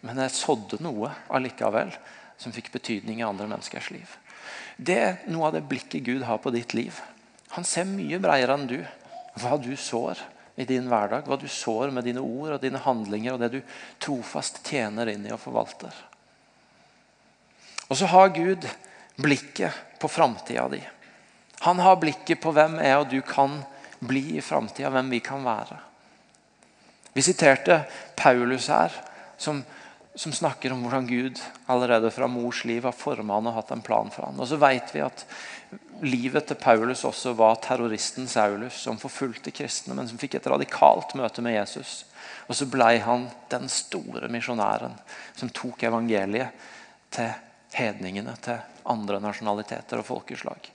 men 0.08 0.22
jeg 0.24 0.36
sådde 0.38 0.80
noe 0.86 1.12
allikevel 1.34 1.92
som 2.40 2.54
fikk 2.56 2.72
betydning 2.72 3.20
i 3.20 3.28
andre 3.28 3.50
menneskers 3.52 3.92
liv. 3.92 4.16
Det 4.78 4.98
er 5.02 5.20
noe 5.34 5.50
av 5.50 5.58
det 5.58 5.66
blikket 5.68 6.06
Gud 6.06 6.24
har 6.24 6.40
på 6.40 6.54
ditt 6.56 6.74
liv. 6.78 6.96
Han 7.58 7.66
ser 7.68 7.90
mye 7.90 8.20
bredere 8.22 8.56
enn 8.56 8.68
du. 8.70 8.80
Hva 9.42 9.58
du 9.62 9.74
sår 9.78 10.22
i 10.58 10.66
din 10.70 10.88
hverdag. 10.90 11.28
Hva 11.28 11.38
du 11.42 11.48
sår 11.52 11.92
med 11.94 12.08
dine 12.08 12.24
ord 12.24 12.56
og 12.56 12.64
dine 12.64 12.82
handlinger 12.82 13.36
og 13.36 13.42
det 13.44 13.52
du 13.58 13.62
trofast 14.02 14.62
tjener 14.66 15.12
inn 15.12 15.26
i 15.28 15.34
og 15.34 15.42
forvalter. 15.42 15.94
Og 17.88 17.98
så 17.98 18.10
har 18.12 18.36
Gud 18.36 18.68
blikket 19.18 20.00
på 20.00 20.10
framtida 20.12 20.68
di. 20.70 20.82
Han 21.66 21.80
har 21.82 21.98
blikket 22.00 22.42
på 22.42 22.54
hvem 22.54 22.78
jeg 22.84 23.02
og 23.02 23.10
du 23.10 23.20
kan 23.26 23.60
bli 24.00 24.38
i 24.38 24.42
framtida, 24.42 24.92
hvem 24.94 25.10
vi 25.10 25.20
kan 25.24 25.44
være. 25.46 25.80
Vi 27.14 27.24
siterte 27.26 27.82
Paulus 28.16 28.68
her, 28.70 28.94
som, 29.38 29.64
som, 30.16 30.34
snakker 30.34 30.74
om 30.74 30.84
hvordan 30.86 31.08
Gud 31.10 31.42
allerede 31.66 32.12
fra 32.14 32.28
mors 32.30 32.64
liv 32.66 32.86
har 32.86 32.94
forma 32.94 33.40
han 33.40 33.50
og 33.50 33.56
hatt 33.58 33.74
en 33.74 33.82
plan 33.82 34.12
for 34.14 34.28
han. 34.28 34.38
Og 34.38 34.50
så 34.50 34.60
vet 34.62 34.94
vi 34.94 35.02
at 35.02 35.26
livet 36.06 36.46
til 36.48 36.60
Paulus 36.62 37.02
også 37.10 37.34
var 37.38 37.58
terroristen 37.64 38.30
Saulus, 38.30 38.78
som 38.84 39.02
forfulgte 39.02 39.54
kristne, 39.56 39.98
men 39.98 40.10
som 40.10 40.22
fikk 40.22 40.38
et 40.38 40.52
radikalt 40.52 41.16
møte 41.18 41.42
med 41.42 41.58
Jesus. 41.58 42.04
Og 42.48 42.56
så 42.56 42.70
ble 42.70 42.94
han 43.04 43.28
den 43.50 43.66
store 43.72 44.30
misjonæren 44.32 44.94
som 45.36 45.50
tok 45.50 45.88
evangeliet 45.90 46.70
til 47.18 47.34
hedningene, 47.74 48.38
til 48.46 48.62
andre 48.88 49.20
nasjonaliteter 49.24 50.00
og 50.02 50.08
folkeslag. 50.08 50.70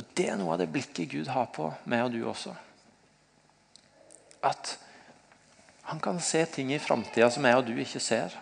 Og, 0.00 0.06
Det 0.16 0.30
er 0.32 0.38
noe 0.40 0.54
av 0.54 0.62
det 0.62 0.70
blikket 0.72 1.10
Gud 1.12 1.28
har 1.28 1.50
på 1.52 1.68
meg 1.84 2.06
og 2.06 2.14
du 2.14 2.22
også. 2.24 2.54
At 4.48 4.78
han 5.90 6.00
kan 6.00 6.20
se 6.24 6.46
ting 6.46 6.72
i 6.72 6.80
framtida 6.80 7.28
som 7.30 7.44
jeg 7.44 7.58
og 7.58 7.66
du 7.66 7.74
ikke 7.76 8.00
ser 8.00 8.32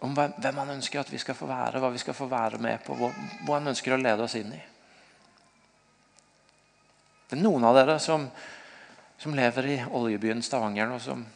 om 0.00 0.14
hvem 0.14 0.60
han 0.62 0.76
ønsker 0.76 1.00
at 1.00 1.10
vi 1.10 1.18
skal 1.18 1.34
få 1.34 1.48
være, 1.50 1.80
hva 1.82 1.90
vi 1.90 2.00
skal 2.00 2.14
få 2.14 2.28
være 2.30 2.60
med 2.62 2.84
på, 2.86 2.94
hva 2.94 3.56
han 3.56 3.72
ønsker 3.72 3.96
å 3.96 4.00
lede 4.00 4.22
oss 4.22 4.36
inn 4.38 4.52
i. 4.54 4.60
Det 7.28 7.36
er 7.36 7.42
noen 7.42 7.66
av 7.66 7.74
dere 7.76 7.98
som, 8.00 8.28
som 9.18 9.34
lever 9.36 9.72
i 9.74 9.78
oljebyen 9.84 10.40
Stavanger, 10.46 10.94
og 10.94 11.02
som 11.02 11.26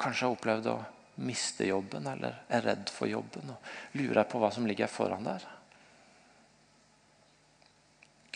kanskje 0.00 0.24
har 0.24 0.38
opplevd 0.38 0.70
å 0.72 0.78
miste 1.26 1.68
jobben 1.68 2.08
eller 2.10 2.40
er 2.48 2.64
redd 2.64 2.90
for 2.92 3.08
jobben 3.08 3.52
og 3.52 4.00
lurer 4.00 4.26
på 4.28 4.40
hva 4.40 4.50
som 4.52 4.66
ligger 4.68 4.90
foran 4.90 5.28
der. 5.28 5.44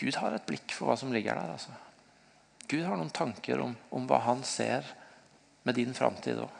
Gud 0.01 0.17
har 0.17 0.33
et 0.33 0.47
blikk 0.49 0.73
for 0.73 0.89
hva 0.89 0.97
som 0.97 1.13
ligger 1.13 1.37
der. 1.37 1.51
altså. 1.53 1.75
Gud 2.65 2.87
har 2.87 2.97
noen 2.97 3.13
tanker 3.13 3.61
om, 3.61 3.75
om 3.93 4.07
hva 4.09 4.17
han 4.25 4.41
ser 4.47 4.87
med 5.67 5.77
din 5.77 5.93
framtid 5.93 6.41
òg. 6.41 6.57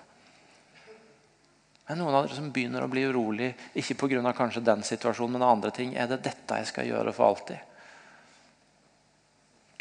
Er 1.89 1.97
noen 1.97 2.13
av 2.13 2.27
dere 2.27 2.37
som 2.37 2.51
begynner 2.53 2.85
å 2.85 2.91
bli 2.91 3.01
urolig, 3.09 3.49
ikke 3.75 3.97
pga. 3.99 4.33
kanskje 4.37 4.61
den 4.63 4.83
situasjonen, 4.85 5.39
men 5.39 5.47
andre 5.47 5.71
ting. 5.75 5.95
Er 5.95 6.07
det 6.07 6.21
dette 6.23 6.59
jeg 6.61 6.69
skal 6.69 6.87
gjøre 6.87 7.13
for 7.17 7.31
alltid? 7.31 7.57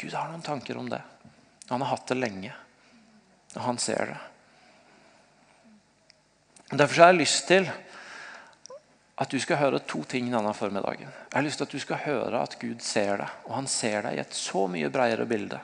Gud 0.01 0.13
har 0.17 0.31
noen 0.31 0.41
tanker 0.41 0.77
om 0.77 0.89
det. 0.89 1.01
Han 1.69 1.81
har 1.81 1.93
hatt 1.93 2.07
det 2.09 2.17
lenge. 2.17 2.51
Og 3.55 3.61
han 3.61 3.77
ser 3.77 4.11
det. 4.11 4.19
Derfor 6.71 7.03
har 7.03 7.11
jeg 7.11 7.21
lyst 7.21 7.47
til 7.47 7.69
at 9.21 9.29
du 9.29 9.37
skal 9.41 9.59
høre 9.61 9.81
to 9.85 10.01
ting 10.09 10.31
denne 10.33 10.53
formiddagen. 10.57 11.05
Jeg 11.05 11.35
har 11.35 11.45
lyst 11.45 11.61
til 11.61 11.67
at 11.67 11.75
du 11.75 11.81
skal 11.83 12.01
høre 12.07 12.41
at 12.41 12.57
Gud 12.61 12.81
ser 12.81 13.21
deg. 13.21 13.35
Og 13.45 13.53
han 13.59 13.69
ser 13.69 14.07
deg 14.07 14.17
i 14.17 14.23
et 14.23 14.33
så 14.37 14.65
mye 14.71 14.89
bredere 14.93 15.27
bilde 15.29 15.61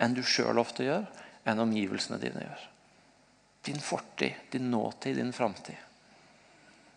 enn 0.00 0.14
du 0.16 0.22
sjøl 0.24 0.56
ofte 0.56 0.86
gjør, 0.86 1.02
enn 1.44 1.60
omgivelsene 1.60 2.16
dine 2.22 2.40
gjør. 2.40 2.60
Din 3.68 3.82
fortid, 3.84 4.38
din 4.54 4.70
nåtid, 4.72 5.18
din 5.20 5.34
framtid. 5.36 5.76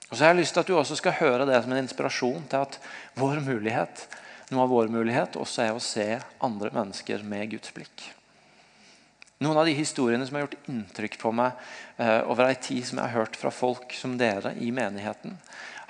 Og 0.08 0.16
så 0.16 0.24
har 0.24 0.32
jeg 0.32 0.40
lyst 0.40 0.56
til 0.56 0.64
at 0.64 0.72
du 0.72 0.78
også 0.78 0.96
skal 1.02 1.18
høre 1.18 1.48
det 1.50 1.60
som 1.60 1.76
en 1.76 1.82
inspirasjon 1.84 2.48
til 2.48 2.64
at 2.64 2.80
vår 3.20 3.44
mulighet, 3.44 4.06
noe 4.54 4.64
av 4.64 4.72
vår 4.72 4.92
mulighet 4.94 5.36
også 5.42 5.66
er 5.66 5.76
å 5.76 5.84
se 5.84 6.08
andre 6.46 6.72
mennesker 6.72 7.28
med 7.28 7.58
Guds 7.58 7.76
blikk. 7.76 8.06
Noen 9.44 9.58
av 9.60 9.68
de 9.68 9.74
historiene 9.76 10.24
som 10.28 10.38
har 10.38 10.46
gjort 10.46 10.70
inntrykk 10.72 11.18
på 11.20 11.32
meg 11.36 11.58
eh, 11.98 12.22
over 12.30 12.48
ei 12.48 12.56
tid 12.56 12.86
som 12.88 13.02
jeg 13.02 13.10
har 13.10 13.24
hørt 13.26 13.36
fra 13.40 13.52
folk 13.52 13.96
som 13.98 14.16
dere 14.20 14.54
i 14.64 14.70
menigheten, 14.72 15.36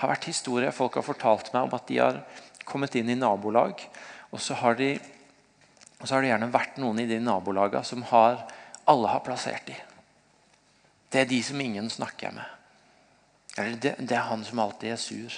har 0.03 0.11
vært 0.11 0.27
historier 0.29 0.75
folk 0.75 0.99
har 0.99 1.05
fortalt 1.07 1.53
meg 1.55 1.67
om 1.67 1.77
at 1.77 1.87
de 1.87 1.99
har 2.01 2.19
kommet 2.67 2.95
inn 2.99 3.11
i 3.11 3.19
nabolag. 3.19 3.81
Og 4.33 4.41
så 4.41 4.57
har, 4.59 4.75
de, 4.79 4.97
og 5.99 6.05
så 6.05 6.15
har 6.15 6.23
det 6.23 6.33
gjerne 6.33 6.51
vært 6.53 6.79
noen 6.81 7.03
i 7.03 7.07
de 7.09 7.19
nabolagene 7.23 7.87
som 7.87 8.03
har, 8.11 8.43
alle 8.89 9.11
har 9.11 9.23
plassert 9.23 9.67
de. 9.69 9.77
Det 11.13 11.21
er 11.21 11.29
de 11.29 11.39
som 11.45 11.61
ingen 11.61 11.89
snakker 11.93 12.33
med. 12.35 12.59
Eller 13.57 13.77
det, 13.77 13.95
det 14.01 14.17
er 14.17 14.29
han 14.31 14.43
som 14.45 14.59
alltid 14.63 14.95
er 14.95 15.01
sur. 15.01 15.35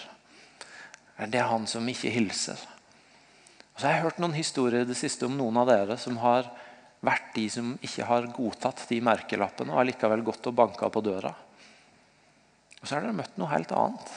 Eller 1.17 1.31
det 1.33 1.41
er 1.41 1.51
han 1.51 1.67
som 1.67 1.87
ikke 1.91 2.13
hilser. 2.15 2.61
Og 3.75 3.81
så 3.81 3.89
har 3.89 3.97
jeg 3.97 4.05
hørt 4.05 4.21
noen 4.23 4.37
historier 4.37 4.87
det 4.87 4.95
siste 4.95 5.27
om 5.27 5.35
noen 5.35 5.59
av 5.59 5.67
dere 5.67 5.97
som 5.99 6.15
har 6.23 6.47
vært 7.05 7.33
de 7.35 7.49
som 7.51 7.73
ikke 7.83 8.07
har 8.07 8.29
godtatt 8.33 8.85
de 8.89 9.01
merkelappene 9.03 9.73
og 9.73 9.81
har 9.81 9.89
likevel 9.89 10.23
gått 10.25 10.47
og 10.47 10.55
banka 10.57 10.89
på 10.89 11.03
døra. 11.03 11.33
Og 12.79 12.87
så 12.87 12.95
har 12.95 13.03
dere 13.03 13.17
møtt 13.17 13.35
noe 13.41 13.51
helt 13.51 13.73
annet. 13.75 14.15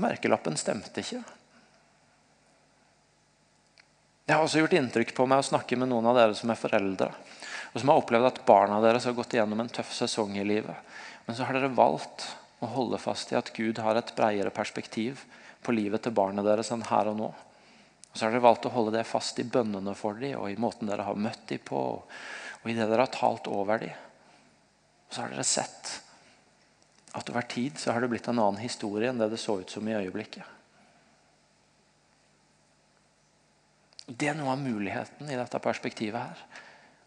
Merkelappen 0.00 0.56
stemte 0.56 1.02
ikke. 1.02 1.20
Det 4.22 4.36
har 4.36 4.44
også 4.44 4.62
gjort 4.62 4.78
inntrykk 4.78 5.12
på 5.16 5.26
meg 5.28 5.42
å 5.42 5.50
snakke 5.50 5.76
med 5.76 5.90
noen 5.90 6.06
av 6.08 6.16
dere 6.16 6.36
som 6.38 6.52
er 6.52 6.60
foreldre 6.60 7.10
og 7.72 7.80
som 7.80 7.88
har 7.88 8.02
opplevd 8.02 8.28
at 8.28 8.42
barna 8.48 8.80
deres 8.84 9.06
har 9.08 9.16
gått 9.16 9.34
igjennom 9.34 9.62
en 9.62 9.70
tøff 9.72 9.92
sesong 9.96 10.36
i 10.36 10.44
livet. 10.44 10.76
Men 11.24 11.36
så 11.36 11.46
har 11.48 11.56
dere 11.56 11.72
valgt 11.72 12.26
å 12.62 12.68
holde 12.74 13.00
fast 13.00 13.32
i 13.32 13.38
at 13.38 13.52
Gud 13.56 13.80
har 13.80 13.96
et 13.96 14.12
bredere 14.16 14.52
perspektiv 14.54 15.24
på 15.64 15.72
livet 15.72 16.04
til 16.04 16.14
barnet 16.14 16.44
deres 16.44 16.72
enn 16.74 16.84
her 16.90 17.08
og 17.10 17.18
nå. 17.18 17.30
Og 17.32 18.12
så 18.12 18.26
har 18.26 18.34
dere 18.34 18.44
valgt 18.44 18.68
å 18.68 18.74
holde 18.74 18.92
det 18.98 19.06
fast 19.08 19.40
i 19.40 19.48
bønnene 19.48 19.94
for 19.96 20.20
dem 20.20 20.36
og 20.36 20.50
i 20.52 20.60
måten 20.60 20.90
dere 20.90 21.06
har 21.06 21.16
møtt 21.16 21.46
dem 21.48 21.62
på. 21.64 21.80
og 22.60 22.68
i 22.68 22.76
det 22.76 22.86
dere 22.90 23.06
har 23.06 23.14
talt 23.14 23.48
over 23.48 23.80
dem. 23.80 23.96
Og 25.08 25.14
så 25.14 25.24
har 25.24 25.32
dere 25.32 25.48
sett 25.48 25.94
at 27.12 27.30
over 27.30 27.42
tid 27.42 27.78
så 27.78 27.92
har 27.92 28.00
det 28.00 28.08
blitt 28.08 28.28
en 28.28 28.40
annen 28.40 28.60
historie 28.62 29.10
enn 29.10 29.20
det 29.20 29.30
det 29.34 29.40
så 29.40 29.58
ut 29.60 29.70
som 29.70 29.88
i 29.88 29.96
øyeblikket. 29.96 30.44
Det 34.06 34.28
er 34.28 34.36
noe 34.36 34.52
av 34.54 34.60
muligheten 34.60 35.30
i 35.30 35.38
dette 35.38 35.60
perspektivet 35.62 36.20
her. 36.20 36.44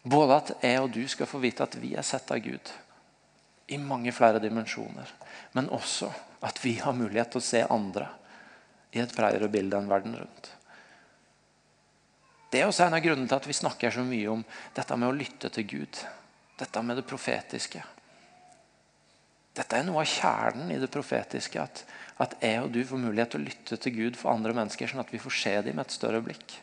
Både 0.06 0.36
at 0.38 0.52
jeg 0.62 0.82
og 0.82 0.92
du 0.94 1.02
skal 1.10 1.28
få 1.28 1.40
vite 1.42 1.66
at 1.66 1.74
vi 1.82 1.94
er 1.98 2.06
sett 2.06 2.30
av 2.30 2.38
Gud 2.42 2.70
i 3.66 3.78
mange 3.82 4.12
flere 4.14 4.40
dimensjoner. 4.42 5.10
Men 5.58 5.70
også 5.74 6.10
at 6.46 6.60
vi 6.62 6.76
har 6.78 6.94
mulighet 6.94 7.34
til 7.34 7.42
å 7.42 7.46
se 7.46 7.64
andre 7.66 8.06
i 8.94 9.02
et 9.02 9.14
bredere 9.16 9.50
bilde 9.50 9.78
enn 9.78 9.90
verden 9.90 10.14
rundt. 10.16 10.52
Det 12.50 12.62
er 12.62 12.70
også 12.70 12.86
en 12.86 12.94
av 12.96 13.02
grunnene 13.02 13.28
til 13.28 13.40
at 13.40 13.48
vi 13.50 13.58
snakker 13.58 13.92
så 13.92 14.06
mye 14.06 14.30
om 14.30 14.44
dette 14.76 14.96
med 14.96 15.10
å 15.10 15.16
lytte 15.16 15.50
til 15.52 15.66
Gud. 15.66 15.98
Dette 16.56 16.82
med 16.86 16.96
det 16.96 17.08
profetiske. 17.08 17.82
Dette 19.56 19.78
er 19.78 19.86
noe 19.86 20.02
av 20.02 20.10
kjernen 20.10 20.72
i 20.74 20.78
det 20.80 20.90
profetiske. 20.92 21.62
At, 21.62 21.82
at 22.20 22.36
jeg 22.44 22.60
og 22.60 22.72
du 22.74 22.82
får 22.84 23.00
mulighet 23.00 23.32
til 23.32 23.40
å 23.42 23.46
lytte 23.46 23.78
til 23.80 23.94
Gud 23.96 24.18
for 24.20 24.34
andre 24.34 24.52
mennesker, 24.56 24.90
sånn 24.90 25.04
at 25.04 25.12
vi 25.14 25.22
får 25.22 25.36
se 25.38 25.54
dem 25.64 25.78
med 25.78 25.86
et 25.86 25.96
større 25.96 26.20
blikk. 26.24 26.58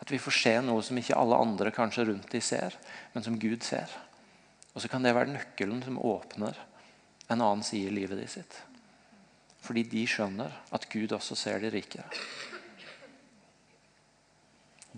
At 0.00 0.12
vi 0.12 0.20
får 0.22 0.36
se 0.38 0.54
noe 0.64 0.84
som 0.86 0.98
ikke 1.00 1.18
alle 1.18 1.40
andre 1.42 1.74
kanskje 1.74 2.06
rundt 2.08 2.30
de 2.32 2.40
ser, 2.44 2.76
men 3.12 3.26
som 3.26 3.38
Gud 3.40 3.66
ser. 3.66 3.90
Og 4.72 4.82
så 4.82 4.88
kan 4.88 5.02
det 5.04 5.16
være 5.16 5.34
nøkkelen 5.34 5.82
som 5.84 5.98
åpner 5.98 6.56
en 7.30 7.42
annen 7.42 7.66
side 7.66 7.90
i 7.90 7.98
livet 7.98 8.18
de 8.20 8.28
sitt. 8.30 8.56
Fordi 9.60 9.84
de 9.90 10.06
skjønner 10.08 10.54
at 10.72 10.88
Gud 10.90 11.12
også 11.12 11.36
ser 11.36 11.60
de 11.62 11.74
rikere. 11.74 12.06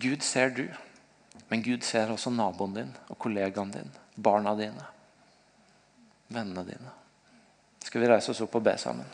Gud 0.01 0.23
ser 0.25 0.53
du, 0.57 0.66
men 1.51 1.64
Gud 1.64 1.85
ser 1.85 2.12
også 2.12 2.33
naboen 2.33 2.77
din 2.77 2.97
og 3.09 3.18
kollegaen 3.21 3.73
din, 3.75 3.92
barna 4.16 4.55
dine, 4.57 4.87
vennene 6.33 6.64
dine. 6.68 7.02
Skal 7.83 8.01
vi 8.01 8.09
reise 8.09 8.31
oss 8.33 8.40
opp 8.45 8.55
og 8.57 8.64
be 8.64 8.77
sammen? 8.81 9.09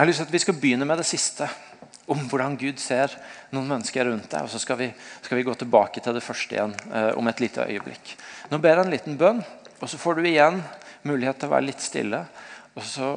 Jeg 0.00 0.06
har 0.06 0.08
lyst 0.08 0.22
til 0.22 0.30
at 0.30 0.32
Vi 0.32 0.40
skal 0.40 0.56
begynne 0.56 0.86
med 0.88 0.96
det 0.96 1.04
siste, 1.04 1.44
om 2.08 2.22
hvordan 2.24 2.54
Gud 2.56 2.78
ser 2.80 3.12
noen 3.52 3.68
mennesker 3.68 4.06
rundt 4.08 4.30
deg. 4.32 4.46
og 4.46 4.48
Så 4.48 4.58
skal 4.62 4.78
vi, 4.80 4.86
skal 5.20 5.36
vi 5.36 5.44
gå 5.44 5.54
tilbake 5.54 6.00
til 6.00 6.16
det 6.16 6.22
første 6.24 6.56
igjen 6.56 6.72
eh, 6.88 7.10
om 7.20 7.28
et 7.28 7.42
lite 7.44 7.66
øyeblikk. 7.68 8.14
Nå 8.48 8.58
ber 8.58 8.78
jeg 8.78 8.86
en 8.86 8.94
liten 8.94 9.18
bønn, 9.20 9.42
og 9.76 9.90
så 9.92 10.00
får 10.00 10.16
du 10.16 10.30
igjen 10.30 10.62
mulighet 11.04 11.42
til 11.42 11.50
å 11.50 11.52
være 11.52 11.66
litt 11.68 11.84
stille. 11.84 12.22
Og 12.74 12.86
så, 12.88 13.10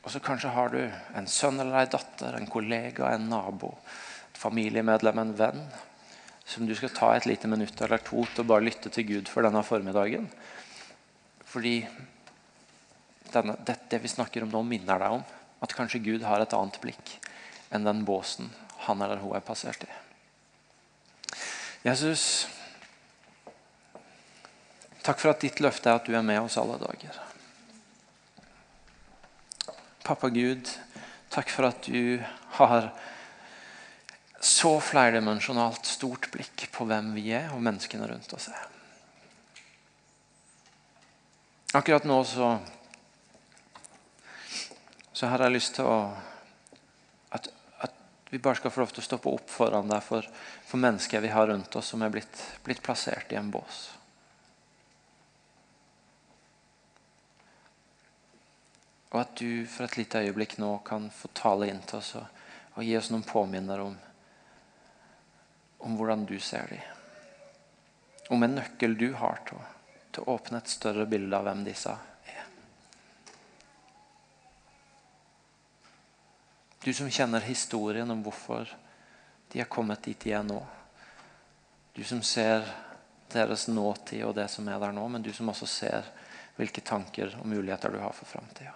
og 0.00 0.08
så 0.14 0.22
kanskje 0.24 0.54
har 0.56 0.72
du 0.72 0.80
en 0.80 1.28
sønn 1.28 1.60
eller 1.60 1.84
en 1.84 1.92
datter, 1.92 2.40
en 2.40 2.48
kollega, 2.48 3.12
en 3.12 3.28
nabo, 3.28 3.74
familiemedlem, 4.42 5.20
en 5.22 5.34
venn, 5.38 5.64
som 6.44 6.66
du 6.66 6.74
skal 6.76 6.92
ta 6.94 7.12
et 7.14 7.28
lite 7.30 7.48
minutt 7.50 7.78
eller 7.80 8.02
to 8.02 8.24
til 8.26 8.44
å 8.44 8.48
bare 8.50 8.66
lytte 8.66 8.90
til 8.92 9.06
Gud 9.08 9.30
for 9.30 9.46
denne 9.46 9.62
formiddagen. 9.64 10.26
Fordi 11.46 11.76
denne, 13.32 13.56
det, 13.64 13.78
det 13.92 14.02
vi 14.02 14.10
snakker 14.10 14.44
om 14.44 14.50
nå, 14.52 14.64
minner 14.66 15.00
deg 15.00 15.18
om 15.20 15.26
at 15.62 15.76
kanskje 15.78 16.02
Gud 16.02 16.26
har 16.26 16.42
et 16.42 16.56
annet 16.58 16.80
blikk 16.82 17.16
enn 17.72 17.86
den 17.86 18.02
båsen 18.08 18.50
han 18.88 19.04
eller 19.04 19.22
hun 19.22 19.36
er 19.38 19.46
passert 19.46 19.86
i. 19.86 19.92
Jesus, 21.86 22.48
Takk 25.02 25.18
for 25.18 25.32
at 25.32 25.42
ditt 25.42 25.58
løfte 25.62 25.90
er 25.90 25.98
at 25.98 26.06
du 26.06 26.14
er 26.14 26.22
med 26.22 26.38
oss 26.44 26.56
alle 26.60 26.78
dager. 26.78 27.16
Pappa 30.06 30.30
Gud, 30.30 30.68
takk 31.32 31.50
for 31.50 31.66
at 31.66 31.88
du 31.88 32.22
har 32.58 32.92
så 34.42 34.80
flerdimensjonalt 34.82 35.86
stort 35.86 36.26
blikk 36.34 36.64
på 36.74 36.84
hvem 36.90 37.12
vi 37.14 37.28
er, 37.30 37.52
og 37.54 37.62
menneskene 37.62 38.08
rundt 38.10 38.32
oss 38.34 38.48
er. 38.50 38.64
Akkurat 41.78 42.04
nå 42.04 42.16
så, 42.26 42.48
så 45.14 45.30
har 45.30 45.46
jeg 45.46 45.54
lyst 45.54 45.76
til 45.78 45.86
å 45.86 45.96
at, 47.30 47.48
at, 47.86 47.94
vi 48.34 48.42
bare 48.42 48.58
skal 48.58 48.74
få 48.74 48.82
lov 48.82 48.90
til 48.90 49.04
å 49.04 49.06
stoppe 49.06 49.30
opp 49.30 49.48
foran 49.48 49.88
deg 49.94 50.02
for, 50.02 50.26
for 50.66 50.82
mennesker 50.82 51.22
vi 51.22 51.30
har 51.30 51.46
rundt 51.46 51.78
oss 51.78 51.94
som 51.94 52.02
er 52.02 52.10
blitt, 52.10 52.44
blitt 52.66 52.82
plassert 52.82 53.30
i 53.30 53.38
en 53.38 53.54
bås. 53.54 53.82
Og 59.12 59.20
at 59.22 59.36
du 59.38 59.68
for 59.70 59.86
et 59.86 60.00
lite 60.02 60.26
øyeblikk 60.26 60.58
nå 60.58 60.80
kan 60.84 61.12
få 61.14 61.30
tale 61.30 61.70
inn 61.70 61.84
til 61.86 62.02
oss 62.02 62.16
og, 62.18 62.40
og 62.74 62.82
gi 62.82 62.96
oss 62.98 63.14
noen 63.14 63.28
påminner 63.28 63.86
om, 63.86 64.00
om 65.82 65.96
hvordan 65.98 66.24
du 66.26 66.38
ser 66.40 66.66
dem. 66.70 66.82
Om 68.30 68.42
en 68.42 68.54
nøkkel 68.60 68.94
du 68.98 69.10
har 69.18 69.42
til, 69.48 69.60
til 70.14 70.24
å 70.24 70.36
åpne 70.36 70.62
et 70.62 70.70
større 70.70 71.06
bilde 71.10 71.36
av 71.36 71.44
hvem 71.48 71.64
disse 71.66 71.92
er. 71.92 72.46
Du 76.82 76.92
som 76.94 77.10
kjenner 77.10 77.44
historien 77.46 78.10
om 78.10 78.22
hvorfor 78.24 78.70
de 79.52 79.60
har 79.60 79.70
kommet 79.70 80.02
dit 80.06 80.20
de 80.24 80.32
er 80.32 80.46
nå. 80.46 80.60
Du 81.92 82.02
som 82.08 82.22
ser 82.24 82.64
deres 83.32 83.66
nåtid 83.68 84.24
og 84.24 84.36
det 84.38 84.48
som 84.50 84.68
er 84.68 84.80
der 84.80 84.94
nå, 84.96 85.04
men 85.08 85.22
du 85.22 85.32
som 85.34 85.50
også 85.52 85.68
ser 85.68 86.08
hvilke 86.56 86.84
tanker 86.84 87.34
og 87.40 87.48
muligheter 87.48 87.92
du 87.92 88.00
har 88.00 88.14
for 88.16 88.28
framtida. 88.28 88.72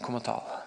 Kom 0.00 0.18
og 0.18 0.24
tal. 0.24 0.63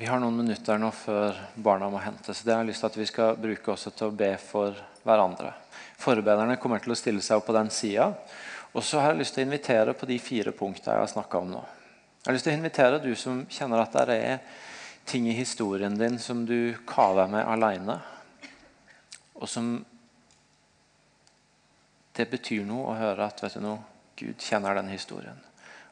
Vi 0.00 0.06
har 0.06 0.16
noen 0.16 0.32
minutter 0.32 0.78
nå 0.80 0.88
før 0.96 1.36
barna 1.60 1.90
må 1.92 1.98
hentes. 2.00 2.38
Det 2.40 2.54
har 2.54 2.62
jeg 2.62 2.70
lyst 2.70 2.80
til 2.80 2.88
at 2.88 2.94
vi 2.96 3.04
skal 3.10 3.34
bruke 3.36 3.68
også 3.68 3.90
til 3.92 4.06
å 4.06 4.14
be 4.16 4.30
for 4.40 4.78
hverandre. 5.04 5.50
Forbederne 6.00 6.54
kommer 6.56 6.80
til 6.80 6.94
å 6.94 6.96
stille 6.96 7.20
seg 7.20 7.36
opp 7.36 7.50
på 7.50 7.52
den 7.52 7.68
sida. 7.68 8.06
Og 8.72 8.80
så 8.80 9.02
har 9.02 9.12
jeg 9.12 9.18
lyst 9.18 9.36
til 9.36 9.44
å 9.44 9.50
invitere 9.50 9.92
på 9.92 10.08
de 10.08 10.16
fire 10.16 10.54
punktene 10.56 10.94
jeg 10.94 11.02
har 11.04 11.10
snakka 11.12 11.42
om 11.44 11.52
nå. 11.52 11.60
Jeg 12.16 12.30
har 12.30 12.38
lyst 12.38 12.48
til 12.48 12.54
å 12.54 12.56
invitere 12.56 13.02
du 13.04 13.10
som 13.12 13.42
kjenner 13.52 13.82
at 13.82 13.98
det 14.08 14.16
er 14.16 14.40
ting 15.12 15.28
i 15.28 15.36
historien 15.36 16.00
din 16.00 16.16
som 16.16 16.46
du 16.48 16.72
kaver 16.88 17.28
med 17.28 17.44
aleine, 17.44 17.98
og 19.36 19.48
som 19.52 19.74
Det 22.16 22.24
betyr 22.30 22.64
noe 22.64 22.88
å 22.88 22.96
høre 22.96 23.26
at 23.28 23.44
vet 23.44 23.60
du 23.60 23.66
noe, 23.66 23.84
Gud 24.16 24.40
kjenner 24.40 24.80
den 24.80 24.88
historien. 24.88 25.36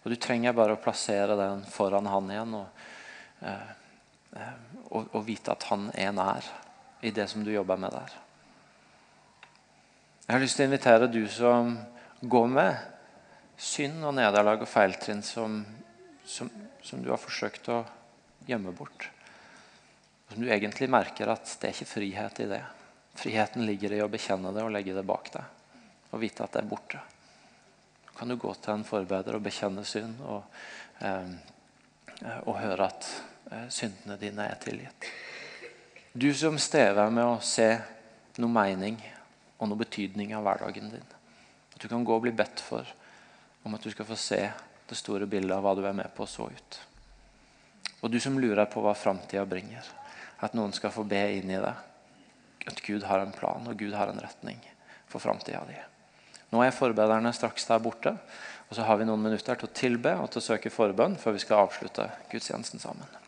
Og 0.00 0.10
Du 0.10 0.16
trenger 0.16 0.56
bare 0.56 0.80
å 0.80 0.80
plassere 0.80 1.36
den 1.36 1.60
foran 1.68 2.08
han 2.08 2.32
igjen. 2.32 2.54
og 2.54 3.44
eh, 3.44 3.76
og, 4.36 5.08
og, 5.12 5.20
vite 5.26 5.52
at 5.52 5.68
han 5.70 5.88
er 5.96 6.12
nær 6.16 6.46
i 7.04 7.12
det 7.14 7.28
som 7.30 7.44
du 7.44 7.50
jobber 7.52 7.78
med 7.80 7.94
der. 7.94 8.14
Jeg 10.26 10.34
har 10.34 10.42
lyst 10.42 10.58
til 10.58 10.66
å 10.66 10.68
invitere 10.68 11.10
du 11.10 11.22
som 11.32 11.76
går 12.20 12.48
med 12.52 12.80
synd 13.58 14.04
og 14.04 14.16
nederlag 14.18 14.62
og 14.62 14.70
feiltrinn 14.70 15.22
som, 15.24 15.62
som, 16.26 16.50
som, 16.84 17.02
du 17.02 17.08
har 17.10 17.20
forsøkt 17.20 17.70
å 17.72 17.82
gjemme 18.48 18.74
bort. 18.76 19.08
Og 20.26 20.34
som 20.34 20.44
du 20.44 20.50
egentlig 20.52 20.90
merker 20.92 21.32
at 21.32 21.48
det 21.60 21.70
er 21.70 21.76
ikke 21.76 21.94
frihet 21.94 22.42
i 22.44 22.50
det. 22.50 22.62
Friheten 23.18 23.64
ligger 23.66 23.96
i 23.96 24.02
å 24.04 24.10
bekjenne 24.12 24.52
det 24.54 24.66
og 24.66 24.74
legge 24.74 24.94
det 24.94 25.06
bak 25.06 25.32
deg. 25.34 25.56
Og 26.12 26.20
vite 26.22 26.44
at 26.44 26.54
det 26.54 26.62
er 26.62 26.68
borte. 26.68 27.00
Så 28.04 28.18
kan 28.20 28.30
du 28.30 28.36
gå 28.40 28.52
til 28.60 28.74
en 28.74 28.86
forbereder 28.86 29.38
og 29.38 29.46
bekjenne 29.46 29.84
synd 29.86 30.20
og, 30.26 30.60
eh, 31.00 31.34
og 32.44 32.54
høre 32.60 32.86
at 32.90 33.10
Eh, 33.37 33.37
syndene 33.72 34.18
dine 34.20 34.48
er 34.48 34.58
tilgitt. 34.62 35.08
Du 36.12 36.30
som 36.34 36.58
strever 36.58 37.10
med 37.14 37.24
å 37.24 37.38
se 37.44 37.68
noe 38.38 38.50
mening 38.52 38.98
og 39.58 39.70
noe 39.70 39.80
betydning 39.80 40.34
av 40.36 40.44
hverdagen 40.46 40.90
din. 40.92 41.10
At 41.74 41.82
du 41.82 41.88
kan 41.90 42.04
gå 42.04 42.16
og 42.16 42.24
bli 42.24 42.34
bedt 42.34 42.62
for 42.62 42.86
om 43.66 43.76
at 43.76 43.84
du 43.84 43.90
skal 43.92 44.08
få 44.08 44.16
se 44.18 44.40
det 44.88 44.96
store 44.98 45.28
bildet 45.30 45.56
av 45.56 45.64
hva 45.64 45.74
du 45.76 45.84
er 45.86 45.96
med 45.96 46.10
på 46.16 46.26
så 46.26 46.48
ut. 46.48 46.78
Og 48.00 48.10
du 48.10 48.18
som 48.22 48.38
lurer 48.38 48.68
på 48.70 48.82
hva 48.82 48.94
framtida 48.96 49.44
bringer. 49.48 49.84
At 50.44 50.54
noen 50.54 50.72
skal 50.74 50.94
få 50.94 51.04
be 51.08 51.20
inn 51.38 51.50
i 51.50 51.60
det. 51.60 51.74
At 52.68 52.82
Gud 52.86 53.06
har 53.08 53.22
en 53.22 53.34
plan 53.34 53.66
og 53.66 53.78
Gud 53.78 53.94
har 53.96 54.10
en 54.10 54.22
retning 54.22 54.60
for 55.10 55.22
framtida 55.22 55.64
di. 55.68 55.76
Nå 56.52 56.62
er 56.64 56.72
forbederne 56.72 57.32
straks 57.36 57.66
der 57.68 57.82
borte. 57.82 58.14
Og 58.68 58.76
så 58.76 58.84
har 58.84 59.00
vi 59.00 59.06
noen 59.08 59.22
minutter 59.24 59.56
til 59.56 59.68
å 59.68 59.74
tilbe 59.74 60.12
og 60.20 60.28
til 60.32 60.42
å 60.42 60.48
søke 60.50 60.72
forbønn 60.72 61.16
før 61.20 61.36
vi 61.36 61.42
skal 61.44 61.64
avslutte 61.64 62.10
gudstjenesten 62.32 62.82
sammen. 62.82 63.27